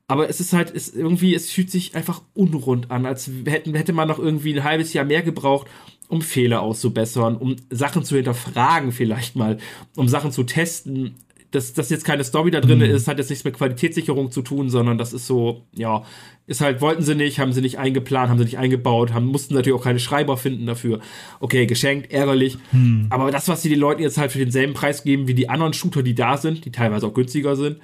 aber 0.07 0.29
es 0.29 0.39
ist 0.39 0.53
halt, 0.53 0.73
es 0.73 0.93
irgendwie, 0.93 1.35
es 1.35 1.51
fühlt 1.51 1.69
sich 1.69 1.95
einfach 1.95 2.21
unrund 2.33 2.89
an, 2.91 3.05
als 3.05 3.29
hätten, 3.45 3.75
hätte 3.75 3.91
man 3.91 4.07
noch 4.07 4.19
irgendwie 4.19 4.53
ein 4.53 4.63
halbes 4.63 4.93
Jahr 4.93 5.03
mehr 5.03 5.21
gebraucht, 5.21 5.67
um 6.07 6.21
Fehler 6.21 6.61
auszubessern, 6.61 7.37
um 7.37 7.55
Sachen 7.69 8.03
zu 8.03 8.15
hinterfragen 8.15 8.91
vielleicht 8.91 9.35
mal, 9.35 9.57
um 9.95 10.07
Sachen 10.07 10.31
zu 10.31 10.43
testen. 10.43 11.15
Dass, 11.51 11.73
dass 11.73 11.89
jetzt 11.89 12.03
keine 12.03 12.25
Story 12.25 12.51
da 12.51 12.59
drin 12.59 12.79
mhm. 12.79 12.85
ist, 12.85 13.07
hat 13.07 13.19
jetzt 13.19 13.29
nichts 13.29 13.45
mit 13.45 13.55
Qualitätssicherung 13.55 14.31
zu 14.31 14.41
tun, 14.41 14.69
sondern 14.69 14.97
das 14.97 15.13
ist 15.13 15.27
so, 15.27 15.63
ja, 15.73 16.03
ist 16.45 16.59
halt, 16.59 16.81
wollten 16.81 17.03
sie 17.03 17.15
nicht, 17.15 17.39
haben 17.39 17.53
sie 17.53 17.61
nicht 17.61 17.79
eingeplant, 17.79 18.29
haben 18.29 18.37
sie 18.37 18.43
nicht 18.43 18.57
eingebaut, 18.57 19.13
haben, 19.13 19.27
mussten 19.27 19.53
natürlich 19.53 19.79
auch 19.79 19.83
keine 19.83 19.99
Schreiber 19.99 20.35
finden 20.35 20.65
dafür. 20.65 20.99
Okay, 21.39 21.65
geschenkt, 21.65 22.11
ärgerlich. 22.11 22.57
Mhm. 22.73 23.07
Aber 23.09 23.31
das, 23.31 23.47
was 23.47 23.61
sie 23.61 23.69
den 23.69 23.79
Leuten 23.79 24.01
jetzt 24.01 24.17
halt 24.17 24.33
für 24.33 24.39
denselben 24.39 24.73
Preis 24.73 25.05
geben 25.05 25.29
wie 25.29 25.33
die 25.33 25.47
anderen 25.47 25.71
Shooter, 25.71 26.03
die 26.03 26.15
da 26.15 26.35
sind, 26.35 26.65
die 26.65 26.71
teilweise 26.71 27.07
auch 27.07 27.13
günstiger 27.13 27.55
sind, 27.55 27.77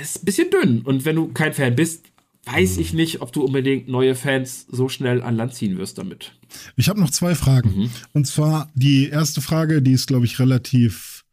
ist 0.00 0.22
ein 0.22 0.24
bisschen 0.24 0.50
dünn. 0.50 0.82
Und 0.82 1.04
wenn 1.04 1.14
du 1.14 1.28
kein 1.28 1.52
Fan 1.52 1.76
bist, 1.76 2.11
weiß 2.44 2.78
ich 2.78 2.92
nicht, 2.92 3.20
ob 3.20 3.32
du 3.32 3.42
unbedingt 3.42 3.88
neue 3.88 4.14
Fans 4.14 4.66
so 4.68 4.88
schnell 4.88 5.22
an 5.22 5.36
Land 5.36 5.54
ziehen 5.54 5.78
wirst 5.78 5.98
damit. 5.98 6.32
Ich 6.76 6.88
habe 6.88 7.00
noch 7.00 7.10
zwei 7.10 7.34
Fragen. 7.34 7.76
Mhm. 7.76 7.90
Und 8.12 8.26
zwar 8.26 8.70
die 8.74 9.08
erste 9.08 9.40
Frage, 9.40 9.82
die 9.82 9.92
ist, 9.92 10.08
glaube 10.08 10.26
ich, 10.26 10.38
relativ, 10.38 11.24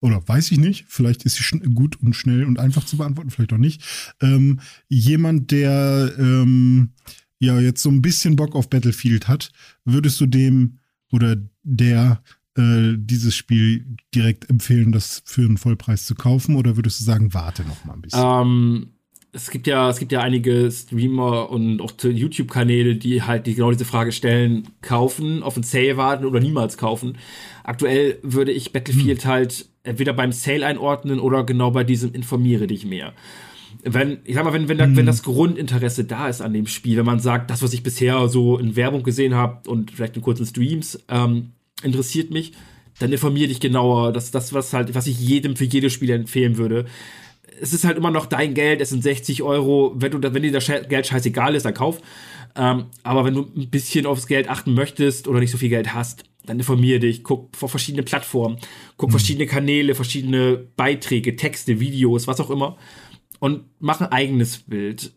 oder 0.00 0.26
weiß 0.26 0.50
ich 0.50 0.58
nicht, 0.58 0.86
vielleicht 0.88 1.24
ist 1.24 1.36
sie 1.36 1.58
gut 1.74 2.00
und 2.02 2.14
schnell 2.14 2.44
und 2.44 2.58
einfach 2.58 2.84
zu 2.84 2.96
beantworten, 2.96 3.30
vielleicht 3.30 3.52
auch 3.52 3.58
nicht. 3.58 3.82
Ähm, 4.20 4.60
jemand, 4.88 5.50
der 5.52 6.12
ähm, 6.18 6.90
ja 7.38 7.60
jetzt 7.60 7.82
so 7.82 7.90
ein 7.90 8.02
bisschen 8.02 8.36
Bock 8.36 8.56
auf 8.56 8.68
Battlefield 8.68 9.28
hat, 9.28 9.52
würdest 9.84 10.20
du 10.20 10.26
dem 10.26 10.78
oder 11.12 11.36
der 11.62 12.22
äh, 12.56 12.94
dieses 12.96 13.36
Spiel 13.36 13.96
direkt 14.14 14.50
empfehlen, 14.50 14.90
das 14.90 15.22
für 15.26 15.42
einen 15.42 15.58
Vollpreis 15.58 16.06
zu 16.06 16.14
kaufen, 16.14 16.56
oder 16.56 16.76
würdest 16.76 17.00
du 17.00 17.04
sagen, 17.04 17.34
warte 17.34 17.62
noch 17.62 17.84
mal 17.84 17.94
ein 17.94 18.02
bisschen? 18.02 18.20
Ähm 18.24 18.95
es 19.36 19.50
gibt 19.50 19.66
ja, 19.66 19.90
es 19.90 19.98
gibt 19.98 20.12
ja 20.12 20.20
einige 20.20 20.70
Streamer 20.70 21.50
und 21.50 21.82
auch 21.82 21.92
YouTube-Kanäle, 22.02 22.96
die 22.96 23.22
halt 23.22 23.46
die 23.46 23.54
genau 23.54 23.70
diese 23.70 23.84
Frage 23.84 24.12
stellen, 24.12 24.68
kaufen, 24.80 25.42
auf 25.42 25.56
ein 25.58 25.62
Sale 25.62 25.98
warten 25.98 26.24
oder 26.24 26.40
niemals 26.40 26.78
kaufen. 26.78 27.18
Aktuell 27.62 28.18
würde 28.22 28.50
ich 28.50 28.72
Battlefield 28.72 29.24
hm. 29.24 29.30
halt 29.30 29.68
entweder 29.82 30.14
beim 30.14 30.32
Sale 30.32 30.64
einordnen 30.64 31.20
oder 31.20 31.44
genau 31.44 31.70
bei 31.70 31.84
diesem 31.84 32.14
informiere 32.14 32.66
dich 32.66 32.86
mehr. 32.86 33.12
Wenn, 33.84 34.18
ich 34.24 34.34
sag 34.34 34.44
mal, 34.44 34.54
wenn, 34.54 34.68
wenn, 34.68 34.80
hm. 34.80 34.96
wenn 34.96 35.06
das 35.06 35.22
Grundinteresse 35.22 36.04
da 36.04 36.28
ist 36.28 36.40
an 36.40 36.54
dem 36.54 36.66
Spiel, 36.66 36.96
wenn 36.96 37.06
man 37.06 37.20
sagt, 37.20 37.50
das, 37.50 37.62
was 37.62 37.74
ich 37.74 37.82
bisher 37.82 38.28
so 38.28 38.56
in 38.56 38.74
Werbung 38.74 39.02
gesehen 39.02 39.34
habe 39.34 39.68
und 39.68 39.90
vielleicht 39.90 40.16
in 40.16 40.22
kurzen 40.22 40.46
Streams, 40.46 40.98
ähm, 41.10 41.52
interessiert 41.82 42.30
mich, 42.30 42.52
dann 42.98 43.12
informiere 43.12 43.48
dich 43.48 43.60
genauer. 43.60 44.14
Das 44.14 44.24
ist 44.24 44.34
das, 44.34 44.54
was 44.54 44.72
halt, 44.72 44.94
was 44.94 45.06
ich 45.06 45.20
jedem 45.20 45.56
für 45.56 45.64
jedes 45.64 45.92
Spiel 45.92 46.08
empfehlen 46.08 46.56
würde 46.56 46.86
es 47.60 47.72
ist 47.72 47.84
halt 47.84 47.96
immer 47.96 48.10
noch 48.10 48.26
dein 48.26 48.54
Geld, 48.54 48.80
es 48.80 48.90
sind 48.90 49.02
60 49.02 49.42
Euro. 49.42 49.92
Wenn, 49.96 50.12
du, 50.12 50.34
wenn 50.34 50.42
dir 50.42 50.52
das 50.52 50.66
Geld 50.66 51.06
scheißegal 51.06 51.54
ist, 51.54 51.64
dann 51.64 51.74
kauf. 51.74 52.00
Ähm, 52.54 52.86
aber 53.02 53.24
wenn 53.24 53.34
du 53.34 53.42
ein 53.56 53.68
bisschen 53.70 54.06
aufs 54.06 54.26
Geld 54.26 54.48
achten 54.48 54.74
möchtest 54.74 55.28
oder 55.28 55.40
nicht 55.40 55.50
so 55.50 55.58
viel 55.58 55.68
Geld 55.68 55.94
hast, 55.94 56.24
dann 56.46 56.58
informier 56.58 57.00
dich, 57.00 57.24
guck 57.24 57.54
vor 57.56 57.68
verschiedene 57.68 58.02
Plattformen, 58.02 58.58
guck 58.96 59.08
mhm. 59.08 59.12
verschiedene 59.12 59.46
Kanäle, 59.46 59.94
verschiedene 59.94 60.56
Beiträge, 60.76 61.36
Texte, 61.36 61.80
Videos, 61.80 62.26
was 62.26 62.40
auch 62.40 62.50
immer 62.50 62.78
und 63.38 63.64
mach 63.80 64.00
ein 64.00 64.12
eigenes 64.12 64.58
Bild. 64.58 65.12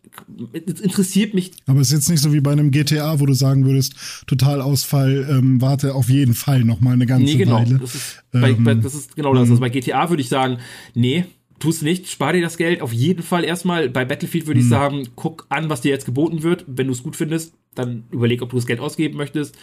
Es 0.53 0.81
interessiert 0.81 1.33
mich. 1.33 1.51
Aber 1.65 1.79
es 1.79 1.87
ist 1.87 1.93
jetzt 1.93 2.09
nicht 2.09 2.21
so 2.21 2.33
wie 2.33 2.41
bei 2.41 2.51
einem 2.51 2.71
GTA, 2.71 3.19
wo 3.19 3.25
du 3.25 3.33
sagen 3.33 3.65
würdest, 3.65 3.95
Totalausfall, 4.27 5.27
ähm, 5.29 5.61
warte 5.61 5.95
auf 5.95 6.09
jeden 6.09 6.33
Fall 6.33 6.63
noch 6.63 6.81
mal 6.81 6.93
eine 6.93 7.05
ganze 7.05 7.25
nee, 7.25 7.37
genau. 7.37 7.55
Weile. 7.55 7.79
Das 7.79 7.95
ist, 7.95 8.23
bei, 8.31 8.53
bei, 8.53 8.71
ähm, 8.71 8.81
das 8.81 8.93
ist 8.93 9.15
genau 9.15 9.33
das. 9.33 9.49
Also 9.49 9.59
bei 9.59 9.69
GTA 9.69 10.09
würde 10.09 10.21
ich 10.21 10.29
sagen, 10.29 10.57
nee, 10.93 11.25
tust 11.59 11.83
nicht, 11.83 12.09
spar 12.09 12.33
dir 12.33 12.41
das 12.41 12.57
Geld 12.57 12.81
auf 12.81 12.93
jeden 12.93 13.23
Fall 13.23 13.43
erstmal. 13.43 13.89
Bei 13.89 14.05
Battlefield 14.05 14.47
würde 14.47 14.59
ich 14.59 14.65
hm. 14.65 14.69
sagen, 14.69 15.07
guck 15.15 15.45
an, 15.49 15.69
was 15.69 15.81
dir 15.81 15.91
jetzt 15.91 16.05
geboten 16.05 16.43
wird. 16.43 16.65
Wenn 16.67 16.87
du 16.87 16.93
es 16.93 17.03
gut 17.03 17.15
findest, 17.15 17.53
dann 17.75 18.05
überleg, 18.11 18.41
ob 18.41 18.49
du 18.49 18.55
das 18.55 18.65
Geld 18.65 18.79
ausgeben 18.79 19.17
möchtest. 19.17 19.57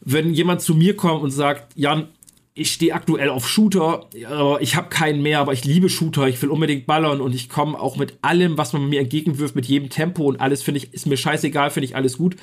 Wenn 0.00 0.32
jemand 0.32 0.62
zu 0.62 0.74
mir 0.74 0.96
kommt 0.96 1.22
und 1.22 1.30
sagt, 1.30 1.76
Jan, 1.76 2.08
ich 2.54 2.72
stehe 2.72 2.94
aktuell 2.94 3.28
auf 3.28 3.48
Shooter, 3.48 4.06
aber 4.26 4.60
ich 4.60 4.74
habe 4.74 4.88
keinen 4.88 5.22
mehr, 5.22 5.38
aber 5.38 5.52
ich 5.52 5.64
liebe 5.64 5.88
Shooter, 5.88 6.26
ich 6.26 6.40
will 6.42 6.50
unbedingt 6.50 6.84
ballern 6.84 7.20
und 7.20 7.34
ich 7.34 7.48
komme 7.48 7.78
auch 7.78 7.96
mit 7.96 8.18
allem, 8.22 8.58
was 8.58 8.72
man 8.72 8.88
mir 8.88 9.00
entgegenwirft, 9.00 9.54
mit 9.54 9.66
jedem 9.66 9.88
Tempo 9.88 10.24
und 10.24 10.40
alles 10.40 10.62
finde 10.62 10.78
ich, 10.78 10.92
ist 10.92 11.06
mir 11.06 11.16
scheißegal, 11.16 11.70
finde 11.70 11.86
ich 11.86 11.96
alles 11.96 12.18
gut, 12.18 12.36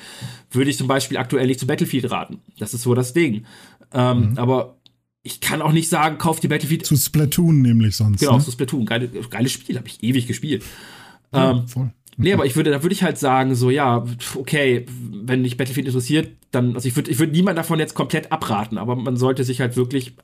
würde 0.50 0.70
ich 0.70 0.78
zum 0.78 0.88
Beispiel 0.88 1.18
aktuell 1.18 1.46
nicht 1.46 1.60
zu 1.60 1.66
Battlefield 1.66 2.10
raten. 2.10 2.40
Das 2.58 2.72
ist 2.72 2.82
so 2.82 2.94
das 2.94 3.12
Ding. 3.12 3.44
Ähm, 3.92 4.30
mhm. 4.30 4.38
Aber 4.38 4.77
ich 5.22 5.40
kann 5.40 5.62
auch 5.62 5.72
nicht 5.72 5.88
sagen, 5.88 6.18
kauf 6.18 6.40
die 6.40 6.48
Battlefield. 6.48 6.86
Zu 6.86 6.96
Splatoon 6.96 7.62
nämlich 7.62 7.96
sonst. 7.96 8.20
Genau, 8.20 8.38
ne? 8.38 8.44
zu 8.44 8.50
Splatoon. 8.50 8.86
Geile, 8.86 9.08
geiles 9.08 9.52
Spiel, 9.52 9.76
habe 9.76 9.88
ich 9.88 10.02
ewig 10.02 10.26
gespielt. 10.26 10.64
Ja, 11.32 11.52
ähm, 11.52 11.68
voll. 11.68 11.90
Nee, 12.20 12.32
aber 12.32 12.46
ich 12.46 12.56
würde, 12.56 12.70
da 12.70 12.82
würde 12.82 12.92
ich 12.92 13.04
halt 13.04 13.16
sagen, 13.16 13.54
so, 13.54 13.70
ja, 13.70 14.04
okay, 14.34 14.86
wenn 15.12 15.44
dich 15.44 15.56
Battlefield 15.56 15.86
interessiert, 15.86 16.30
dann, 16.50 16.74
also 16.74 16.88
ich 16.88 16.96
würde, 16.96 17.10
ich 17.10 17.18
würde 17.20 17.32
niemand 17.32 17.58
davon 17.58 17.78
jetzt 17.78 17.94
komplett 17.94 18.32
abraten, 18.32 18.76
aber 18.76 18.96
man 18.96 19.16
sollte 19.16 19.44
sich 19.44 19.60
halt 19.60 19.76
wirklich, 19.76 20.16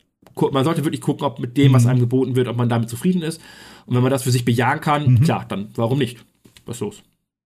man 0.50 0.64
sollte 0.64 0.84
wirklich 0.84 1.00
gucken, 1.00 1.24
ob 1.24 1.38
mit 1.38 1.56
dem, 1.56 1.72
was 1.72 1.86
einem 1.86 2.00
geboten 2.00 2.34
wird, 2.34 2.48
ob 2.48 2.56
man 2.56 2.68
damit 2.68 2.90
zufrieden 2.90 3.22
ist. 3.22 3.40
Und 3.86 3.94
wenn 3.94 4.02
man 4.02 4.10
das 4.10 4.24
für 4.24 4.32
sich 4.32 4.44
bejahen 4.44 4.80
kann, 4.80 5.20
klar, 5.20 5.44
dann 5.48 5.68
warum 5.76 5.98
nicht? 5.98 6.24
Was 6.66 6.76
ist 6.76 6.80
los? 6.80 7.02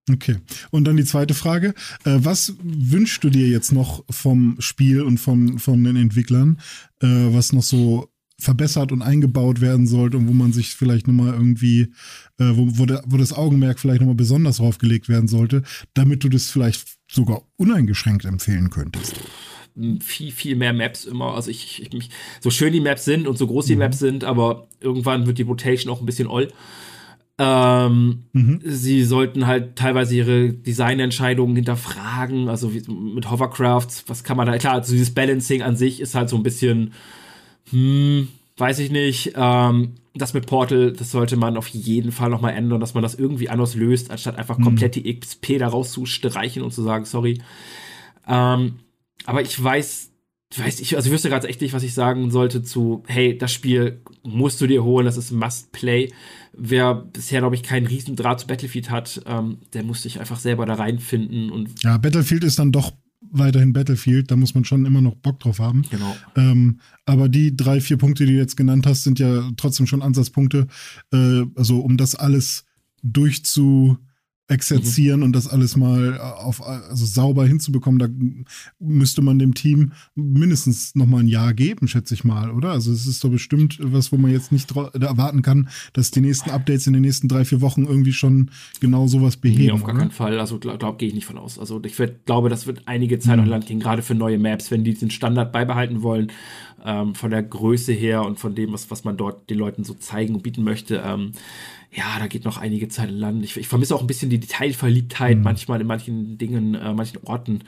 Okay. 0.09 0.37
Und 0.71 0.85
dann 0.85 0.97
die 0.97 1.05
zweite 1.05 1.35
Frage. 1.35 1.75
Äh, 2.05 2.19
was 2.19 2.55
wünschst 2.63 3.23
du 3.25 3.31
dir 3.31 3.49
jetzt 3.49 3.73
noch 3.73 4.05
vom 4.11 4.57
Spiel 4.59 5.03
und 5.03 5.19
von, 5.19 5.59
von 5.59 5.83
den 5.85 5.97
Entwicklern, 5.97 6.59
äh, 7.01 7.07
was 7.07 7.53
noch 7.53 7.63
so 7.63 8.09
verbessert 8.41 8.93
und 8.93 9.03
eingebaut 9.03 9.61
werden 9.61 9.87
sollte 9.87 10.17
und 10.17 10.29
wo 10.29 10.33
man 10.33 10.53
sich 10.53 10.75
vielleicht 10.75 11.09
nochmal 11.09 11.35
irgendwie, 11.35 11.93
äh, 12.39 12.53
wo, 12.55 12.79
wo, 12.79 12.87
der, 12.87 13.03
wo 13.07 13.17
das 13.17 13.33
Augenmerk 13.33 13.81
vielleicht 13.81 14.01
nochmal 14.01 14.15
besonders 14.15 14.59
drauf 14.59 14.79
gelegt 14.79 15.09
werden 15.09 15.27
sollte, 15.29 15.63
damit 15.95 16.23
du 16.23 16.29
das 16.29 16.49
vielleicht 16.49 16.99
sogar 17.11 17.43
uneingeschränkt 17.57 18.25
empfehlen 18.25 18.71
könntest? 18.71 19.17
viel, 20.01 20.33
viel 20.33 20.57
mehr 20.57 20.73
Maps 20.73 21.05
immer. 21.05 21.35
Also 21.35 21.51
ich, 21.51 21.83
ich 21.83 21.93
mich, 21.93 22.11
so 22.41 22.51
schön 22.51 22.73
die 22.73 22.81
Maps 22.81 23.05
sind 23.05 23.27
und 23.29 23.39
so 23.39 23.47
groß 23.47 23.67
die 23.67 23.75
Mhm. 23.75 23.79
Maps 23.79 23.99
sind, 23.99 24.25
aber 24.25 24.67
irgendwann 24.81 25.27
wird 25.27 25.39
die 25.39 25.43
Rotation 25.43 25.93
auch 25.93 26.01
ein 26.01 26.07
bisschen 26.07 26.27
oll. 26.29 26.49
Ähm, 27.39 28.25
Mhm. 28.33 28.61
Sie 28.65 29.05
sollten 29.05 29.47
halt 29.47 29.77
teilweise 29.77 30.17
ihre 30.17 30.53
Designentscheidungen 30.53 31.55
hinterfragen, 31.55 32.49
also 32.49 32.75
wie, 32.75 32.83
mit 32.91 33.31
Hovercrafts, 33.31 34.05
was 34.09 34.25
kann 34.25 34.37
man 34.37 34.47
da, 34.47 34.59
klar, 34.59 34.75
also 34.75 34.93
dieses 34.93 35.15
Balancing 35.15 35.63
an 35.63 35.77
sich 35.77 36.01
ist 36.01 36.15
halt 36.17 36.29
so 36.29 36.37
ein 36.37 36.43
bisschen, 36.43 36.93
hm, 37.71 38.29
weiß 38.57 38.81
ich 38.81 38.91
nicht, 38.91 39.33
ähm, 39.37 39.95
das 40.15 40.35
mit 40.35 40.47
Portal, 40.47 40.93
das 40.93 41.13
sollte 41.13 41.37
man 41.37 41.57
auf 41.57 41.69
jeden 41.69 42.11
Fall 42.11 42.29
nochmal 42.29 42.55
ändern, 42.55 42.81
dass 42.81 42.95
man 42.95 43.05
das 43.05 43.15
irgendwie 43.15 43.49
anders 43.49 43.77
löst, 43.77 44.11
anstatt 44.11 44.37
einfach 44.37 44.59
komplett 44.61 44.97
die 44.97 45.15
XP 45.21 45.59
da 45.59 45.69
rauszustreichen 45.69 46.63
und 46.63 46.73
zu 46.73 46.83
sagen, 46.83 47.05
sorry. 47.05 47.41
Ähm, 48.27 48.81
aber 49.27 49.43
ich 49.43 49.63
weiß, 49.63 50.11
ich 50.51 50.59
weiß 50.59 50.81
ich, 50.81 50.97
also 50.97 51.07
ich 51.09 51.13
wüsste 51.13 51.29
gerade 51.29 51.47
echt 51.47 51.61
nicht, 51.61 51.73
was 51.75 51.83
ich 51.85 51.95
sagen 51.95 52.31
sollte 52.33 52.63
zu, 52.65 53.05
hey, 53.07 53.37
das 53.39 53.53
Spiel 53.53 54.01
musst 54.25 54.61
du 54.61 54.67
dir 54.67 54.83
holen, 54.83 55.07
das 55.07 55.17
ist 55.17 55.31
Must-Play. 55.31 56.11
Wer 56.59 56.95
bisher, 56.95 57.41
glaube 57.41 57.55
ich, 57.55 57.63
keinen 57.63 57.87
riesen 57.87 58.17
Draht 58.17 58.41
zu 58.41 58.47
Battlefield 58.47 58.91
hat, 58.91 59.23
ähm, 59.27 59.59
der 59.73 59.85
muss 59.85 60.03
sich 60.03 60.21
einfach 60.21 60.39
selber 60.39 60.67
da 60.67 60.75
reinfinden 60.75 61.51
und 61.51 61.83
Ja, 61.83 61.99
Battlefield 61.99 62.45
ist 62.45 62.59
dann 62.59 62.73
doch 62.73 62.93
weiterhin 63.31 63.73
Battlefield, 63.73 64.31
da 64.31 64.37
muss 64.37 64.55
man 64.55 64.65
schon 64.65 64.87
immer 64.87 65.01
noch 65.01 65.15
Bock 65.15 65.41
drauf 65.41 65.59
haben. 65.59 65.83
genau. 65.91 66.17
Ähm, 66.37 66.81
aber 67.05 67.29
die 67.29 67.57
drei, 67.57 67.81
vier 67.81 67.97
Punkte, 67.97 68.27
die 68.27 68.33
du 68.33 68.39
jetzt 68.39 68.57
genannt 68.57 68.87
hast, 68.87 69.05
sind 69.05 69.19
ja 69.19 69.51
trotzdem 69.57 69.87
schon 69.87 70.03
Ansatzpunkte. 70.03 70.67
Äh, 71.13 71.43
also 71.55 71.81
um 71.81 71.97
das 71.97 72.15
alles 72.15 72.65
durchzu 73.03 73.99
exerzieren 74.49 75.23
und 75.23 75.33
das 75.35 75.47
alles 75.47 75.77
mal 75.77 76.19
auf 76.19 76.67
also 76.67 77.05
sauber 77.05 77.47
hinzubekommen, 77.47 77.99
da 77.99 78.09
müsste 78.79 79.21
man 79.21 79.39
dem 79.39 79.55
Team 79.55 79.93
mindestens 80.15 80.95
noch 80.95 81.07
mal 81.07 81.21
ein 81.21 81.29
Jahr 81.29 81.53
geben, 81.53 81.87
schätze 81.87 82.15
ich 82.15 82.25
mal, 82.25 82.51
oder? 82.51 82.71
Also 82.71 82.91
es 82.91 83.07
ist 83.07 83.23
doch 83.23 83.29
bestimmt 83.31 83.79
was, 83.81 84.11
wo 84.11 84.17
man 84.17 84.31
jetzt 84.33 84.51
nicht 84.51 84.75
erwarten 84.75 85.43
kann, 85.43 85.69
dass 85.93 86.11
die 86.11 86.23
nächsten 86.23 86.51
Updates 86.51 86.87
in 86.87 86.95
den 86.95 87.03
nächsten 87.03 87.29
drei, 87.29 87.45
vier 87.45 87.61
Wochen 87.61 87.85
irgendwie 87.85 88.15
schon 88.15 88.51
genau 88.81 89.07
sowas 89.07 89.37
beheben. 89.37 89.65
Nee, 89.65 89.71
auf 89.71 89.83
gar 89.83 89.91
oder? 89.91 90.01
keinen 90.01 90.11
Fall. 90.13 90.41
Also 90.41 90.59
glaube 90.59 90.79
glaub, 90.79 90.99
gehe 90.99 91.09
ich 91.09 91.15
nicht 91.15 91.27
von 91.27 91.37
aus. 91.37 91.59
Also 91.59 91.83
ich 91.85 91.99
werd, 91.99 92.25
glaube, 92.25 92.49
das 92.49 92.67
wird 92.67 92.83
einige 92.87 93.19
Zeit 93.19 93.37
noch 93.37 93.45
Mhm. 93.45 93.51
lang 93.51 93.61
gehen, 93.61 93.81
gerade 93.81 94.01
für 94.03 94.15
neue 94.15 94.39
Maps, 94.39 94.71
wenn 94.71 94.83
die 94.83 94.95
den 94.95 95.11
Standard 95.11 95.53
beibehalten 95.53 96.03
wollen, 96.03 96.33
ähm, 96.85 97.15
von 97.15 97.31
der 97.31 97.43
Größe 97.43 97.93
her 97.93 98.23
und 98.25 98.39
von 98.39 98.55
dem, 98.55 98.73
was, 98.73 98.91
was 98.91 99.05
man 99.05 99.17
dort 99.17 99.49
den 99.51 99.59
Leuten 99.59 99.85
so 99.85 99.95
zeigen 99.95 100.35
und 100.35 100.43
bieten 100.43 100.63
möchte. 100.65 101.03
Ähm, 101.05 101.33
ja, 101.93 102.19
da 102.19 102.27
geht 102.27 102.45
noch 102.45 102.59
einige 102.59 102.89
Zeit 102.89 103.11
lang. 103.11 103.43
Ich, 103.43 103.57
ich 103.57 103.69
vermisse 103.69 103.95
auch 103.95 104.01
ein 104.03 104.07
bisschen 104.07 104.31
die 104.31 104.41
Detailverliebtheit 104.41 105.39
Mhm. 105.39 105.43
manchmal 105.43 105.81
in 105.81 105.87
manchen 105.87 106.39
Dingen, 106.39 106.75
äh, 106.75 106.93
manchen 106.93 107.19
Orten. 107.25 107.61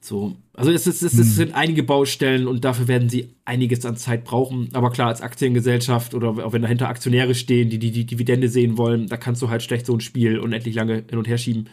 So, 0.00 0.36
also 0.54 0.70
es, 0.70 0.86
ist, 0.86 1.02
es, 1.02 1.14
Mhm. 1.14 1.20
es 1.20 1.34
sind 1.34 1.54
einige 1.54 1.82
Baustellen 1.82 2.46
und 2.46 2.64
dafür 2.64 2.86
werden 2.86 3.08
sie 3.08 3.34
einiges 3.44 3.84
an 3.84 3.96
Zeit 3.96 4.22
brauchen. 4.24 4.68
Aber 4.72 4.90
klar, 4.92 5.08
als 5.08 5.20
Aktiengesellschaft 5.20 6.14
oder 6.14 6.28
auch 6.46 6.52
wenn 6.52 6.62
dahinter 6.62 6.88
Aktionäre 6.88 7.34
stehen, 7.34 7.70
die 7.70 7.80
die, 7.80 7.90
die 7.90 8.06
Dividende 8.06 8.48
sehen 8.48 8.78
wollen, 8.78 9.08
da 9.08 9.16
kannst 9.16 9.42
du 9.42 9.50
halt 9.50 9.62
schlecht 9.64 9.86
so 9.86 9.94
ein 9.94 10.00
Spiel 10.00 10.38
unendlich 10.38 10.76
lange 10.76 11.04
hin 11.08 11.18
und 11.18 11.26
her 11.26 11.38
schieben. 11.38 11.68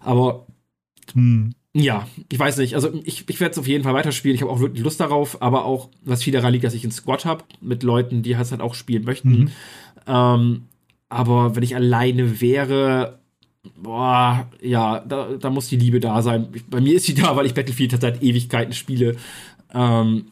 Aber 0.00 0.46
Hm. 1.14 1.54
Ja, 1.74 2.06
ich 2.30 2.38
weiß 2.38 2.58
nicht. 2.58 2.74
Also 2.74 2.92
ich, 3.04 3.28
ich 3.28 3.40
werde 3.40 3.52
es 3.52 3.58
auf 3.58 3.66
jeden 3.66 3.84
Fall 3.84 3.94
weiterspielen. 3.94 4.34
Ich 4.34 4.42
habe 4.42 4.52
auch 4.52 4.60
wirklich 4.60 4.82
Lust 4.82 5.00
darauf, 5.00 5.40
aber 5.40 5.64
auch, 5.64 5.88
was 6.04 6.22
viel 6.22 6.32
daran 6.32 6.52
liegt, 6.52 6.64
dass 6.64 6.74
ich 6.74 6.84
einen 6.84 6.92
Squad 6.92 7.24
habe 7.24 7.44
mit 7.60 7.82
Leuten, 7.82 8.22
die 8.22 8.36
halt 8.36 8.60
auch 8.60 8.74
spielen 8.74 9.04
möchten. 9.04 9.30
Mhm. 9.30 9.50
Ähm, 10.06 10.62
aber 11.08 11.56
wenn 11.56 11.62
ich 11.62 11.74
alleine 11.74 12.40
wäre, 12.40 13.20
boah, 13.76 14.50
ja, 14.60 15.00
da, 15.00 15.30
da 15.38 15.50
muss 15.50 15.68
die 15.68 15.76
Liebe 15.76 16.00
da 16.00 16.20
sein. 16.20 16.48
Ich, 16.52 16.66
bei 16.66 16.80
mir 16.80 16.94
ist 16.94 17.06
sie 17.06 17.14
da, 17.14 17.36
weil 17.36 17.46
ich 17.46 17.54
Battlefield 17.54 17.98
seit 17.98 18.22
Ewigkeiten 18.22 18.74
spiele. 18.74 19.16
Ähm, 19.72 20.26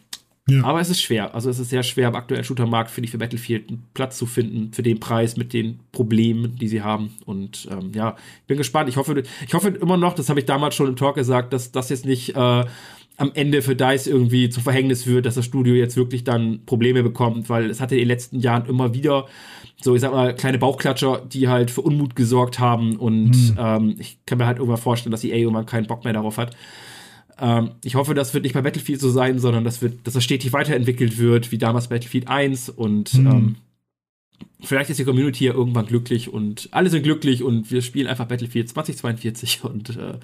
Ja. 0.48 0.64
aber 0.64 0.80
es 0.80 0.90
ist 0.90 1.00
schwer. 1.00 1.34
Also 1.34 1.50
es 1.50 1.58
ist 1.58 1.70
sehr 1.70 1.82
schwer, 1.82 2.08
am 2.08 2.16
aktuellen 2.16 2.44
Shootermarkt, 2.44 2.90
finde 2.90 3.06
ich, 3.06 3.10
für 3.10 3.18
Battlefield 3.18 3.68
einen 3.68 3.86
Platz 3.94 4.16
zu 4.16 4.26
finden, 4.26 4.72
für 4.72 4.82
den 4.82 4.98
Preis, 4.98 5.36
mit 5.36 5.52
den 5.52 5.80
Problemen, 5.92 6.56
die 6.56 6.68
sie 6.68 6.82
haben. 6.82 7.14
Und 7.24 7.68
ähm, 7.70 7.92
ja, 7.94 8.16
ich 8.40 8.46
bin 8.46 8.58
gespannt. 8.58 8.88
Ich 8.88 8.96
hoffe, 8.96 9.22
ich 9.46 9.54
hoffe 9.54 9.68
immer 9.68 9.96
noch, 9.96 10.14
das 10.14 10.28
habe 10.28 10.40
ich 10.40 10.46
damals 10.46 10.74
schon 10.74 10.88
im 10.88 10.96
Talk 10.96 11.14
gesagt, 11.14 11.52
dass 11.52 11.72
das 11.72 11.88
jetzt 11.90 12.04
nicht 12.04 12.34
äh, 12.34 12.64
am 13.20 13.32
Ende 13.34 13.60
für 13.60 13.76
DICE 13.76 14.06
irgendwie 14.06 14.48
zum 14.48 14.62
Verhängnis 14.62 15.06
wird, 15.06 15.26
dass 15.26 15.34
das 15.34 15.44
Studio 15.44 15.74
jetzt 15.74 15.96
wirklich 15.96 16.24
dann 16.24 16.64
Probleme 16.64 17.02
bekommt, 17.02 17.50
weil 17.50 17.68
es 17.68 17.80
hatte 17.80 17.94
in 17.94 18.00
den 18.00 18.08
letzten 18.08 18.40
Jahren 18.40 18.66
immer 18.66 18.94
wieder 18.94 19.26
so, 19.82 19.94
ich 19.94 20.00
sag 20.00 20.12
mal, 20.12 20.34
kleine 20.34 20.58
Bauchklatscher, 20.58 21.22
die 21.26 21.48
halt 21.48 21.70
für 21.70 21.82
Unmut 21.82 22.16
gesorgt 22.16 22.58
haben. 22.58 22.96
Und 22.96 23.54
ähm, 23.58 23.96
ich 23.98 24.18
kann 24.26 24.38
mir 24.38 24.46
halt 24.46 24.58
irgendwann 24.58 24.80
vorstellen, 24.80 25.10
dass 25.10 25.22
EA 25.22 25.36
irgendwann 25.36 25.66
keinen 25.66 25.86
Bock 25.86 26.04
mehr 26.04 26.12
darauf 26.12 26.38
hat. 26.38 26.56
Ähm, 27.40 27.70
ich 27.82 27.94
hoffe, 27.94 28.14
das 28.14 28.34
wird 28.34 28.44
nicht 28.44 28.52
bei 28.52 28.62
Battlefield 28.62 29.00
so 29.00 29.10
sein, 29.10 29.38
sondern 29.38 29.64
das 29.64 29.82
wird, 29.82 30.06
dass 30.06 30.14
das 30.14 30.24
stetig 30.24 30.52
weiterentwickelt 30.52 31.18
wird, 31.18 31.52
wie 31.52 31.58
damals 31.58 31.88
Battlefield 31.88 32.28
1 32.28 32.68
und 32.68 33.14
ähm, 33.14 33.56
vielleicht 34.62 34.90
ist 34.90 34.98
die 34.98 35.04
Community 35.04 35.44
ja 35.44 35.54
irgendwann 35.54 35.86
glücklich 35.86 36.28
und 36.28 36.68
alle 36.72 36.90
sind 36.90 37.02
glücklich 37.02 37.42
und 37.42 37.70
wir 37.70 37.82
spielen 37.82 38.06
einfach 38.06 38.26
Battlefield 38.26 38.68
2042 38.68 39.64
und 39.64 39.96
äh, 39.96 40.18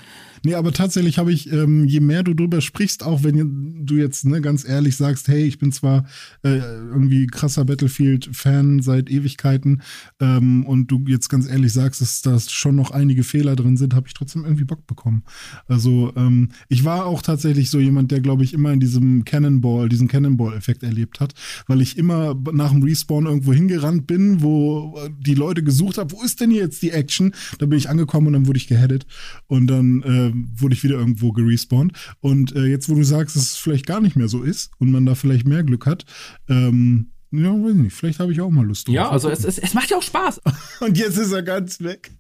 Nee, 0.44 0.54
aber 0.54 0.72
tatsächlich 0.72 1.18
habe 1.18 1.32
ich, 1.32 1.50
ähm, 1.52 1.86
je 1.86 1.98
mehr 1.98 2.22
du 2.22 2.34
drüber 2.34 2.60
sprichst, 2.60 3.02
auch 3.02 3.24
wenn 3.24 3.84
du 3.84 3.96
jetzt 3.96 4.24
ne, 4.24 4.40
ganz 4.40 4.64
ehrlich 4.68 4.96
sagst, 4.96 5.26
hey, 5.26 5.44
ich 5.44 5.58
bin 5.58 5.72
zwar 5.72 6.06
äh, 6.44 6.58
irgendwie 6.58 7.26
krasser 7.26 7.64
Battlefield-Fan 7.64 8.80
seit 8.80 9.10
Ewigkeiten 9.10 9.82
ähm, 10.20 10.64
und 10.64 10.88
du 10.88 11.02
jetzt 11.08 11.28
ganz 11.28 11.48
ehrlich 11.48 11.72
sagst, 11.72 12.00
dass 12.00 12.22
da 12.22 12.38
schon 12.38 12.76
noch 12.76 12.92
einige 12.92 13.24
Fehler 13.24 13.56
drin 13.56 13.76
sind, 13.76 13.94
habe 13.94 14.06
ich 14.06 14.14
trotzdem 14.14 14.44
irgendwie 14.44 14.64
Bock 14.64 14.86
bekommen. 14.86 15.24
Also 15.66 16.12
ähm, 16.14 16.50
ich 16.68 16.84
war 16.84 17.06
auch 17.06 17.22
tatsächlich 17.22 17.70
so 17.70 17.80
jemand, 17.80 18.12
der, 18.12 18.20
glaube 18.20 18.44
ich, 18.44 18.54
immer 18.54 18.72
in 18.72 18.78
diesem 18.78 19.24
Cannonball, 19.24 19.88
diesen 19.88 20.06
Cannonball-Effekt 20.06 20.82
erlebt 20.82 21.18
hat, 21.18 21.34
weil 21.66 21.80
ich 21.80 21.98
immer 21.98 22.40
nach 22.52 22.70
dem 22.70 22.82
Respawn 22.82 23.26
irgendwo 23.26 23.52
hingerannt 23.52 24.05
bin, 24.07 24.42
wo 24.42 24.98
die 25.18 25.34
Leute 25.34 25.62
gesucht 25.62 25.98
haben, 25.98 26.11
wo 26.12 26.22
ist 26.22 26.40
denn 26.40 26.50
jetzt 26.50 26.82
die 26.82 26.90
Action? 26.90 27.34
Da 27.59 27.66
bin 27.66 27.78
ich 27.78 27.88
angekommen 27.88 28.28
und 28.28 28.32
dann 28.34 28.46
wurde 28.46 28.59
ich 28.59 28.68
geheadet 28.68 29.07
und 29.46 29.66
dann 29.66 30.02
äh, 30.02 30.32
wurde 30.61 30.74
ich 30.74 30.82
wieder 30.82 30.96
irgendwo 30.96 31.32
gerespawnt. 31.32 31.92
Und 32.20 32.54
äh, 32.54 32.64
jetzt, 32.64 32.88
wo 32.88 32.94
du 32.94 33.04
sagst, 33.04 33.36
dass 33.36 33.42
es 33.42 33.57
vielleicht 33.57 33.86
gar 33.86 34.00
nicht 34.00 34.16
mehr 34.16 34.28
so 34.28 34.42
ist 34.42 34.70
und 34.78 34.90
man 34.90 35.07
da 35.07 35.14
vielleicht 35.14 35.46
mehr 35.46 35.62
Glück 35.62 35.86
hat, 35.86 36.04
ähm, 36.48 37.12
ja, 37.32 37.50
weiß 37.50 37.74
nicht, 37.74 37.92
vielleicht 37.92 38.20
habe 38.20 38.32
ich 38.32 38.40
auch 38.40 38.50
mal 38.50 38.64
Lust 38.64 38.86
drauf. 38.86 38.94
ja, 38.94 39.11
also 39.11 39.28
es, 39.28 39.44
es, 39.44 39.59
es 39.59 39.74
macht 39.74 39.90
ja 39.90 39.98
auch 39.98 40.02
Spaß. 40.02 40.40
Und 40.80 40.96
jetzt 40.96 41.18
ist 41.18 41.32
er 41.32 41.42
ganz 41.42 41.80
weg. 41.80 42.12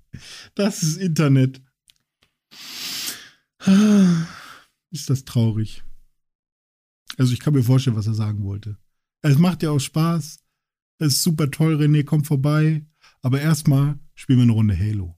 Das 0.54 0.82
ist 0.82 0.96
Internet. 0.96 1.62
Ist 4.90 5.08
das 5.08 5.24
traurig. 5.24 5.84
Also 7.16 7.32
ich 7.32 7.40
kann 7.40 7.54
mir 7.54 7.62
vorstellen, 7.62 7.96
was 7.96 8.06
er 8.06 8.14
sagen 8.14 8.44
wollte. 8.44 8.76
Es 9.22 9.38
macht 9.38 9.62
ja 9.62 9.70
auch 9.70 9.78
Spaß. 9.78 10.38
Es 10.98 11.08
ist 11.08 11.22
super 11.24 11.50
toll, 11.50 11.76
René, 11.76 12.04
komm 12.04 12.24
vorbei. 12.24 12.82
Aber 13.20 13.40
erstmal 13.40 13.98
spielen 14.14 14.38
wir 14.38 14.44
eine 14.44 14.52
Runde 14.52 14.78
Halo. 14.78 15.14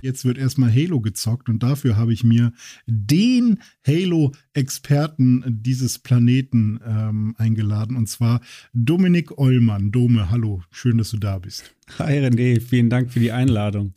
Jetzt 0.00 0.24
wird 0.24 0.38
erstmal 0.38 0.72
Halo 0.72 1.00
gezockt 1.00 1.48
und 1.48 1.64
dafür 1.64 1.96
habe 1.96 2.12
ich 2.12 2.22
mir 2.22 2.52
den 2.86 3.58
Halo-Experten 3.84 5.42
dieses 5.48 5.98
Planeten 5.98 6.78
ähm, 6.86 7.34
eingeladen 7.36 7.96
und 7.96 8.08
zwar 8.08 8.40
Dominik 8.72 9.36
Eulmann. 9.36 9.90
Dome, 9.90 10.30
hallo, 10.30 10.62
schön, 10.70 10.98
dass 10.98 11.10
du 11.10 11.16
da 11.16 11.40
bist. 11.40 11.74
Hi 11.98 12.20
René, 12.20 12.60
vielen 12.60 12.88
Dank 12.88 13.10
für 13.10 13.18
die 13.18 13.32
Einladung. 13.32 13.94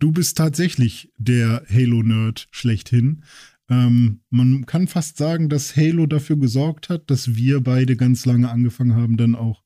Du 0.00 0.10
bist 0.10 0.36
tatsächlich 0.36 1.12
der 1.16 1.64
Halo-Nerd 1.70 2.48
schlechthin. 2.50 3.22
Ähm, 3.70 4.20
man 4.30 4.66
kann 4.66 4.88
fast 4.88 5.16
sagen, 5.16 5.48
dass 5.48 5.76
Halo 5.76 6.06
dafür 6.06 6.36
gesorgt 6.36 6.88
hat, 6.88 7.08
dass 7.08 7.36
wir 7.36 7.60
beide 7.60 7.96
ganz 7.96 8.26
lange 8.26 8.50
angefangen 8.50 8.96
haben, 8.96 9.16
dann 9.16 9.36
auch 9.36 9.62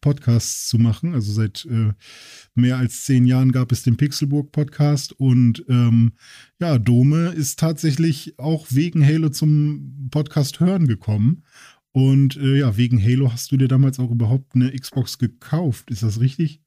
Podcasts 0.00 0.68
zu 0.68 0.78
machen. 0.78 1.12
Also 1.12 1.32
seit 1.32 1.66
äh, 1.68 1.92
mehr 2.54 2.78
als 2.78 3.04
zehn 3.04 3.26
Jahren 3.26 3.50
gab 3.50 3.72
es 3.72 3.82
den 3.82 3.96
Pixelburg-Podcast 3.96 5.12
und 5.12 5.64
ähm, 5.68 6.12
ja, 6.60 6.78
Dome 6.78 7.30
ist 7.30 7.58
tatsächlich 7.58 8.38
auch 8.38 8.68
wegen 8.70 9.04
Halo 9.04 9.28
zum 9.30 10.08
Podcast 10.12 10.60
hören 10.60 10.86
gekommen. 10.86 11.42
Und 11.90 12.36
äh, 12.36 12.60
ja, 12.60 12.76
wegen 12.76 13.02
Halo 13.02 13.32
hast 13.32 13.50
du 13.50 13.56
dir 13.56 13.66
damals 13.66 13.98
auch 13.98 14.12
überhaupt 14.12 14.54
eine 14.54 14.70
Xbox 14.70 15.18
gekauft. 15.18 15.90
Ist 15.90 16.04
das 16.04 16.20
richtig? 16.20 16.62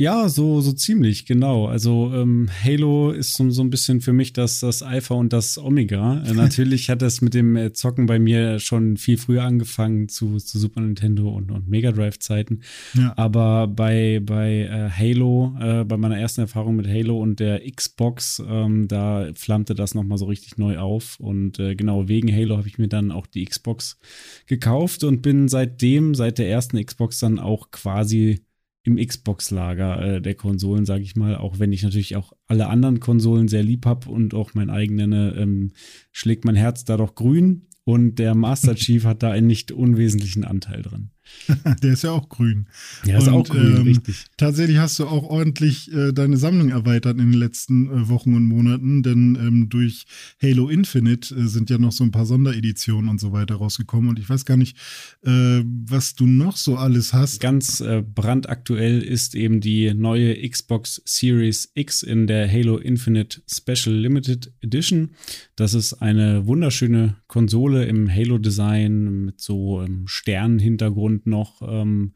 Ja, 0.00 0.30
so, 0.30 0.62
so 0.62 0.72
ziemlich, 0.72 1.26
genau. 1.26 1.66
Also 1.66 2.10
ähm, 2.14 2.48
Halo 2.64 3.10
ist 3.10 3.36
so, 3.36 3.50
so 3.50 3.60
ein 3.60 3.68
bisschen 3.68 4.00
für 4.00 4.14
mich 4.14 4.32
das, 4.32 4.60
das 4.60 4.82
Alpha 4.82 5.12
und 5.12 5.34
das 5.34 5.58
Omega. 5.58 6.22
Äh, 6.22 6.32
natürlich 6.32 6.88
hat 6.88 7.02
das 7.02 7.20
mit 7.20 7.34
dem 7.34 7.54
äh, 7.54 7.74
Zocken 7.74 8.06
bei 8.06 8.18
mir 8.18 8.60
schon 8.60 8.96
viel 8.96 9.18
früher 9.18 9.44
angefangen 9.44 10.08
zu, 10.08 10.38
zu 10.38 10.58
Super 10.58 10.80
Nintendo 10.80 11.28
und, 11.28 11.50
und 11.50 11.68
Mega 11.68 11.92
Drive-Zeiten. 11.92 12.62
Ja. 12.94 13.12
Aber 13.18 13.66
bei, 13.68 14.22
bei 14.24 14.60
äh, 14.60 14.88
Halo, 14.88 15.54
äh, 15.60 15.84
bei 15.84 15.98
meiner 15.98 16.18
ersten 16.18 16.40
Erfahrung 16.40 16.76
mit 16.76 16.88
Halo 16.88 17.20
und 17.20 17.38
der 17.38 17.60
Xbox, 17.70 18.42
ähm, 18.48 18.88
da 18.88 19.28
flammte 19.34 19.74
das 19.74 19.94
nochmal 19.94 20.16
so 20.16 20.24
richtig 20.24 20.56
neu 20.56 20.78
auf. 20.78 21.20
Und 21.20 21.58
äh, 21.58 21.74
genau 21.74 22.08
wegen 22.08 22.34
Halo 22.34 22.56
habe 22.56 22.68
ich 22.68 22.78
mir 22.78 22.88
dann 22.88 23.12
auch 23.12 23.26
die 23.26 23.44
Xbox 23.44 23.98
gekauft 24.46 25.04
und 25.04 25.20
bin 25.20 25.48
seitdem, 25.48 26.14
seit 26.14 26.38
der 26.38 26.48
ersten 26.48 26.82
Xbox 26.82 27.18
dann 27.18 27.38
auch 27.38 27.70
quasi 27.70 28.40
im 28.82 28.96
Xbox-Lager 28.96 30.16
äh, 30.16 30.22
der 30.22 30.34
Konsolen, 30.34 30.86
sage 30.86 31.02
ich 31.02 31.16
mal, 31.16 31.36
auch 31.36 31.58
wenn 31.58 31.72
ich 31.72 31.82
natürlich 31.82 32.16
auch 32.16 32.32
alle 32.46 32.68
anderen 32.68 33.00
Konsolen 33.00 33.48
sehr 33.48 33.62
lieb 33.62 33.86
habe 33.86 34.10
und 34.10 34.34
auch 34.34 34.54
mein 34.54 34.70
eigen 34.70 34.94
nenne, 34.94 35.34
ähm, 35.36 35.72
schlägt 36.12 36.44
mein 36.44 36.56
Herz 36.56 36.84
da 36.84 36.96
doch 36.96 37.14
grün 37.14 37.66
und 37.84 38.18
der 38.18 38.34
Master 38.34 38.74
Chief 38.74 39.04
hat 39.04 39.22
da 39.22 39.30
einen 39.30 39.46
nicht 39.46 39.72
unwesentlichen 39.72 40.44
Anteil 40.44 40.82
dran. 40.82 41.10
Der 41.82 41.92
ist 41.92 42.04
ja 42.04 42.12
auch 42.12 42.28
grün. 42.28 42.66
Der 43.06 43.18
ist 43.18 43.28
auch 43.28 43.48
grün, 43.48 43.76
ähm, 43.76 43.82
richtig. 43.82 44.26
Tatsächlich 44.36 44.78
hast 44.78 44.98
du 44.98 45.06
auch 45.06 45.24
ordentlich 45.24 45.92
äh, 45.92 46.12
deine 46.12 46.36
Sammlung 46.36 46.70
erweitert 46.70 47.18
in 47.18 47.32
den 47.32 47.40
letzten 47.40 47.88
äh, 47.88 48.08
Wochen 48.08 48.34
und 48.34 48.46
Monaten, 48.46 49.02
denn 49.02 49.36
ähm, 49.40 49.68
durch 49.68 50.04
Halo 50.42 50.68
Infinite 50.68 51.34
äh, 51.34 51.46
sind 51.46 51.70
ja 51.70 51.78
noch 51.78 51.92
so 51.92 52.04
ein 52.04 52.10
paar 52.10 52.26
Sondereditionen 52.26 53.10
und 53.10 53.20
so 53.20 53.32
weiter 53.32 53.56
rausgekommen 53.56 54.10
und 54.10 54.18
ich 54.18 54.28
weiß 54.28 54.44
gar 54.44 54.56
nicht, 54.56 54.76
äh, 55.24 55.62
was 55.64 56.14
du 56.14 56.26
noch 56.26 56.56
so 56.56 56.76
alles 56.76 57.12
hast. 57.12 57.40
Ganz 57.40 57.80
äh, 57.80 58.02
brandaktuell 58.02 59.02
ist 59.02 59.34
eben 59.34 59.60
die 59.60 59.92
neue 59.94 60.48
Xbox 60.48 61.02
Series 61.04 61.70
X 61.74 62.02
in 62.02 62.26
der 62.26 62.50
Halo 62.50 62.78
Infinite 62.78 63.42
Special 63.46 63.94
Limited 63.94 64.52
Edition. 64.60 65.10
Das 65.56 65.74
ist 65.74 65.94
eine 65.94 66.46
wunderschöne 66.46 67.16
Konsole 67.26 67.84
im 67.84 68.10
Halo-Design 68.10 69.24
mit 69.26 69.40
so 69.40 69.82
ähm, 69.82 70.06
Sternenhintergrund 70.06 71.19
noch, 71.26 71.62
ähm, 71.62 72.12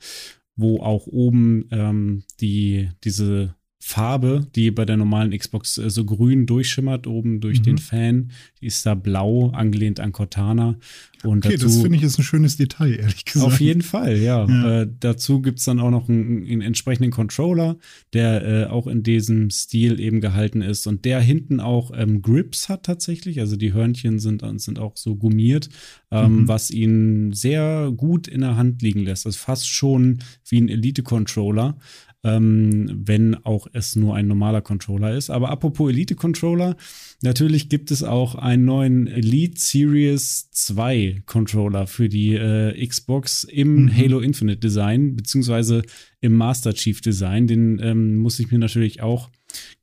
wo 0.56 0.80
auch 0.80 1.06
oben 1.06 1.68
ähm, 1.72 2.24
die, 2.40 2.90
diese 3.02 3.54
Farbe, 3.86 4.46
die 4.54 4.70
bei 4.70 4.86
der 4.86 4.96
normalen 4.96 5.38
Xbox 5.38 5.76
äh, 5.76 5.90
so 5.90 6.06
grün 6.06 6.46
durchschimmert, 6.46 7.06
oben 7.06 7.40
durch 7.40 7.58
mhm. 7.58 7.64
den 7.64 7.78
Fan. 7.78 8.30
Die 8.62 8.66
ist 8.66 8.86
da 8.86 8.94
blau, 8.94 9.50
angelehnt 9.50 10.00
an 10.00 10.10
Cortana. 10.10 10.78
Und 11.22 11.44
okay, 11.44 11.56
dazu, 11.56 11.66
das 11.66 11.82
finde 11.82 11.98
ich 11.98 12.02
ist 12.02 12.18
ein 12.18 12.22
schönes 12.22 12.56
Detail, 12.56 12.94
ehrlich 12.94 13.26
gesagt. 13.26 13.46
Auf 13.46 13.60
jeden 13.60 13.82
Fall, 13.82 14.16
ja. 14.16 14.46
ja. 14.48 14.80
Äh, 14.80 14.88
dazu 15.00 15.42
gibt 15.42 15.58
es 15.58 15.66
dann 15.66 15.80
auch 15.80 15.90
noch 15.90 16.08
einen, 16.08 16.46
einen 16.46 16.62
entsprechenden 16.62 17.10
Controller, 17.10 17.76
der 18.14 18.44
äh, 18.46 18.66
auch 18.70 18.86
in 18.86 19.02
diesem 19.02 19.50
Stil 19.50 20.00
eben 20.00 20.22
gehalten 20.22 20.62
ist 20.62 20.86
und 20.86 21.04
der 21.04 21.20
hinten 21.20 21.60
auch 21.60 21.90
ähm, 21.94 22.22
Grips 22.22 22.70
hat 22.70 22.84
tatsächlich. 22.84 23.40
Also 23.40 23.56
die 23.56 23.74
Hörnchen 23.74 24.18
sind, 24.18 24.42
sind 24.62 24.78
auch 24.78 24.96
so 24.96 25.14
gummiert, 25.14 25.68
ähm, 26.10 26.40
mhm. 26.40 26.48
was 26.48 26.70
ihn 26.70 27.34
sehr 27.34 27.92
gut 27.94 28.28
in 28.28 28.40
der 28.40 28.56
Hand 28.56 28.80
liegen 28.80 29.00
lässt. 29.00 29.26
Also 29.26 29.38
fast 29.38 29.68
schon 29.68 30.20
wie 30.48 30.58
ein 30.58 30.70
Elite-Controller 30.70 31.76
ähm, 32.24 33.02
wenn 33.04 33.34
auch 33.44 33.68
es 33.72 33.96
nur 33.96 34.16
ein 34.16 34.26
normaler 34.26 34.62
Controller 34.62 35.14
ist. 35.14 35.30
Aber 35.30 35.50
apropos 35.50 35.90
Elite-Controller, 35.90 36.76
natürlich 37.22 37.68
gibt 37.68 37.90
es 37.90 38.02
auch 38.02 38.34
einen 38.34 38.64
neuen 38.64 39.06
Elite 39.06 39.60
Series 39.60 40.50
2 40.50 41.22
Controller 41.26 41.86
für 41.86 42.08
die 42.08 42.34
äh, 42.34 42.86
Xbox 42.86 43.44
im 43.44 43.84
mhm. 43.84 43.96
Halo 43.96 44.20
Infinite 44.20 44.58
Design, 44.58 45.16
beziehungsweise 45.16 45.82
im 46.20 46.32
Master 46.32 46.72
Chief 46.74 47.00
Design. 47.00 47.46
Den 47.46 47.78
ähm, 47.82 48.16
muss 48.16 48.40
ich 48.40 48.50
mir 48.50 48.58
natürlich 48.58 49.02
auch 49.02 49.30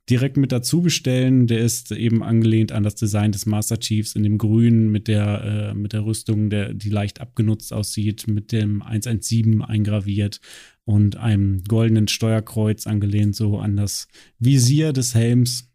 direkt 0.08 0.36
mit 0.36 0.52
dazu 0.52 0.82
bestellen. 0.82 1.46
Der 1.46 1.60
ist 1.60 1.92
eben 1.92 2.22
angelehnt 2.22 2.72
an 2.72 2.82
das 2.82 2.94
Design 2.94 3.32
des 3.32 3.46
Master 3.46 3.78
Chiefs 3.78 4.14
in 4.14 4.22
dem 4.22 4.38
Grün 4.38 4.90
mit 4.90 5.08
der, 5.08 5.72
äh, 5.72 5.74
mit 5.74 5.92
der 5.92 6.04
Rüstung, 6.04 6.50
der, 6.50 6.74
die 6.74 6.90
leicht 6.90 7.20
abgenutzt 7.20 7.72
aussieht, 7.72 8.28
mit 8.28 8.52
dem 8.52 8.82
117 8.82 9.62
eingraviert 9.62 10.40
und 10.84 11.16
einem 11.16 11.62
goldenen 11.64 12.08
Steuerkreuz 12.08 12.86
angelehnt, 12.86 13.36
so 13.36 13.58
an 13.58 13.76
das 13.76 14.08
Visier 14.38 14.92
des 14.92 15.14
Helms. 15.14 15.71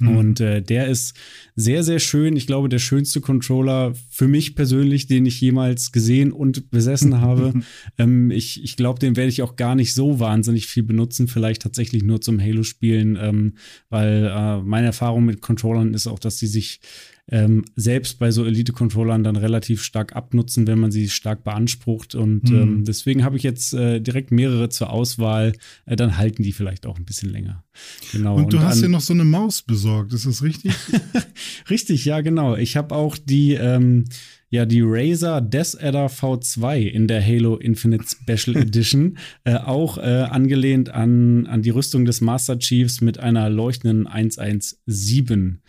Mhm. 0.00 0.16
Und 0.16 0.40
äh, 0.40 0.62
der 0.62 0.86
ist 0.86 1.14
sehr, 1.54 1.82
sehr 1.82 1.98
schön. 1.98 2.36
Ich 2.36 2.46
glaube, 2.46 2.68
der 2.68 2.78
schönste 2.78 3.20
Controller 3.20 3.94
für 4.10 4.28
mich 4.28 4.54
persönlich, 4.54 5.06
den 5.06 5.26
ich 5.26 5.40
jemals 5.40 5.92
gesehen 5.92 6.32
und 6.32 6.70
besessen 6.70 7.20
habe. 7.20 7.52
ähm, 7.98 8.30
ich 8.30 8.62
ich 8.62 8.76
glaube, 8.76 8.98
den 8.98 9.16
werde 9.16 9.30
ich 9.30 9.42
auch 9.42 9.56
gar 9.56 9.74
nicht 9.74 9.94
so 9.94 10.20
wahnsinnig 10.20 10.66
viel 10.66 10.82
benutzen. 10.82 11.28
Vielleicht 11.28 11.62
tatsächlich 11.62 12.02
nur 12.02 12.20
zum 12.20 12.40
Halo-Spielen, 12.40 13.18
ähm, 13.20 13.54
weil 13.88 14.30
äh, 14.30 14.62
meine 14.62 14.86
Erfahrung 14.86 15.24
mit 15.24 15.40
Controllern 15.40 15.94
ist 15.94 16.06
auch, 16.06 16.18
dass 16.18 16.38
sie 16.38 16.46
sich 16.46 16.80
ähm, 17.28 17.64
selbst 17.74 18.18
bei 18.18 18.30
so 18.30 18.44
Elite-Controllern 18.44 19.24
dann 19.24 19.36
relativ 19.36 19.82
stark 19.82 20.14
abnutzen, 20.14 20.66
wenn 20.66 20.78
man 20.78 20.92
sie 20.92 21.08
stark 21.08 21.42
beansprucht. 21.42 22.14
Und 22.14 22.50
mhm. 22.50 22.56
ähm, 22.56 22.84
deswegen 22.84 23.24
habe 23.24 23.36
ich 23.36 23.42
jetzt 23.42 23.74
äh, 23.74 24.00
direkt 24.00 24.30
mehrere 24.30 24.68
zur 24.68 24.90
Auswahl. 24.90 25.52
Äh, 25.86 25.96
dann 25.96 26.16
halten 26.18 26.42
die 26.42 26.52
vielleicht 26.52 26.86
auch 26.86 26.98
ein 26.98 27.04
bisschen 27.04 27.30
länger. 27.30 27.64
Genau. 28.12 28.36
Und 28.36 28.52
du 28.52 28.58
und 28.58 28.64
hast 28.64 28.80
ja 28.80 28.88
noch 28.88 29.00
so 29.00 29.12
eine 29.12 29.24
Maus 29.24 29.62
besorgt, 29.62 30.12
ist 30.12 30.26
das 30.26 30.42
richtig? 30.42 30.72
richtig, 31.70 32.04
ja, 32.04 32.20
genau. 32.20 32.56
Ich 32.56 32.76
habe 32.76 32.94
auch 32.94 33.16
die. 33.16 33.54
Ähm, 33.54 34.04
ja 34.48 34.64
die 34.64 34.80
Razer 34.80 35.40
Death 35.40 35.76
Adder 35.82 36.06
V2 36.06 36.86
in 36.86 37.08
der 37.08 37.24
Halo 37.24 37.56
Infinite 37.56 38.04
Special 38.06 38.56
Edition, 38.62 39.18
äh, 39.44 39.56
auch 39.56 39.98
äh, 39.98 40.02
angelehnt 40.02 40.88
an, 40.88 41.46
an 41.46 41.62
die 41.62 41.70
Rüstung 41.70 42.04
des 42.04 42.20
Master 42.20 42.58
Chiefs 42.58 43.00
mit 43.00 43.18
einer 43.18 43.50
leuchtenden 43.50 44.06
117. 44.06 45.62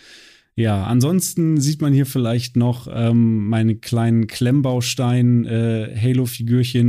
Ja, 0.59 0.85
ansonsten 0.85 1.61
sieht 1.61 1.81
man 1.81 1.93
hier 1.93 2.07
vielleicht 2.07 2.55
noch 2.55 2.87
ähm, 2.91 3.47
meine 3.47 3.75
kleinen 3.75 4.25
Klemmbaustein 4.25 5.45
äh, 5.45 5.95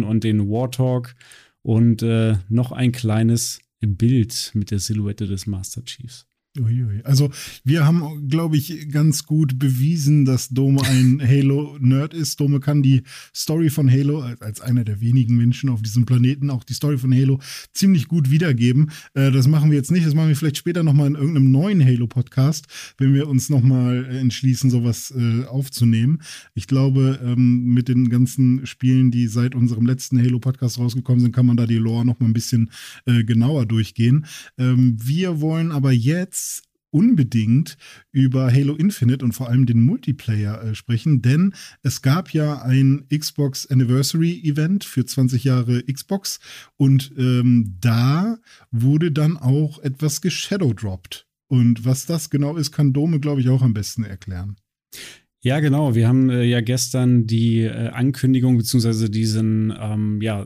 und 0.04 0.24
den 0.24 0.48
Warthog 0.48 1.14
und 1.60 2.02
äh, 2.02 2.36
noch 2.48 2.72
ein 2.72 2.92
kleines 2.92 3.60
Bild 3.80 4.52
mit 4.54 4.70
der 4.70 4.78
Silhouette 4.78 5.26
des 5.26 5.46
Master 5.46 5.84
Chiefs. 5.84 6.27
Uiui. 6.60 7.02
Also 7.04 7.30
wir 7.64 7.86
haben, 7.86 8.28
glaube 8.28 8.56
ich, 8.56 8.90
ganz 8.90 9.24
gut 9.24 9.58
bewiesen, 9.58 10.24
dass 10.24 10.48
Dome 10.48 10.82
ein 10.82 11.20
Halo-Nerd 11.26 12.14
ist. 12.14 12.40
Dome 12.40 12.60
kann 12.60 12.82
die 12.82 13.02
Story 13.34 13.70
von 13.70 13.90
Halo, 13.90 14.20
als 14.40 14.60
einer 14.60 14.84
der 14.84 15.00
wenigen 15.00 15.36
Menschen 15.36 15.70
auf 15.70 15.82
diesem 15.82 16.06
Planeten, 16.06 16.50
auch 16.50 16.64
die 16.64 16.74
Story 16.74 16.98
von 16.98 17.14
Halo 17.14 17.40
ziemlich 17.72 18.08
gut 18.08 18.30
wiedergeben. 18.30 18.90
Äh, 19.14 19.30
das 19.30 19.48
machen 19.48 19.70
wir 19.70 19.78
jetzt 19.78 19.90
nicht. 19.90 20.06
Das 20.06 20.14
machen 20.14 20.28
wir 20.28 20.36
vielleicht 20.36 20.56
später 20.56 20.82
nochmal 20.82 21.08
in 21.08 21.14
irgendeinem 21.14 21.50
neuen 21.50 21.84
Halo-Podcast, 21.84 22.66
wenn 22.98 23.14
wir 23.14 23.28
uns 23.28 23.50
nochmal 23.50 24.04
entschließen, 24.06 24.70
sowas 24.70 25.12
äh, 25.16 25.44
aufzunehmen. 25.44 26.22
Ich 26.54 26.66
glaube, 26.66 27.18
ähm, 27.22 27.64
mit 27.74 27.88
den 27.88 28.08
ganzen 28.10 28.66
Spielen, 28.66 29.10
die 29.10 29.26
seit 29.26 29.54
unserem 29.54 29.86
letzten 29.86 30.18
Halo-Podcast 30.18 30.78
rausgekommen 30.78 31.20
sind, 31.20 31.34
kann 31.34 31.46
man 31.46 31.56
da 31.56 31.66
die 31.66 31.76
Lore 31.76 32.04
nochmal 32.04 32.30
ein 32.30 32.34
bisschen 32.34 32.70
äh, 33.06 33.24
genauer 33.24 33.66
durchgehen. 33.66 34.26
Ähm, 34.58 34.96
wir 35.00 35.40
wollen 35.40 35.72
aber 35.72 35.92
jetzt 35.92 36.47
unbedingt 36.90 37.76
über 38.12 38.52
Halo 38.52 38.74
Infinite 38.74 39.24
und 39.24 39.32
vor 39.32 39.48
allem 39.48 39.66
den 39.66 39.84
Multiplayer 39.84 40.62
äh, 40.62 40.74
sprechen, 40.74 41.22
denn 41.22 41.54
es 41.82 42.02
gab 42.02 42.32
ja 42.32 42.62
ein 42.62 43.06
Xbox 43.08 43.66
Anniversary 43.66 44.40
Event 44.44 44.84
für 44.84 45.04
20 45.04 45.44
Jahre 45.44 45.82
Xbox 45.84 46.40
und 46.76 47.12
ähm, 47.16 47.76
da 47.80 48.38
wurde 48.70 49.12
dann 49.12 49.36
auch 49.36 49.78
etwas 49.80 50.20
geshadowdropped. 50.20 51.26
Und 51.48 51.84
was 51.84 52.06
das 52.06 52.30
genau 52.30 52.56
ist, 52.56 52.72
kann 52.72 52.92
Dome, 52.92 53.20
glaube 53.20 53.40
ich, 53.40 53.48
auch 53.48 53.62
am 53.62 53.72
besten 53.72 54.04
erklären. 54.04 54.56
Ja, 55.40 55.60
genau. 55.60 55.94
Wir 55.94 56.08
haben 56.08 56.30
äh, 56.30 56.42
ja 56.42 56.60
gestern 56.60 57.26
die 57.26 57.60
äh, 57.60 57.88
Ankündigung 57.88 58.58
beziehungsweise 58.58 59.08
diesen 59.08 59.72
ähm, 59.78 60.20
ja, 60.20 60.44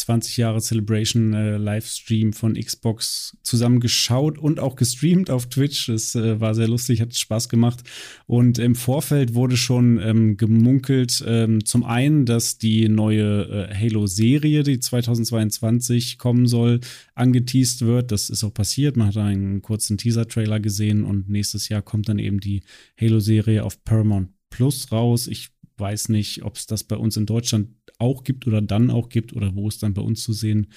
20 0.00 0.36
Jahre 0.38 0.60
Celebration 0.60 1.34
äh, 1.34 1.56
Livestream 1.56 2.32
von 2.32 2.54
Xbox 2.54 3.36
zusammen 3.42 3.80
geschaut 3.80 4.38
und 4.38 4.58
auch 4.58 4.76
gestreamt 4.76 5.30
auf 5.30 5.48
Twitch. 5.48 5.86
Das 5.86 6.14
äh, 6.14 6.40
war 6.40 6.54
sehr 6.54 6.68
lustig, 6.68 7.00
hat 7.00 7.14
Spaß 7.14 7.48
gemacht. 7.48 7.82
Und 8.26 8.58
im 8.58 8.74
Vorfeld 8.74 9.34
wurde 9.34 9.56
schon 9.56 10.00
ähm, 10.02 10.36
gemunkelt, 10.36 11.22
ähm, 11.26 11.64
zum 11.64 11.84
einen, 11.84 12.26
dass 12.26 12.58
die 12.58 12.88
neue 12.88 13.68
äh, 13.70 13.74
Halo-Serie, 13.74 14.62
die 14.62 14.80
2022 14.80 16.18
kommen 16.18 16.46
soll, 16.46 16.80
angeteased 17.14 17.82
wird. 17.82 18.10
Das 18.12 18.30
ist 18.30 18.42
auch 18.42 18.54
passiert. 18.54 18.96
Man 18.96 19.08
hat 19.08 19.16
einen 19.18 19.62
kurzen 19.62 19.98
Teaser-Trailer 19.98 20.60
gesehen 20.60 21.04
und 21.04 21.28
nächstes 21.28 21.68
Jahr 21.68 21.82
kommt 21.82 22.08
dann 22.08 22.18
eben 22.18 22.40
die 22.40 22.62
Halo-Serie 23.00 23.64
auf 23.64 23.84
Paramount 23.84 24.30
Plus 24.50 24.90
raus. 24.90 25.28
Ich 25.28 25.50
weiß 25.80 26.10
nicht, 26.10 26.44
ob 26.44 26.56
es 26.56 26.66
das 26.66 26.84
bei 26.84 26.96
uns 26.96 27.16
in 27.16 27.26
Deutschland 27.26 27.68
auch 27.98 28.24
gibt 28.24 28.46
oder 28.46 28.62
dann 28.62 28.90
auch 28.90 29.08
gibt 29.08 29.32
oder 29.32 29.54
wo 29.54 29.68
es 29.68 29.78
dann 29.78 29.94
bei 29.94 30.02
uns 30.02 30.22
zu 30.22 30.32
sehen 30.32 30.68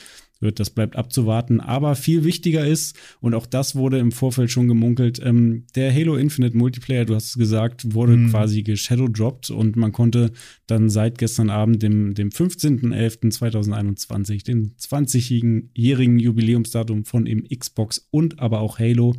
wird. 0.44 0.60
Das 0.60 0.70
bleibt 0.70 0.96
abzuwarten. 0.96 1.60
Aber 1.60 1.96
viel 1.96 2.24
wichtiger 2.24 2.68
ist, 2.68 2.96
und 3.20 3.34
auch 3.34 3.48
das 3.48 3.76
wurde 3.76 3.98
im 3.98 4.12
Vorfeld 4.12 4.52
schon 4.52 4.68
gemunkelt, 4.68 5.20
ähm, 5.24 5.66
der 5.74 5.92
Halo 5.92 6.16
Infinite 6.16 6.56
Multiplayer, 6.56 7.06
du 7.06 7.16
hast 7.16 7.30
es 7.30 7.38
gesagt, 7.38 7.96
wurde 7.96 8.18
mhm. 8.18 8.30
quasi 8.30 8.62
geshadowdropped 8.62 9.50
und 9.50 9.76
man 9.76 9.92
konnte 9.92 10.32
dann 10.68 10.92
seit 10.92 11.18
gestern 11.18 11.50
Abend, 11.50 11.82
dem, 11.82 12.14
dem 12.14 12.30
15.11.2021, 12.30 14.46
dem 14.46 14.76
20-jährigen 14.80 16.20
Jubiläumsdatum 16.20 17.06
von 17.06 17.26
im 17.26 17.48
Xbox 17.48 18.08
und 18.12 18.38
aber 18.40 18.60
auch 18.60 18.78
Halo, 18.78 19.16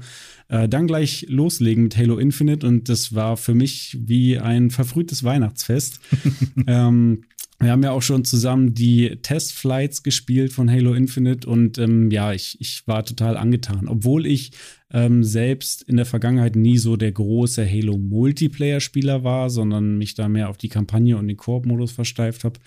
äh, 0.49 0.69
dann 0.69 0.87
gleich 0.87 1.27
loslegen 1.29 1.85
mit 1.85 1.97
Halo 1.97 2.19
Infinite 2.19 2.67
und 2.67 2.89
das 2.89 3.15
war 3.15 3.37
für 3.37 3.55
mich 3.55 3.97
wie 4.01 4.39
ein 4.39 4.71
verfrühtes 4.71 5.25
Weihnachtsfest. 5.25 6.01
ähm, 6.67 7.25
wir 7.61 7.71
haben 7.71 7.83
ja 7.83 7.93
auch 7.93 8.03
schon 8.03 8.25
zusammen 8.25 8.75
die 8.75 9.17
Testflights 9.23 10.03
gespielt 10.03 10.53
von 10.53 10.71
Halo 10.71 10.93
Infinite 10.93 11.49
und 11.49 11.79
ähm, 11.79 12.11
ja, 12.11 12.33
ich, 12.33 12.61
ich 12.61 12.87
war 12.87 13.05
total 13.05 13.37
angetan. 13.37 13.89
Obwohl 13.89 14.27
ich 14.27 14.53
ähm, 14.93 15.25
selbst 15.25 15.83
in 15.83 15.97
der 15.97 16.05
Vergangenheit 16.05 16.57
nie 16.57 16.79
so 16.79 16.97
der 16.97 17.13
große 17.13 17.65
Halo 17.67 17.97
Multiplayer-Spieler 17.97 19.25
war, 19.25 19.51
sondern 19.51 19.97
mich 19.97 20.15
da 20.15 20.29
mehr 20.29 20.51
auf 20.51 20.59
die 20.59 20.69
Kampagne 20.69 21.17
und 21.17 21.29
den 21.29 21.37
Koop-Modus 21.37 21.93
versteift 21.93 22.45
habe, 22.45 22.61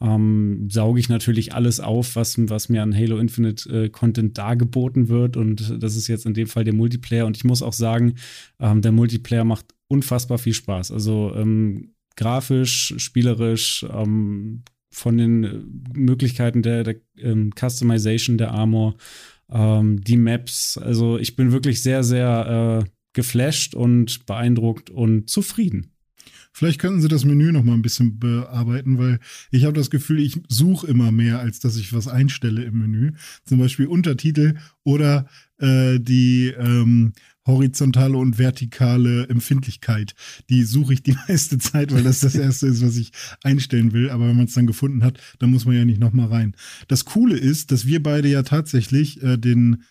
ähm, 0.00 0.68
sauge 0.70 1.00
ich 1.00 1.08
natürlich 1.08 1.54
alles 1.54 1.80
auf, 1.80 2.16
was, 2.16 2.36
was 2.48 2.68
mir 2.68 2.82
an 2.82 2.94
Halo 2.94 3.18
Infinite 3.18 3.68
äh, 3.68 3.88
Content 3.88 4.38
dargeboten 4.38 5.08
wird. 5.08 5.36
Und 5.36 5.82
das 5.82 5.96
ist 5.96 6.08
jetzt 6.08 6.26
in 6.26 6.34
dem 6.34 6.46
Fall 6.46 6.64
der 6.64 6.74
Multiplayer. 6.74 7.26
Und 7.26 7.36
ich 7.36 7.44
muss 7.44 7.62
auch 7.62 7.72
sagen, 7.72 8.14
ähm, 8.58 8.82
der 8.82 8.92
Multiplayer 8.92 9.44
macht 9.44 9.66
unfassbar 9.88 10.38
viel 10.38 10.54
Spaß. 10.54 10.90
Also 10.90 11.32
ähm, 11.36 11.94
grafisch, 12.16 12.94
spielerisch, 12.98 13.84
ähm, 13.92 14.62
von 14.90 15.16
den 15.16 15.44
äh, 15.44 15.98
Möglichkeiten 15.98 16.62
der, 16.62 16.84
der 16.84 16.96
ähm, 17.18 17.52
Customization 17.58 18.38
der 18.38 18.52
Armor, 18.52 18.96
ähm, 19.50 20.00
die 20.02 20.16
Maps. 20.16 20.76
Also 20.78 21.18
ich 21.18 21.36
bin 21.36 21.52
wirklich 21.52 21.82
sehr, 21.82 22.02
sehr 22.02 22.82
äh, 22.84 22.90
geflasht 23.12 23.74
und 23.74 24.26
beeindruckt 24.26 24.90
und 24.90 25.30
zufrieden. 25.30 25.92
Vielleicht 26.52 26.80
könnten 26.80 27.00
Sie 27.00 27.08
das 27.08 27.24
Menü 27.24 27.52
noch 27.52 27.62
mal 27.62 27.74
ein 27.74 27.82
bisschen 27.82 28.18
bearbeiten, 28.18 28.98
weil 28.98 29.20
ich 29.50 29.64
habe 29.64 29.74
das 29.74 29.90
Gefühl, 29.90 30.20
ich 30.20 30.40
suche 30.48 30.86
immer 30.86 31.12
mehr, 31.12 31.38
als 31.38 31.60
dass 31.60 31.76
ich 31.76 31.92
was 31.92 32.08
einstelle 32.08 32.64
im 32.64 32.78
Menü. 32.78 33.12
Zum 33.44 33.58
Beispiel 33.58 33.86
Untertitel 33.86 34.56
oder 34.82 35.26
äh, 35.58 35.98
die 36.00 36.48
ähm, 36.58 37.12
horizontale 37.46 38.16
und 38.16 38.38
vertikale 38.38 39.28
Empfindlichkeit. 39.28 40.14
Die 40.48 40.62
suche 40.64 40.94
ich 40.94 41.02
die 41.02 41.16
meiste 41.28 41.58
Zeit, 41.58 41.92
weil 41.92 42.02
das 42.02 42.20
das 42.20 42.34
erste 42.34 42.66
ist, 42.66 42.84
was 42.84 42.96
ich 42.96 43.12
einstellen 43.42 43.92
will. 43.92 44.10
Aber 44.10 44.28
wenn 44.28 44.36
man 44.36 44.46
es 44.46 44.54
dann 44.54 44.66
gefunden 44.66 45.04
hat, 45.04 45.18
dann 45.38 45.50
muss 45.50 45.64
man 45.64 45.76
ja 45.76 45.84
nicht 45.84 46.00
nochmal 46.00 46.28
rein. 46.28 46.54
Das 46.88 47.04
Coole 47.04 47.36
ist, 47.36 47.72
dass 47.72 47.86
wir 47.86 48.02
beide 48.02 48.28
ja 48.28 48.42
tatsächlich 48.42 49.22
äh, 49.22 49.36
den 49.36 49.84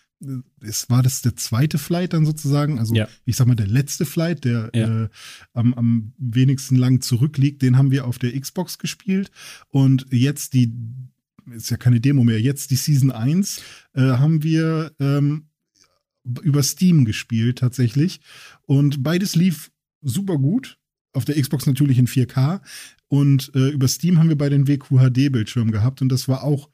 es 0.60 0.90
war 0.90 1.02
das 1.02 1.22
der 1.22 1.36
zweite 1.36 1.78
Flight 1.78 2.12
dann 2.12 2.26
sozusagen, 2.26 2.78
also 2.78 2.94
ja. 2.94 3.08
ich 3.24 3.36
sag 3.36 3.46
mal 3.46 3.54
der 3.54 3.66
letzte 3.66 4.04
Flight, 4.04 4.44
der 4.44 4.70
ja. 4.74 5.04
äh, 5.04 5.08
am, 5.54 5.74
am 5.74 6.12
wenigsten 6.18 6.76
lang 6.76 7.00
zurückliegt, 7.00 7.62
den 7.62 7.76
haben 7.76 7.90
wir 7.90 8.06
auf 8.06 8.18
der 8.18 8.38
Xbox 8.38 8.78
gespielt 8.78 9.30
und 9.68 10.06
jetzt 10.10 10.52
die, 10.52 10.72
ist 11.50 11.70
ja 11.70 11.76
keine 11.76 12.00
Demo 12.00 12.22
mehr, 12.22 12.40
jetzt 12.40 12.70
die 12.70 12.76
Season 12.76 13.10
1 13.10 13.62
äh, 13.94 14.02
haben 14.02 14.42
wir 14.42 14.92
ähm, 15.00 15.46
über 16.42 16.62
Steam 16.62 17.04
gespielt 17.04 17.58
tatsächlich. 17.58 18.20
Und 18.62 19.02
beides 19.02 19.36
lief 19.36 19.70
super 20.02 20.38
gut. 20.38 20.78
Auf 21.12 21.24
der 21.24 21.40
Xbox 21.40 21.66
natürlich 21.66 21.98
in 21.98 22.06
4K. 22.06 22.60
Und 23.08 23.50
äh, 23.54 23.70
über 23.70 23.88
Steam 23.88 24.18
haben 24.18 24.28
wir 24.28 24.38
bei 24.38 24.48
den 24.48 24.68
WQHD-Bildschirmen 24.68 25.72
gehabt. 25.72 26.02
Und 26.02 26.08
das 26.10 26.28
war 26.28 26.44
auch 26.44 26.70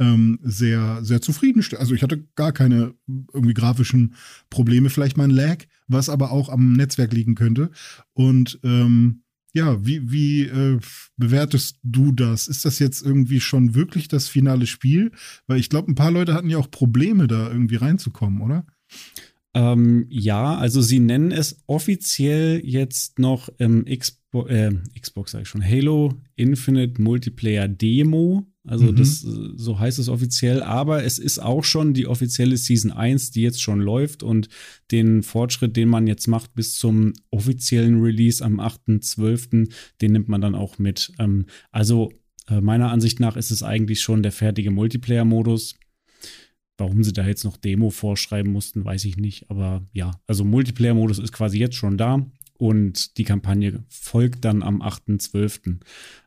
ähm, 0.00 0.38
sehr, 0.42 1.04
sehr 1.04 1.20
zufriedenstellend. 1.20 1.80
Also 1.80 1.94
ich 1.94 2.02
hatte 2.02 2.26
gar 2.34 2.52
keine 2.52 2.94
irgendwie 3.06 3.54
grafischen 3.54 4.14
Probleme. 4.48 4.90
Vielleicht 4.90 5.16
mal 5.16 5.24
ein 5.24 5.30
Lag, 5.30 5.64
was 5.86 6.08
aber 6.08 6.32
auch 6.32 6.48
am 6.48 6.72
Netzwerk 6.72 7.12
liegen 7.12 7.34
könnte. 7.34 7.70
Und 8.14 8.58
ähm, 8.64 9.22
ja, 9.52 9.84
wie, 9.84 10.10
wie 10.10 10.42
äh, 10.42 10.78
bewertest 11.16 11.78
du 11.82 12.12
das? 12.12 12.48
Ist 12.48 12.64
das 12.64 12.78
jetzt 12.78 13.02
irgendwie 13.02 13.40
schon 13.40 13.74
wirklich 13.74 14.08
das 14.08 14.28
finale 14.28 14.66
Spiel? 14.66 15.12
Weil 15.46 15.58
ich 15.60 15.68
glaube, 15.68 15.90
ein 15.90 15.96
paar 15.96 16.10
Leute 16.10 16.34
hatten 16.34 16.50
ja 16.50 16.58
auch 16.58 16.70
Probleme, 16.70 17.26
da 17.26 17.50
irgendwie 17.50 17.76
reinzukommen, 17.76 18.40
oder? 18.40 18.64
Ähm, 19.52 20.06
ja, 20.08 20.56
also 20.56 20.80
sie 20.80 21.00
nennen 21.00 21.32
es 21.32 21.58
offiziell 21.66 22.60
jetzt 22.64 23.18
noch 23.18 23.48
ähm, 23.58 23.84
Xbo 23.84 24.46
äh, 24.46 24.72
Xbox, 24.98 25.32
sag 25.32 25.42
ich 25.42 25.48
schon, 25.48 25.64
Halo 25.64 26.14
Infinite 26.36 27.02
Multiplayer 27.02 27.66
Demo. 27.66 28.46
Also 28.66 28.86
mhm. 28.86 28.96
das, 28.96 29.20
so 29.20 29.78
heißt 29.78 29.98
es 29.98 30.08
offiziell, 30.08 30.62
aber 30.62 31.02
es 31.04 31.18
ist 31.18 31.38
auch 31.38 31.64
schon 31.64 31.94
die 31.94 32.06
offizielle 32.06 32.58
Season 32.58 32.92
1, 32.92 33.30
die 33.30 33.40
jetzt 33.40 33.62
schon 33.62 33.80
läuft 33.80 34.22
und 34.22 34.48
den 34.90 35.22
Fortschritt, 35.22 35.76
den 35.76 35.88
man 35.88 36.06
jetzt 36.06 36.26
macht 36.26 36.54
bis 36.54 36.74
zum 36.74 37.14
offiziellen 37.30 38.02
Release 38.02 38.44
am 38.44 38.60
8.12., 38.60 39.72
den 40.02 40.12
nimmt 40.12 40.28
man 40.28 40.42
dann 40.42 40.54
auch 40.54 40.78
mit. 40.78 41.12
Ähm, 41.18 41.46
also 41.70 42.12
äh, 42.48 42.60
meiner 42.60 42.90
Ansicht 42.90 43.18
nach 43.18 43.36
ist 43.36 43.50
es 43.50 43.62
eigentlich 43.62 44.02
schon 44.02 44.22
der 44.22 44.32
fertige 44.32 44.70
Multiplayer-Modus. 44.70 45.76
Warum 46.76 47.02
sie 47.02 47.12
da 47.12 47.26
jetzt 47.26 47.44
noch 47.44 47.56
Demo 47.56 47.90
vorschreiben 47.90 48.52
mussten, 48.52 48.84
weiß 48.84 49.04
ich 49.06 49.16
nicht. 49.16 49.50
Aber 49.50 49.86
ja, 49.92 50.12
also 50.26 50.44
Multiplayer-Modus 50.44 51.18
ist 51.18 51.32
quasi 51.32 51.58
jetzt 51.58 51.76
schon 51.76 51.96
da 51.96 52.26
und 52.60 53.16
die 53.16 53.24
Kampagne 53.24 53.84
folgt 53.88 54.44
dann 54.44 54.62
am 54.62 54.82
8.12. 54.82 55.60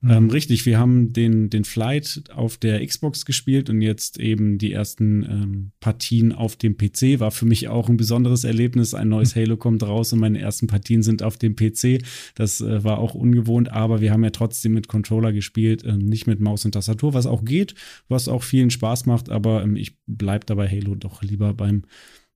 Mhm. 0.02 0.10
Ähm, 0.10 0.30
richtig, 0.32 0.66
wir 0.66 0.80
haben 0.80 1.14
den, 1.14 1.52
den 1.52 1.64
Flight 1.64 2.24
auf 2.34 2.58
der 2.58 2.84
Xbox 2.84 3.26
gespielt 3.26 3.70
und 3.70 3.84
jetzt 3.84 4.20
eben 4.20 4.58
die 4.58 4.72
ersten 4.72 5.22
ähm, 5.22 5.72
Partien 5.80 6.32
auf 6.32 6.56
dem 6.56 6.76
PC. 6.76 7.20
War 7.20 7.30
für 7.30 7.46
mich 7.46 7.68
auch 7.68 7.88
ein 7.88 7.98
besonderes 7.98 8.46
Erlebnis. 8.46 8.96
Ein 8.96 9.10
neues 9.10 9.36
Halo 9.36 9.58
kommt 9.58 9.84
raus 9.84 10.12
und 10.12 10.20
meine 10.22 10.40
ersten 10.40 10.66
Partien 10.66 11.04
sind 11.04 11.22
auf 11.22 11.38
dem 11.38 11.56
PC. 11.56 12.04
Das 12.34 12.62
äh, 12.62 12.84
war 12.84 12.98
auch 12.98 13.14
ungewohnt, 13.14 13.72
aber 13.72 14.02
wir 14.02 14.12
haben 14.12 14.24
ja 14.24 14.32
trotzdem 14.32 14.74
mit 14.74 14.88
Controller 14.88 15.34
gespielt, 15.34 15.84
äh, 15.84 15.98
nicht 15.98 16.26
mit 16.26 16.40
Maus 16.40 16.66
und 16.66 16.72
Tastatur, 16.72 17.14
was 17.14 17.28
auch 17.28 17.46
geht, 17.46 17.76
was 18.08 18.28
auch 18.28 18.42
vielen 18.42 18.72
Spaß 18.72 19.06
macht, 19.06 19.30
aber 19.30 19.62
ähm, 19.62 19.76
ich 19.76 20.00
bleibe 20.08 20.48
dabei 20.48 20.68
Halo 20.68 20.96
doch 20.96 21.22
lieber 21.22 21.54
beim, 21.54 21.84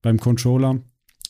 beim 0.02 0.20
Controller. 0.20 0.84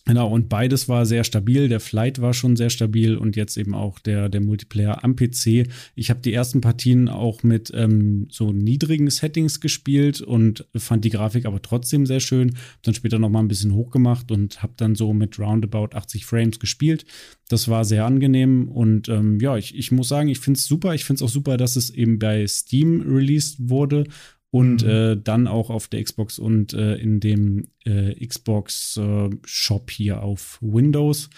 Genau, 0.08 0.26
und 0.30 0.48
beides 0.48 0.88
war 0.88 1.04
sehr 1.04 1.22
stabil. 1.22 1.68
Der 1.68 1.80
Flight 1.80 2.22
war 2.22 2.32
schon 2.32 2.56
sehr 2.56 2.70
stabil 2.70 3.14
und 3.14 3.36
jetzt 3.36 3.58
eben 3.58 3.74
auch 3.74 3.98
der, 3.98 4.30
der 4.30 4.40
Multiplayer 4.40 5.04
am 5.04 5.16
PC. 5.16 5.68
Ich 5.96 6.08
habe 6.08 6.20
die 6.24 6.32
ersten 6.32 6.62
Partien 6.62 7.10
auch 7.10 7.42
mit 7.42 7.70
ähm, 7.74 8.26
so 8.30 8.50
niedrigen 8.50 9.10
Settings 9.10 9.60
gespielt 9.60 10.22
und 10.22 10.66
fand 10.74 11.04
die 11.04 11.10
Grafik 11.10 11.44
aber 11.44 11.60
trotzdem 11.60 12.06
sehr 12.06 12.20
schön. 12.20 12.56
Dann 12.80 12.94
später 12.94 13.18
noch 13.18 13.28
mal 13.28 13.40
ein 13.40 13.48
bisschen 13.48 13.74
hochgemacht 13.74 14.30
und 14.32 14.62
habe 14.62 14.72
dann 14.78 14.94
so 14.94 15.12
mit 15.12 15.38
roundabout 15.38 15.94
80 15.94 16.24
Frames 16.24 16.58
gespielt. 16.58 17.04
Das 17.50 17.68
war 17.68 17.84
sehr 17.84 18.06
angenehm 18.06 18.68
und 18.68 19.10
ähm, 19.10 19.38
ja, 19.40 19.58
ich, 19.58 19.76
ich 19.76 19.92
muss 19.92 20.08
sagen, 20.08 20.30
ich 20.30 20.40
finde 20.40 20.56
es 20.56 20.64
super. 20.64 20.94
Ich 20.94 21.04
finde 21.04 21.22
es 21.22 21.28
auch 21.28 21.32
super, 21.32 21.58
dass 21.58 21.76
es 21.76 21.90
eben 21.90 22.18
bei 22.18 22.46
Steam 22.46 23.02
released 23.02 23.56
wurde 23.68 24.04
und 24.50 24.82
mhm. 24.82 24.88
äh, 24.88 25.16
dann 25.16 25.46
auch 25.46 25.68
auf 25.68 25.88
der 25.88 26.02
Xbox 26.02 26.38
und 26.38 26.72
äh, 26.72 26.96
in 26.96 27.20
dem 27.20 27.68
äh, 27.84 28.26
Xbox 28.26 28.96
äh, 28.96 29.28
Shop 29.44 29.90
hier 29.90 30.22
auf 30.22 30.58
Windows, 30.62 31.28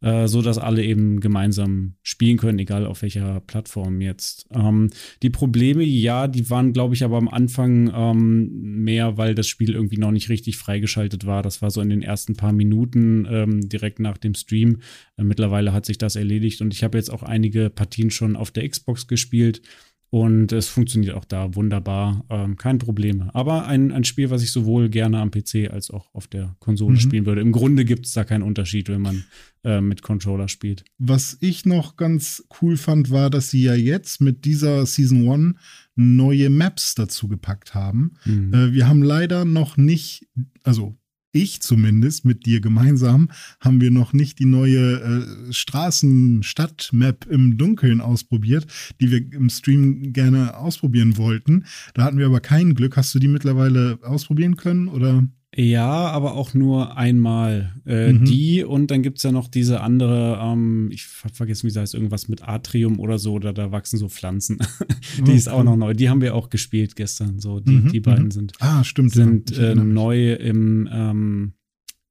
äh, 0.00 0.26
so 0.26 0.42
dass 0.42 0.58
alle 0.58 0.84
eben 0.84 1.20
gemeinsam 1.20 1.94
spielen 2.02 2.38
können, 2.38 2.58
egal 2.58 2.84
auf 2.84 3.02
welcher 3.02 3.40
Plattform 3.40 4.00
jetzt. 4.00 4.48
Ähm, 4.52 4.90
die 5.22 5.30
Probleme, 5.30 5.84
ja, 5.84 6.26
die 6.26 6.50
waren, 6.50 6.72
glaube 6.72 6.94
ich, 6.94 7.04
aber 7.04 7.18
am 7.18 7.28
Anfang 7.28 7.92
ähm, 7.94 8.82
mehr, 8.82 9.16
weil 9.16 9.36
das 9.36 9.46
Spiel 9.46 9.72
irgendwie 9.72 9.98
noch 9.98 10.10
nicht 10.10 10.28
richtig 10.28 10.56
freigeschaltet 10.56 11.24
war. 11.24 11.44
Das 11.44 11.62
war 11.62 11.70
so 11.70 11.80
in 11.80 11.90
den 11.90 12.02
ersten 12.02 12.34
paar 12.34 12.52
Minuten 12.52 13.28
ähm, 13.30 13.68
direkt 13.68 14.00
nach 14.00 14.18
dem 14.18 14.34
Stream. 14.34 14.80
Äh, 15.16 15.22
mittlerweile 15.22 15.72
hat 15.72 15.86
sich 15.86 15.98
das 15.98 16.16
erledigt 16.16 16.60
und 16.60 16.74
ich 16.74 16.82
habe 16.82 16.98
jetzt 16.98 17.12
auch 17.12 17.22
einige 17.22 17.70
Partien 17.70 18.10
schon 18.10 18.34
auf 18.34 18.50
der 18.50 18.68
Xbox 18.68 19.06
gespielt. 19.06 19.62
Und 20.10 20.52
es 20.52 20.68
funktioniert 20.68 21.14
auch 21.14 21.24
da 21.24 21.54
wunderbar, 21.56 22.24
ähm, 22.30 22.56
kein 22.56 22.78
Problem. 22.78 23.28
Aber 23.34 23.66
ein, 23.66 23.90
ein 23.90 24.04
Spiel, 24.04 24.30
was 24.30 24.42
ich 24.42 24.52
sowohl 24.52 24.88
gerne 24.88 25.18
am 25.18 25.30
PC 25.30 25.70
als 25.70 25.90
auch 25.90 26.14
auf 26.14 26.28
der 26.28 26.56
Konsole 26.60 26.94
mhm. 26.94 27.00
spielen 27.00 27.26
würde. 27.26 27.40
Im 27.40 27.52
Grunde 27.52 27.84
gibt 27.84 28.06
es 28.06 28.12
da 28.12 28.24
keinen 28.24 28.42
Unterschied, 28.42 28.88
wenn 28.88 29.02
man 29.02 29.24
äh, 29.64 29.80
mit 29.80 30.02
Controller 30.02 30.48
spielt. 30.48 30.84
Was 30.98 31.36
ich 31.40 31.66
noch 31.66 31.96
ganz 31.96 32.46
cool 32.62 32.76
fand, 32.76 33.10
war, 33.10 33.30
dass 33.30 33.50
sie 33.50 33.64
ja 33.64 33.74
jetzt 33.74 34.20
mit 34.20 34.44
dieser 34.44 34.86
Season 34.86 35.28
1 35.28 35.54
neue 35.96 36.50
Maps 36.50 36.94
dazu 36.94 37.26
gepackt 37.26 37.74
haben. 37.74 38.12
Mhm. 38.24 38.54
Äh, 38.54 38.72
wir 38.72 38.88
haben 38.88 39.02
leider 39.02 39.44
noch 39.44 39.76
nicht, 39.76 40.28
also 40.62 40.96
ich 41.36 41.60
zumindest 41.62 42.24
mit 42.24 42.46
dir 42.46 42.60
gemeinsam, 42.60 43.30
haben 43.60 43.80
wir 43.80 43.90
noch 43.90 44.12
nicht 44.12 44.38
die 44.38 44.46
neue 44.46 45.00
äh, 45.00 45.52
Straßen-Stadt-Map 45.52 47.26
im 47.26 47.58
Dunkeln 47.58 48.00
ausprobiert, 48.00 48.66
die 49.00 49.10
wir 49.10 49.32
im 49.32 49.50
Stream 49.50 50.12
gerne 50.12 50.56
ausprobieren 50.56 51.16
wollten. 51.16 51.64
Da 51.94 52.04
hatten 52.04 52.18
wir 52.18 52.26
aber 52.26 52.40
kein 52.40 52.74
Glück. 52.74 52.96
Hast 52.96 53.14
du 53.14 53.18
die 53.18 53.28
mittlerweile 53.28 53.98
ausprobieren 54.02 54.56
können 54.56 54.88
oder? 54.88 55.22
Ja, 55.58 56.08
aber 56.08 56.34
auch 56.34 56.52
nur 56.52 56.98
einmal. 56.98 57.72
Äh, 57.86 58.12
mhm. 58.12 58.24
Die 58.26 58.62
und 58.62 58.90
dann 58.90 59.02
gibt 59.02 59.16
es 59.16 59.22
ja 59.22 59.32
noch 59.32 59.48
diese 59.48 59.80
andere, 59.80 60.38
ähm, 60.42 60.90
ich 60.92 61.08
hab 61.24 61.34
vergessen, 61.34 61.66
wie 61.66 61.70
sie 61.70 61.80
heißt, 61.80 61.94
irgendwas 61.94 62.28
mit 62.28 62.46
Atrium 62.46 63.00
oder 63.00 63.18
so, 63.18 63.32
oder 63.32 63.54
da 63.54 63.72
wachsen 63.72 63.96
so 63.96 64.10
Pflanzen. 64.10 64.58
die 65.16 65.22
okay. 65.22 65.34
ist 65.34 65.48
auch 65.48 65.64
noch 65.64 65.76
neu. 65.76 65.94
Die 65.94 66.10
haben 66.10 66.20
wir 66.20 66.34
auch 66.34 66.50
gespielt 66.50 66.94
gestern. 66.94 67.40
So, 67.40 67.60
die, 67.60 67.72
mhm. 67.72 67.88
die 67.88 68.00
beiden 68.00 68.26
mhm. 68.26 68.30
sind, 68.32 68.52
ah, 68.60 68.84
stimmt, 68.84 69.12
sind 69.12 69.50
ja. 69.50 69.70
äh, 69.70 69.74
neu 69.74 70.34
im 70.34 70.90
ähm, 70.92 71.52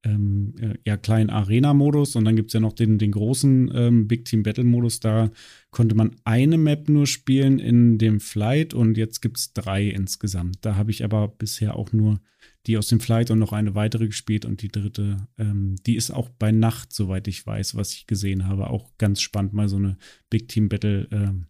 ähm, 0.02 0.54
ja, 0.84 0.96
kleinen 0.96 1.30
Arena-Modus 1.30 2.16
und 2.16 2.24
dann 2.24 2.36
gibt 2.36 2.50
es 2.50 2.54
ja 2.54 2.60
noch 2.60 2.72
den, 2.72 2.98
den 2.98 3.12
großen 3.12 3.70
ähm, 3.74 4.08
Big 4.08 4.24
Team 4.24 4.42
Battle-Modus. 4.42 5.00
Da 5.00 5.30
konnte 5.70 5.94
man 5.94 6.16
eine 6.24 6.58
Map 6.58 6.88
nur 6.88 7.06
spielen 7.06 7.58
in 7.58 7.98
dem 7.98 8.18
Flight 8.18 8.74
und 8.74 8.96
jetzt 8.96 9.20
gibt 9.20 9.38
es 9.38 9.52
drei 9.52 9.84
insgesamt. 9.86 10.58
Da 10.62 10.76
habe 10.76 10.90
ich 10.90 11.04
aber 11.04 11.28
bisher 11.28 11.76
auch 11.76 11.92
nur 11.92 12.20
die 12.66 12.76
aus 12.76 12.88
dem 12.88 13.00
Flight 13.00 13.30
und 13.30 13.38
noch 13.38 13.52
eine 13.52 13.74
weitere 13.74 14.06
gespielt 14.06 14.44
und 14.44 14.62
die 14.62 14.68
dritte, 14.68 15.28
ähm, 15.38 15.76
die 15.86 15.96
ist 15.96 16.10
auch 16.10 16.28
bei 16.28 16.52
Nacht, 16.52 16.92
soweit 16.92 17.28
ich 17.28 17.46
weiß, 17.46 17.76
was 17.76 17.92
ich 17.92 18.06
gesehen 18.06 18.46
habe, 18.46 18.70
auch 18.70 18.90
ganz 18.98 19.20
spannend, 19.20 19.52
mal 19.52 19.68
so 19.68 19.76
eine 19.76 19.96
Big 20.30 20.48
Team 20.48 20.68
Battle 20.68 21.08
ähm, 21.12 21.46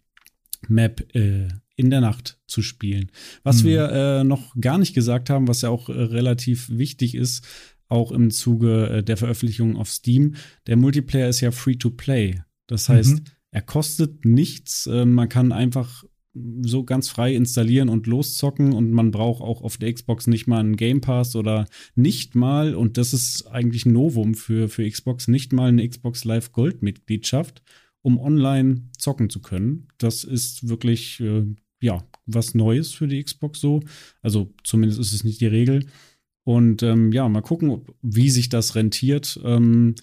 Map 0.67 1.15
äh, 1.15 1.47
in 1.75 1.89
der 1.89 2.01
Nacht 2.01 2.39
zu 2.47 2.61
spielen. 2.61 3.11
Was 3.43 3.63
mhm. 3.63 3.67
wir 3.67 3.91
äh, 3.91 4.23
noch 4.23 4.55
gar 4.59 4.77
nicht 4.77 4.93
gesagt 4.93 5.29
haben, 5.29 5.47
was 5.47 5.61
ja 5.61 5.69
auch 5.69 5.89
äh, 5.89 5.93
relativ 5.93 6.69
wichtig 6.69 7.15
ist, 7.15 7.45
auch 7.87 8.11
im 8.11 8.31
Zuge 8.31 8.89
äh, 8.89 9.03
der 9.03 9.17
Veröffentlichung 9.17 9.77
auf 9.77 9.89
Steam, 9.89 10.35
der 10.65 10.75
Multiplayer 10.75 11.29
ist 11.29 11.41
ja 11.41 11.51
free 11.51 11.75
to 11.75 11.89
play. 11.89 12.41
Das 12.67 12.89
heißt, 12.89 13.19
mhm. 13.19 13.25
er 13.51 13.61
kostet 13.61 14.25
nichts. 14.25 14.87
Äh, 14.87 15.05
man 15.05 15.29
kann 15.29 15.51
einfach 15.51 16.03
so 16.61 16.83
ganz 16.83 17.09
frei 17.09 17.33
installieren 17.33 17.89
und 17.89 18.07
loszocken 18.07 18.73
und 18.73 18.91
man 18.91 19.11
braucht 19.11 19.41
auch 19.41 19.61
auf 19.61 19.77
der 19.77 19.93
Xbox 19.93 20.27
nicht 20.27 20.47
mal 20.47 20.59
einen 20.59 20.75
Game 20.75 21.01
Pass 21.01 21.35
oder 21.35 21.67
nicht 21.95 22.35
mal, 22.35 22.75
und 22.75 22.97
das 22.97 23.13
ist 23.13 23.47
eigentlich 23.47 23.85
ein 23.85 23.93
Novum 23.93 24.35
für, 24.35 24.69
für 24.69 24.89
Xbox, 24.89 25.27
nicht 25.27 25.53
mal 25.53 25.69
eine 25.69 25.87
Xbox 25.87 26.25
Live 26.25 26.51
Gold 26.51 26.81
Mitgliedschaft, 26.81 27.61
um 28.01 28.19
online 28.19 28.83
zocken 28.97 29.29
zu 29.29 29.41
können. 29.41 29.87
Das 29.97 30.23
ist 30.23 30.69
wirklich, 30.69 31.19
äh, 31.19 31.43
ja, 31.81 32.03
was 32.25 32.55
Neues 32.55 32.91
für 32.93 33.07
die 33.07 33.23
Xbox 33.23 33.59
so. 33.59 33.81
Also 34.21 34.53
zumindest 34.63 34.99
ist 34.99 35.13
es 35.13 35.23
nicht 35.23 35.41
die 35.41 35.47
Regel. 35.47 35.85
Und 36.43 36.81
ähm, 36.83 37.11
ja, 37.11 37.27
mal 37.27 37.41
gucken, 37.41 37.81
wie 38.01 38.29
sich 38.29 38.47
das 38.47 38.75
rentiert. 38.75 39.39
Ähm, 39.43 39.95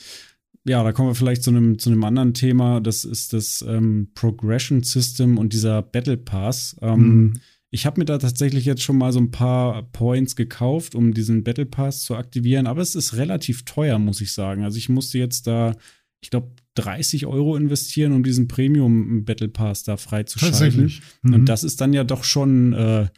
ja, 0.66 0.82
da 0.82 0.92
kommen 0.92 1.10
wir 1.10 1.14
vielleicht 1.14 1.42
zu 1.42 1.50
einem, 1.50 1.78
zu 1.78 1.90
einem 1.90 2.04
anderen 2.04 2.32
Thema. 2.34 2.80
Das 2.80 3.04
ist 3.04 3.32
das 3.32 3.62
ähm, 3.66 4.08
Progression 4.14 4.82
System 4.82 5.36
und 5.36 5.52
dieser 5.52 5.82
Battle 5.82 6.16
Pass. 6.16 6.76
Ähm, 6.80 7.00
mhm. 7.00 7.32
Ich 7.70 7.86
habe 7.86 8.00
mir 8.00 8.04
da 8.04 8.18
tatsächlich 8.18 8.64
jetzt 8.64 8.82
schon 8.82 8.96
mal 8.96 9.12
so 9.12 9.18
ein 9.18 9.30
paar 9.30 9.82
Points 9.90 10.36
gekauft, 10.36 10.94
um 10.94 11.12
diesen 11.12 11.44
Battle 11.44 11.66
Pass 11.66 12.02
zu 12.02 12.16
aktivieren. 12.16 12.66
Aber 12.66 12.80
es 12.80 12.94
ist 12.94 13.16
relativ 13.16 13.64
teuer, 13.64 13.98
muss 13.98 14.20
ich 14.20 14.32
sagen. 14.32 14.64
Also 14.64 14.78
ich 14.78 14.88
musste 14.88 15.18
jetzt 15.18 15.46
da, 15.46 15.74
ich 16.20 16.30
glaube, 16.30 16.52
30 16.76 17.26
Euro 17.26 17.56
investieren, 17.56 18.12
um 18.12 18.22
diesen 18.22 18.48
Premium 18.48 19.24
Battle 19.24 19.48
Pass 19.48 19.82
da 19.82 19.96
freizuschalten. 19.96 20.58
Tatsächlich. 20.58 21.02
Mhm. 21.22 21.34
Und 21.34 21.48
das 21.48 21.62
ist 21.62 21.80
dann 21.80 21.92
ja 21.92 22.04
doch 22.04 22.24
schon 22.24 22.72
äh, 22.72 23.08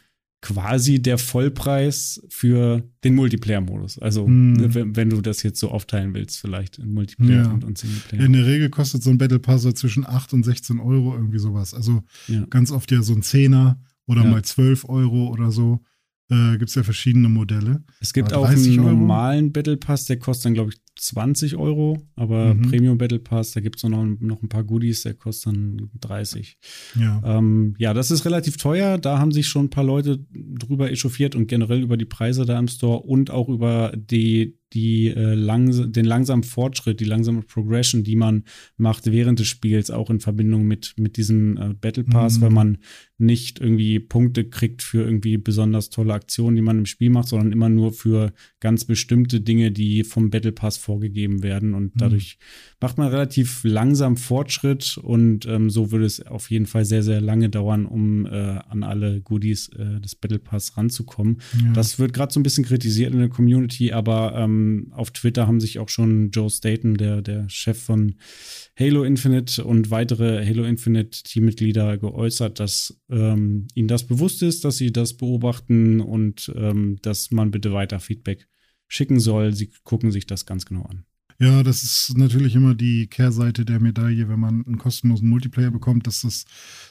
quasi 0.47 1.03
der 1.03 1.19
Vollpreis 1.19 2.23
für 2.29 2.89
den 3.03 3.17
Multiplayer-Modus. 3.17 3.99
Also, 3.99 4.27
hm. 4.27 4.75
wenn, 4.75 4.95
wenn, 4.95 5.11
du 5.11 5.21
das 5.21 5.43
jetzt 5.43 5.59
so 5.59 5.73
aufteilen 5.73 6.15
willst, 6.15 6.39
vielleicht 6.39 6.79
in 6.79 6.95
Multiplayer 6.95 7.43
ja. 7.43 7.51
und, 7.51 7.65
und 7.65 7.77
Singleplayer. 7.77 8.25
In 8.25 8.33
der 8.33 8.47
Regel 8.47 8.71
kostet 8.71 9.03
so 9.03 9.11
ein 9.11 9.19
Battle 9.19 9.41
Pass 9.41 9.63
so 9.63 9.73
zwischen 9.73 10.07
8 10.07 10.35
und 10.35 10.45
16 10.45 10.79
Euro, 10.79 11.17
irgendwie 11.17 11.41
sowas. 11.41 11.75
Also 11.75 12.05
ja. 12.29 12.47
ganz 12.49 12.71
oft 12.71 12.93
ja 12.93 13.03
so 13.03 13.13
ein 13.13 13.23
Zehner 13.23 13.81
oder 14.07 14.23
ja. 14.23 14.31
mal 14.31 14.43
12 14.43 14.89
Euro 14.89 15.31
oder 15.33 15.51
so. 15.51 15.81
Äh, 16.29 16.59
gibt 16.59 16.69
es 16.69 16.77
ja 16.77 16.85
verschiedene 16.85 17.29
Modelle. 17.29 17.83
Es 18.01 18.13
gibt 18.13 18.33
auch 18.33 18.47
einen 18.47 18.77
normalen 18.77 19.53
Battle 19.53 19.77
Pass, 19.77 20.05
der 20.05 20.21
kostet 20.21 20.47
dann, 20.47 20.55
glaube 20.55 20.71
ich, 20.71 20.81
20 20.99 21.57
Euro, 21.57 21.99
aber 22.17 22.55
mhm. 22.55 22.63
Premium 22.63 22.99
Battle 22.99 23.19
Pass, 23.19 23.53
da 23.53 23.61
gibt 23.61 23.77
es 23.77 23.83
noch, 23.85 24.05
noch 24.05 24.43
ein 24.43 24.49
paar 24.49 24.65
Goodies, 24.65 25.03
der 25.03 25.15
kostet 25.15 25.55
dann 25.55 25.91
30. 26.01 26.59
Ja. 26.99 27.23
Ähm, 27.25 27.75
ja, 27.79 27.93
das 27.95 28.11
ist 28.11 28.25
relativ 28.25 28.57
teuer. 28.57 28.99
Da 28.99 29.19
haben 29.19 29.33
sich 29.33 29.47
schon 29.47 29.67
ein 29.67 29.71
paar 29.71 29.85
Leute 29.85 30.25
drüber 30.33 30.91
echauffiert 30.91 31.35
und 31.35 31.49
generell 31.49 31.83
über 31.83 31.97
die 31.97 32.07
Preise 32.07 32.47
da 32.47 32.59
im 32.59 32.69
Store 32.69 33.01
und 33.01 33.31
auch 33.31 33.49
über 33.49 33.93
die 33.95 34.57
die, 34.73 35.09
äh, 35.09 35.35
langs 35.35 35.81
den 35.87 36.05
langsamen 36.05 36.43
Fortschritt, 36.43 37.01
die 37.01 37.05
langsame 37.05 37.43
Progression, 37.43 38.03
die 38.03 38.17
man 38.17 38.45
macht 38.77 39.11
während 39.11 39.39
des 39.39 39.47
Spiels, 39.47 39.91
auch 39.91 40.11
in 40.11 40.21
Verbindung 40.21 40.65
mit, 40.65 40.95
mit 40.99 41.17
diesem 41.17 41.57
äh, 41.57 41.75
Battle 41.75 42.05
Pass, 42.05 42.39
mhm. 42.39 42.43
weil 42.43 42.51
man 42.51 42.79
nicht 43.19 43.61
irgendwie 43.61 44.01
Punkte 44.01 44.49
kriegt 44.49 44.83
für 44.83 45.03
irgendwie 45.03 45.39
besonders 45.39 45.89
tolle 45.89 46.15
Aktionen, 46.15 46.57
die 46.57 46.63
man 46.63 46.79
im 46.79 46.87
Spiel 46.87 47.11
macht, 47.11 47.29
sondern 47.29 47.53
immer 47.53 47.69
nur 47.69 47.93
für 47.93 48.33
ganz 48.61 48.85
bestimmte 48.85 49.41
Dinge, 49.41 49.71
die 49.71 50.05
vom 50.05 50.31
Battle 50.31 50.53
Pass 50.53 50.77
vorgegeben 50.87 51.43
werden. 51.43 51.75
Und 51.75 51.95
mhm. 51.95 51.99
dadurch 51.99 52.39
mhm. 52.39 52.77
macht 52.81 52.99
man 52.99 53.09
relativ 53.09 53.61
langsam 53.63 54.17
Fortschritt 54.17 54.99
und 54.99 55.47
ähm, 55.47 55.71
so 55.71 55.93
würde 55.93 56.07
es 56.07 56.27
auf 56.27 56.51
jeden 56.51 56.67
Fall 56.67 56.85
sehr, 56.85 57.03
sehr 57.03 57.21
lange 57.21 57.51
dauern, 57.51 57.87
um 57.87 58.27
äh, 58.27 58.31
an 58.31 58.83
alle 58.83 59.21
Goodies 59.21 59.69
äh, 59.69 60.01
des 60.01 60.15
Battle 60.15 60.39
Pass 60.39 60.77
ranzukommen. 60.77 61.39
Ja. 61.63 61.73
Das 61.73 61.99
wird 61.99 62.13
gerade 62.13 62.33
so 62.33 62.41
ein 62.41 62.43
bisschen 62.43 62.65
kritisiert 62.65 63.13
in 63.13 63.21
der 63.21 63.29
Community, 63.29 63.93
aber 63.93 64.35
ähm, 64.37 64.57
ähm, 64.57 64.93
auf 64.93 65.11
Twitter 65.11 65.47
haben 65.47 65.61
sich 65.61 65.79
auch 65.79 65.89
schon 65.89 66.31
Joe 66.31 66.51
Staten, 66.51 66.97
der, 66.97 67.23
der 67.23 67.49
Chef 67.49 67.81
von 67.81 68.15
Halo 68.79 69.05
Infinite 69.05 69.65
und 69.65 69.91
weitere 69.91 70.45
Halo 70.47 70.65
Infinite 70.65 71.23
Teammitglieder 71.23 71.99
geäußert, 71.99 72.61
dass 72.61 73.01
ähm, 73.11 73.69
ihnen 73.75 73.89
das 73.89 74.07
bewusst 74.07 74.43
ist, 74.43 74.65
dass 74.65 74.77
sie 74.77 74.93
das 74.93 75.15
beobachten 75.15 76.01
und 76.01 76.53
ähm, 76.57 76.99
dass 77.03 77.31
man 77.31 77.51
bitte 77.51 77.73
weiter 77.73 78.01
Feedback 78.01 78.47
schicken 78.89 79.21
soll. 79.21 79.53
Sie 79.55 79.71
gucken 79.85 80.13
sich 80.13 80.27
das 80.27 80.47
ganz 80.47 80.65
genau 80.67 80.83
an. 80.83 81.05
Ja, 81.39 81.63
das 81.63 81.83
ist 81.83 82.17
natürlich 82.17 82.55
immer 82.55 82.75
die 82.75 83.09
Kehrseite 83.09 83.67
der 83.67 83.79
Medaille, 83.79 84.29
wenn 84.29 84.41
man 84.41 84.65
einen 84.65 84.79
kostenlosen 84.79 85.29
Multiplayer 85.29 85.71
bekommt, 85.71 86.07
dass 86.07 86.23
das 86.23 86.47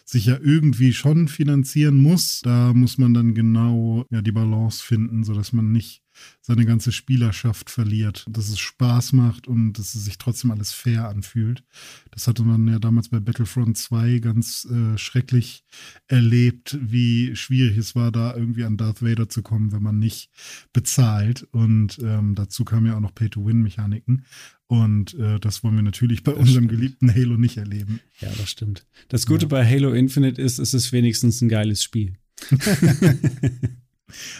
sich 0.05 0.27
ja 0.27 0.37
irgendwie 0.39 0.93
schon 0.93 1.27
finanzieren 1.27 1.97
muss. 1.97 2.41
Da 2.43 2.71
muss 2.73 2.99
man 2.99 3.15
dann 3.15 3.33
genau 3.33 4.05
ja, 4.11 4.21
die 4.21 4.31
Balance 4.31 4.83
finden, 4.83 5.23
sodass 5.23 5.51
man 5.51 5.71
nicht 5.71 6.03
seine 6.41 6.65
ganze 6.65 6.91
Spielerschaft 6.91 7.69
verliert, 7.69 8.25
dass 8.29 8.49
es 8.49 8.59
Spaß 8.59 9.13
macht 9.13 9.47
und 9.47 9.73
dass 9.73 9.95
es 9.95 10.05
sich 10.05 10.17
trotzdem 10.17 10.51
alles 10.51 10.71
fair 10.71 11.07
anfühlt. 11.07 11.63
Das 12.11 12.27
hatte 12.27 12.43
man 12.43 12.67
ja 12.67 12.79
damals 12.79 13.09
bei 13.09 13.19
Battlefront 13.19 13.77
2 13.77 14.19
ganz 14.19 14.65
äh, 14.65 14.97
schrecklich 14.97 15.65
erlebt, 16.07 16.77
wie 16.81 17.35
schwierig 17.35 17.77
es 17.77 17.95
war, 17.95 18.11
da 18.11 18.35
irgendwie 18.35 18.63
an 18.63 18.77
Darth 18.77 19.01
Vader 19.01 19.29
zu 19.29 19.41
kommen, 19.41 19.71
wenn 19.71 19.83
man 19.83 19.99
nicht 19.99 20.29
bezahlt. 20.73 21.47
Und 21.51 21.99
ähm, 22.03 22.35
dazu 22.35 22.65
kamen 22.65 22.87
ja 22.87 22.95
auch 22.95 23.01
noch 23.01 23.15
Pay-to-Win-Mechaniken. 23.15 24.25
Und 24.67 25.13
äh, 25.15 25.39
das 25.39 25.63
wollen 25.63 25.75
wir 25.75 25.83
natürlich 25.83 26.23
bei 26.23 26.31
das 26.31 26.41
unserem 26.41 26.65
stimmt. 26.65 26.79
geliebten 26.79 27.13
Halo 27.13 27.37
nicht 27.37 27.57
erleben. 27.57 27.99
Ja, 28.19 28.29
das 28.37 28.49
stimmt. 28.49 28.85
Das 29.09 29.25
Gute 29.25 29.43
ja. 29.45 29.49
bei 29.49 29.65
Halo 29.65 29.93
Infinite 29.93 30.41
ist, 30.41 30.59
es 30.59 30.73
ist 30.73 30.91
wenigstens 30.91 31.41
ein 31.41 31.49
geiles 31.49 31.83
Spiel. 31.83 32.13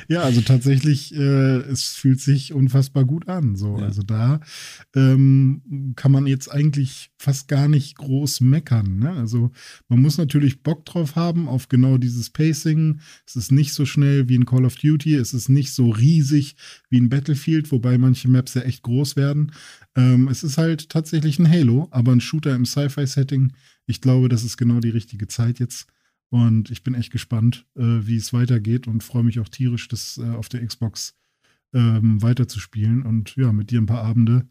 Ja, 0.07 0.21
also 0.21 0.41
tatsächlich, 0.41 1.13
äh, 1.15 1.57
es 1.57 1.89
fühlt 1.89 2.21
sich 2.21 2.53
unfassbar 2.53 3.03
gut 3.03 3.27
an. 3.27 3.55
So, 3.55 3.79
ja. 3.79 3.85
also 3.85 4.03
da 4.03 4.39
ähm, 4.95 5.93
kann 5.95 6.11
man 6.11 6.27
jetzt 6.27 6.49
eigentlich 6.51 7.09
fast 7.17 7.47
gar 7.47 7.67
nicht 7.67 7.97
groß 7.97 8.41
meckern. 8.41 8.99
Ne? 8.99 9.11
Also 9.11 9.51
man 9.87 10.01
muss 10.01 10.19
natürlich 10.19 10.61
Bock 10.61 10.85
drauf 10.85 11.15
haben 11.15 11.47
auf 11.47 11.67
genau 11.67 11.97
dieses 11.97 12.29
Pacing. 12.29 12.99
Es 13.25 13.35
ist 13.35 13.51
nicht 13.51 13.73
so 13.73 13.85
schnell 13.85 14.29
wie 14.29 14.35
in 14.35 14.45
Call 14.45 14.65
of 14.65 14.75
Duty, 14.75 15.15
es 15.15 15.33
ist 15.33 15.49
nicht 15.49 15.73
so 15.73 15.89
riesig 15.89 16.55
wie 16.89 16.97
in 16.97 17.09
Battlefield, 17.09 17.71
wobei 17.71 17.97
manche 17.97 18.29
Maps 18.29 18.53
ja 18.53 18.61
echt 18.61 18.83
groß 18.83 19.15
werden. 19.15 19.51
Ähm, 19.95 20.27
es 20.27 20.43
ist 20.43 20.59
halt 20.59 20.89
tatsächlich 20.89 21.39
ein 21.39 21.49
Halo, 21.49 21.87
aber 21.89 22.11
ein 22.11 22.21
Shooter 22.21 22.53
im 22.53 22.65
Sci-Fi-Setting. 22.65 23.53
Ich 23.87 24.01
glaube, 24.01 24.29
das 24.29 24.43
ist 24.43 24.57
genau 24.57 24.79
die 24.79 24.89
richtige 24.89 25.27
Zeit 25.27 25.59
jetzt. 25.59 25.87
Und 26.35 26.69
ich 26.69 26.83
bin 26.83 26.95
echt 26.95 27.13
gespannt, 27.13 27.65
äh, 27.77 27.81
wie 27.81 28.17
es 28.17 28.33
weitergeht 28.33 28.87
und 28.87 29.05
freue 29.05 29.23
mich 29.23 29.39
auch 29.39 29.47
tierisch, 29.47 29.87
das 29.87 30.17
äh, 30.17 30.31
auf 30.31 30.49
der 30.49 30.67
Xbox 30.67 31.15
ähm, 31.73 32.21
weiterzuspielen 32.21 33.03
und 33.03 33.37
ja, 33.37 33.53
mit 33.53 33.71
dir 33.71 33.79
ein 33.79 33.85
paar 33.85 34.03
Abende 34.03 34.45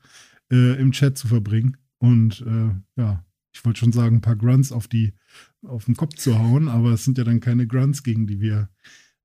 äh, 0.50 0.80
im 0.80 0.92
Chat 0.92 1.18
zu 1.18 1.28
verbringen. 1.28 1.76
Und 1.98 2.40
äh, 2.40 2.70
ja, 2.96 3.22
ich 3.52 3.62
wollte 3.66 3.80
schon 3.80 3.92
sagen, 3.92 4.16
ein 4.16 4.22
paar 4.22 4.34
Grunts 4.34 4.72
auf 4.72 4.88
die, 4.88 5.12
auf 5.60 5.84
den 5.84 5.94
Kopf 5.94 6.14
zu 6.14 6.38
hauen, 6.38 6.70
aber 6.70 6.92
es 6.92 7.04
sind 7.04 7.18
ja 7.18 7.24
dann 7.24 7.40
keine 7.40 7.66
Grunts, 7.66 8.02
gegen 8.02 8.26
die 8.26 8.40
wir 8.40 8.70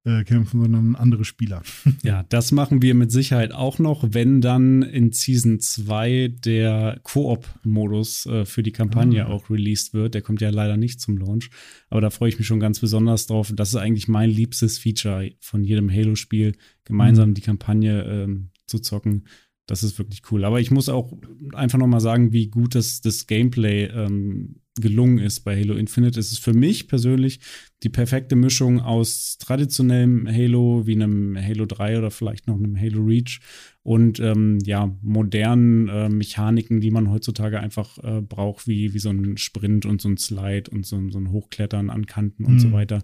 äh, 0.09 0.23
kämpfen, 0.23 0.61
sondern 0.61 0.95
andere 0.95 1.25
Spieler. 1.25 1.61
ja, 2.03 2.23
das 2.29 2.51
machen 2.51 2.81
wir 2.81 2.95
mit 2.95 3.11
Sicherheit 3.11 3.51
auch 3.51 3.79
noch, 3.79 4.05
wenn 4.11 4.41
dann 4.41 4.81
in 4.81 5.11
Season 5.11 5.59
2 5.59 6.35
der 6.43 6.99
Koop-Modus 7.03 8.25
äh, 8.25 8.45
für 8.45 8.63
die 8.63 8.71
Kampagne 8.71 9.25
ah. 9.25 9.29
auch 9.29 9.49
released 9.49 9.93
wird. 9.93 10.13
Der 10.13 10.21
kommt 10.21 10.41
ja 10.41 10.49
leider 10.49 10.77
nicht 10.77 10.99
zum 10.99 11.17
Launch, 11.17 11.49
aber 11.89 12.01
da 12.01 12.09
freue 12.09 12.29
ich 12.29 12.37
mich 12.37 12.47
schon 12.47 12.59
ganz 12.59 12.79
besonders 12.79 13.27
drauf. 13.27 13.51
Das 13.53 13.69
ist 13.69 13.75
eigentlich 13.75 14.07
mein 14.07 14.29
liebstes 14.29 14.77
Feature 14.79 15.31
von 15.39 15.63
jedem 15.63 15.91
Halo-Spiel, 15.91 16.55
gemeinsam 16.85 17.29
mhm. 17.29 17.33
die 17.35 17.41
Kampagne 17.41 18.03
ähm, 18.03 18.49
zu 18.65 18.79
zocken. 18.79 19.25
Das 19.65 19.83
ist 19.83 19.99
wirklich 19.99 20.23
cool. 20.31 20.45
Aber 20.45 20.59
ich 20.59 20.71
muss 20.71 20.89
auch 20.89 21.13
einfach 21.53 21.77
noch 21.77 21.87
mal 21.87 21.99
sagen, 21.99 22.33
wie 22.33 22.47
gut 22.47 22.73
das, 22.73 23.01
das 23.01 23.27
Gameplay 23.27 23.85
ähm, 23.85 24.55
gelungen 24.79 25.19
ist 25.19 25.41
bei 25.41 25.59
Halo 25.59 25.75
Infinite. 25.75 26.19
Es 26.19 26.31
ist 26.31 26.39
für 26.39 26.53
mich 26.53 26.87
persönlich 26.87 27.39
die 27.83 27.89
perfekte 27.89 28.35
Mischung 28.35 28.79
aus 28.79 29.37
traditionellem 29.37 30.27
Halo 30.27 30.85
wie 30.85 30.93
einem 30.93 31.37
Halo 31.37 31.65
3 31.65 31.97
oder 31.97 32.11
vielleicht 32.11 32.47
noch 32.47 32.57
einem 32.57 32.77
Halo 32.77 33.01
Reach 33.03 33.39
und 33.83 34.19
ähm, 34.19 34.59
ja, 34.65 34.95
modernen 35.01 35.87
äh, 35.87 36.09
Mechaniken, 36.09 36.81
die 36.81 36.91
man 36.91 37.09
heutzutage 37.09 37.59
einfach 37.59 37.97
äh, 38.03 38.21
braucht, 38.21 38.67
wie, 38.67 38.93
wie 38.93 38.99
so 38.99 39.09
ein 39.09 39.37
Sprint 39.37 39.85
und 39.85 40.01
so 40.01 40.09
ein 40.09 40.17
Slide 40.17 40.69
und 40.71 40.85
so, 40.85 41.09
so 41.09 41.19
ein 41.19 41.31
Hochklettern 41.31 41.89
an 41.89 42.05
Kanten 42.05 42.45
und 42.45 42.55
mhm. 42.55 42.59
so 42.59 42.71
weiter. 42.71 43.03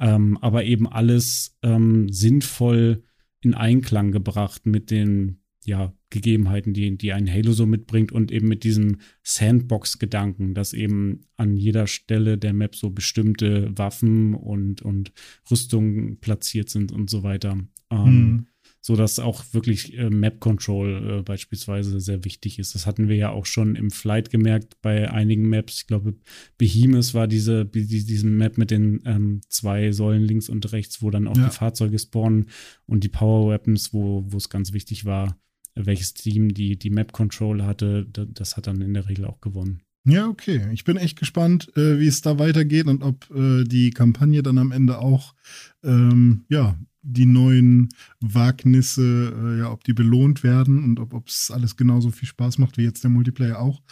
Ähm, 0.00 0.38
aber 0.40 0.64
eben 0.64 0.88
alles 0.88 1.56
ähm, 1.62 2.08
sinnvoll 2.10 3.02
in 3.42 3.54
Einklang 3.54 4.10
gebracht 4.10 4.66
mit 4.66 4.90
den 4.90 5.43
ja, 5.64 5.92
Gegebenheiten, 6.10 6.74
die, 6.74 6.96
die 6.96 7.12
ein 7.12 7.30
Halo 7.30 7.52
so 7.52 7.66
mitbringt 7.66 8.12
und 8.12 8.30
eben 8.30 8.48
mit 8.48 8.64
diesem 8.64 8.98
Sandbox-Gedanken, 9.22 10.54
dass 10.54 10.72
eben 10.72 11.26
an 11.36 11.56
jeder 11.56 11.86
Stelle 11.86 12.38
der 12.38 12.52
Map 12.52 12.76
so 12.76 12.90
bestimmte 12.90 13.76
Waffen 13.76 14.34
und, 14.34 14.82
und 14.82 15.12
Rüstungen 15.50 16.18
platziert 16.20 16.70
sind 16.70 16.92
und 16.92 17.10
so 17.10 17.22
weiter. 17.22 17.58
Ähm, 17.90 18.04
mhm 18.04 18.46
so 18.86 18.96
dass 18.96 19.18
auch 19.18 19.42
wirklich 19.52 19.96
äh, 19.96 20.10
Map 20.10 20.40
Control 20.40 21.20
äh, 21.20 21.22
beispielsweise 21.22 22.00
sehr 22.00 22.22
wichtig 22.26 22.58
ist. 22.58 22.74
Das 22.74 22.86
hatten 22.86 23.08
wir 23.08 23.16
ja 23.16 23.30
auch 23.30 23.46
schon 23.46 23.76
im 23.76 23.90
Flight 23.90 24.28
gemerkt 24.28 24.76
bei 24.82 25.10
einigen 25.10 25.48
Maps. 25.48 25.80
Ich 25.80 25.86
glaube, 25.86 26.16
Behemoth 26.58 27.14
war 27.14 27.26
diese, 27.26 27.64
die, 27.64 27.86
diese 27.86 28.26
Map 28.26 28.58
mit 28.58 28.70
den 28.70 29.00
ähm, 29.06 29.40
zwei 29.48 29.90
Säulen 29.92 30.22
links 30.22 30.50
und 30.50 30.70
rechts, 30.72 31.00
wo 31.00 31.08
dann 31.08 31.26
auch 31.28 31.36
ja. 31.38 31.46
die 31.46 31.54
Fahrzeuge 31.54 31.98
spawnen 31.98 32.50
und 32.84 33.04
die 33.04 33.08
Power 33.08 33.50
Weapons, 33.50 33.94
wo, 33.94 34.26
wo 34.28 34.36
es 34.36 34.50
ganz 34.50 34.74
wichtig 34.74 35.06
war, 35.06 35.38
welches 35.74 36.14
Team 36.14 36.54
die, 36.54 36.78
die 36.78 36.90
Map 36.90 37.12
Control 37.12 37.64
hatte. 37.64 38.06
Das 38.06 38.56
hat 38.56 38.66
dann 38.66 38.80
in 38.80 38.94
der 38.94 39.08
Regel 39.08 39.24
auch 39.24 39.40
gewonnen. 39.40 39.82
Ja, 40.06 40.28
okay. 40.28 40.68
Ich 40.72 40.84
bin 40.84 40.96
echt 40.98 41.18
gespannt, 41.18 41.74
äh, 41.76 41.98
wie 41.98 42.06
es 42.06 42.20
da 42.20 42.38
weitergeht 42.38 42.86
und 42.86 43.02
ob 43.02 43.30
äh, 43.34 43.64
die 43.64 43.90
Kampagne 43.90 44.42
dann 44.42 44.58
am 44.58 44.70
Ende 44.70 44.98
auch 44.98 45.34
ähm, 45.82 46.44
ja, 46.50 46.76
die 47.00 47.26
neuen 47.26 47.88
Wagnisse, 48.20 49.32
äh, 49.34 49.58
ja, 49.60 49.70
ob 49.70 49.84
die 49.84 49.92
belohnt 49.92 50.42
werden 50.42 50.82
und 50.82 51.00
ob 51.00 51.28
es 51.28 51.50
alles 51.50 51.76
genauso 51.76 52.10
viel 52.10 52.28
Spaß 52.28 52.58
macht 52.58 52.78
wie 52.78 52.82
jetzt 52.82 53.02
der 53.02 53.10
Multiplayer 53.10 53.58
auch. 53.58 53.82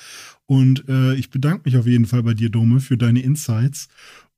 Und 0.47 0.89
äh, 0.89 1.15
ich 1.15 1.31
bedanke 1.31 1.63
mich 1.65 1.77
auf 1.77 1.87
jeden 1.87 2.07
Fall 2.07 2.23
bei 2.23 2.35
dir, 2.35 2.51
Dome, 2.51 2.81
für 2.81 2.97
deine 2.97 3.21
Insights. 3.21 3.89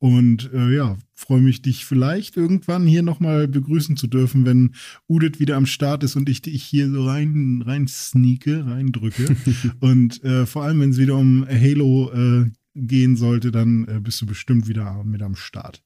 Und 0.04 0.52
äh, 0.52 0.76
ja, 0.76 0.98
freue 1.14 1.40
mich, 1.40 1.62
dich 1.62 1.86
vielleicht 1.86 2.36
irgendwann 2.36 2.86
hier 2.86 3.02
nochmal 3.02 3.48
begrüßen 3.48 3.96
zu 3.96 4.06
dürfen, 4.06 4.44
wenn 4.44 4.74
Udit 5.08 5.40
wieder 5.40 5.56
am 5.56 5.64
Start 5.64 6.04
ist 6.04 6.14
und 6.14 6.28
ich 6.28 6.42
dich 6.42 6.62
hier 6.62 6.90
so 6.90 7.06
rein, 7.06 7.62
rein 7.64 7.88
sneake, 7.88 8.66
reindrücke. 8.66 9.34
und 9.80 10.22
äh, 10.22 10.44
vor 10.44 10.64
allem, 10.64 10.80
wenn 10.80 10.90
es 10.90 10.98
wieder 10.98 11.16
um 11.16 11.46
Halo 11.48 12.12
äh, 12.12 12.50
gehen 12.74 13.16
sollte, 13.16 13.50
dann 13.50 13.88
äh, 13.88 13.98
bist 13.98 14.20
du 14.20 14.26
bestimmt 14.26 14.68
wieder 14.68 15.02
mit 15.04 15.22
am 15.22 15.36
Start. 15.36 15.82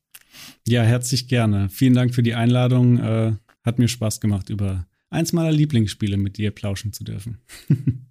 Ja, 0.66 0.82
herzlich 0.82 1.28
gerne. 1.28 1.68
Vielen 1.68 1.94
Dank 1.94 2.12
für 2.12 2.24
die 2.24 2.34
Einladung. 2.34 2.98
Äh, 2.98 3.36
hat 3.62 3.78
mir 3.78 3.86
Spaß 3.86 4.20
gemacht, 4.20 4.50
über 4.50 4.88
eins 5.10 5.32
meiner 5.32 5.52
Lieblingsspiele 5.52 6.16
mit 6.16 6.38
dir 6.38 6.50
plauschen 6.50 6.92
zu 6.92 7.04
dürfen. 7.04 7.38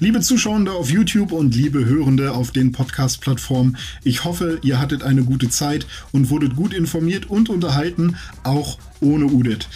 Liebe 0.00 0.20
Zuschauer 0.20 0.72
auf 0.72 0.90
YouTube 0.90 1.30
und 1.30 1.54
liebe 1.54 1.84
Hörende 1.84 2.32
auf 2.32 2.50
den 2.50 2.72
Podcast-Plattformen, 2.72 3.76
ich 4.02 4.24
hoffe, 4.24 4.58
ihr 4.62 4.80
hattet 4.80 5.04
eine 5.04 5.22
gute 5.22 5.48
Zeit 5.48 5.86
und 6.10 6.30
wurdet 6.30 6.56
gut 6.56 6.74
informiert 6.74 7.30
und 7.30 7.48
unterhalten, 7.48 8.16
auch 8.42 8.78
ohne 9.04 9.26
Udit. 9.26 9.68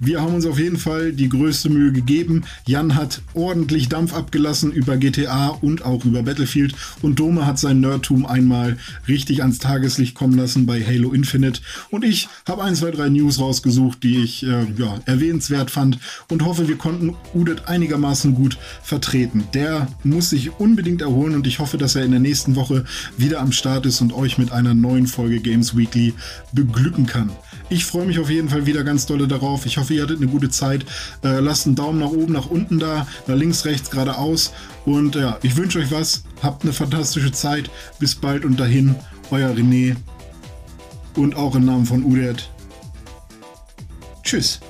Wir 0.00 0.20
haben 0.20 0.34
uns 0.34 0.44
auf 0.44 0.58
jeden 0.58 0.76
Fall 0.76 1.12
die 1.12 1.28
größte 1.28 1.70
Mühe 1.70 1.92
gegeben. 1.92 2.44
Jan 2.66 2.94
hat 2.94 3.22
ordentlich 3.32 3.88
Dampf 3.88 4.12
abgelassen 4.12 4.72
über 4.72 4.96
GTA 4.96 5.48
und 5.48 5.84
auch 5.84 6.04
über 6.04 6.22
Battlefield 6.22 6.74
und 7.00 7.18
Dome 7.18 7.46
hat 7.46 7.58
sein 7.58 7.80
Nerdtum 7.80 8.26
einmal 8.26 8.76
richtig 9.08 9.42
ans 9.42 9.60
Tageslicht 9.60 10.14
kommen 10.14 10.36
lassen 10.36 10.66
bei 10.66 10.84
Halo 10.84 11.12
Infinite 11.12 11.60
und 11.90 12.04
ich 12.04 12.28
habe 12.46 12.62
ein, 12.64 12.74
zwei, 12.74 12.90
drei 12.90 13.08
News 13.08 13.38
rausgesucht, 13.38 14.02
die 14.02 14.18
ich 14.18 14.42
äh, 14.44 14.66
ja, 14.76 14.98
erwähnenswert 15.06 15.70
fand 15.70 15.98
und 16.28 16.44
hoffe, 16.44 16.68
wir 16.68 16.76
konnten 16.76 17.14
Udit 17.32 17.68
einigermaßen 17.68 18.34
gut 18.34 18.58
vertreten. 18.82 19.44
Der 19.54 19.88
muss 20.02 20.30
sich 20.30 20.58
unbedingt 20.58 21.02
erholen 21.02 21.34
und 21.34 21.46
ich 21.46 21.60
hoffe, 21.60 21.78
dass 21.78 21.94
er 21.94 22.04
in 22.04 22.10
der 22.10 22.20
nächsten 22.20 22.56
Woche 22.56 22.84
wieder 23.16 23.40
am 23.40 23.52
Start 23.52 23.86
ist 23.86 24.00
und 24.00 24.12
euch 24.12 24.38
mit 24.38 24.52
einer 24.52 24.74
neuen 24.74 25.06
Folge 25.06 25.40
Games 25.40 25.76
Weekly 25.76 26.14
beglücken 26.52 27.06
kann. 27.06 27.30
Ich 27.70 27.86
freue 27.86 28.06
mich 28.06 28.18
auf 28.18 28.30
jeden 28.30 28.48
Fall 28.48 28.66
wieder 28.66 28.84
ganz 28.84 29.06
dolle 29.06 29.26
darauf. 29.26 29.66
Ich 29.66 29.78
hoffe, 29.78 29.94
ihr 29.94 30.02
hattet 30.02 30.18
eine 30.18 30.30
gute 30.30 30.50
Zeit. 30.50 30.84
Äh, 31.22 31.40
lasst 31.40 31.66
einen 31.66 31.76
Daumen 31.76 31.98
nach 31.98 32.10
oben, 32.10 32.32
nach 32.32 32.46
unten 32.46 32.78
da, 32.78 33.06
nach 33.26 33.36
links, 33.36 33.64
rechts, 33.64 33.90
geradeaus. 33.90 34.52
Und 34.84 35.14
ja, 35.14 35.38
ich 35.42 35.56
wünsche 35.56 35.78
euch 35.78 35.90
was. 35.90 36.24
Habt 36.42 36.62
eine 36.62 36.72
fantastische 36.72 37.32
Zeit. 37.32 37.70
Bis 37.98 38.14
bald 38.14 38.44
und 38.44 38.60
dahin. 38.60 38.94
Euer 39.30 39.50
René. 39.50 39.96
Und 41.16 41.36
auch 41.36 41.54
im 41.54 41.64
Namen 41.64 41.86
von 41.86 42.04
Udet. 42.04 42.50
Tschüss. 44.22 44.60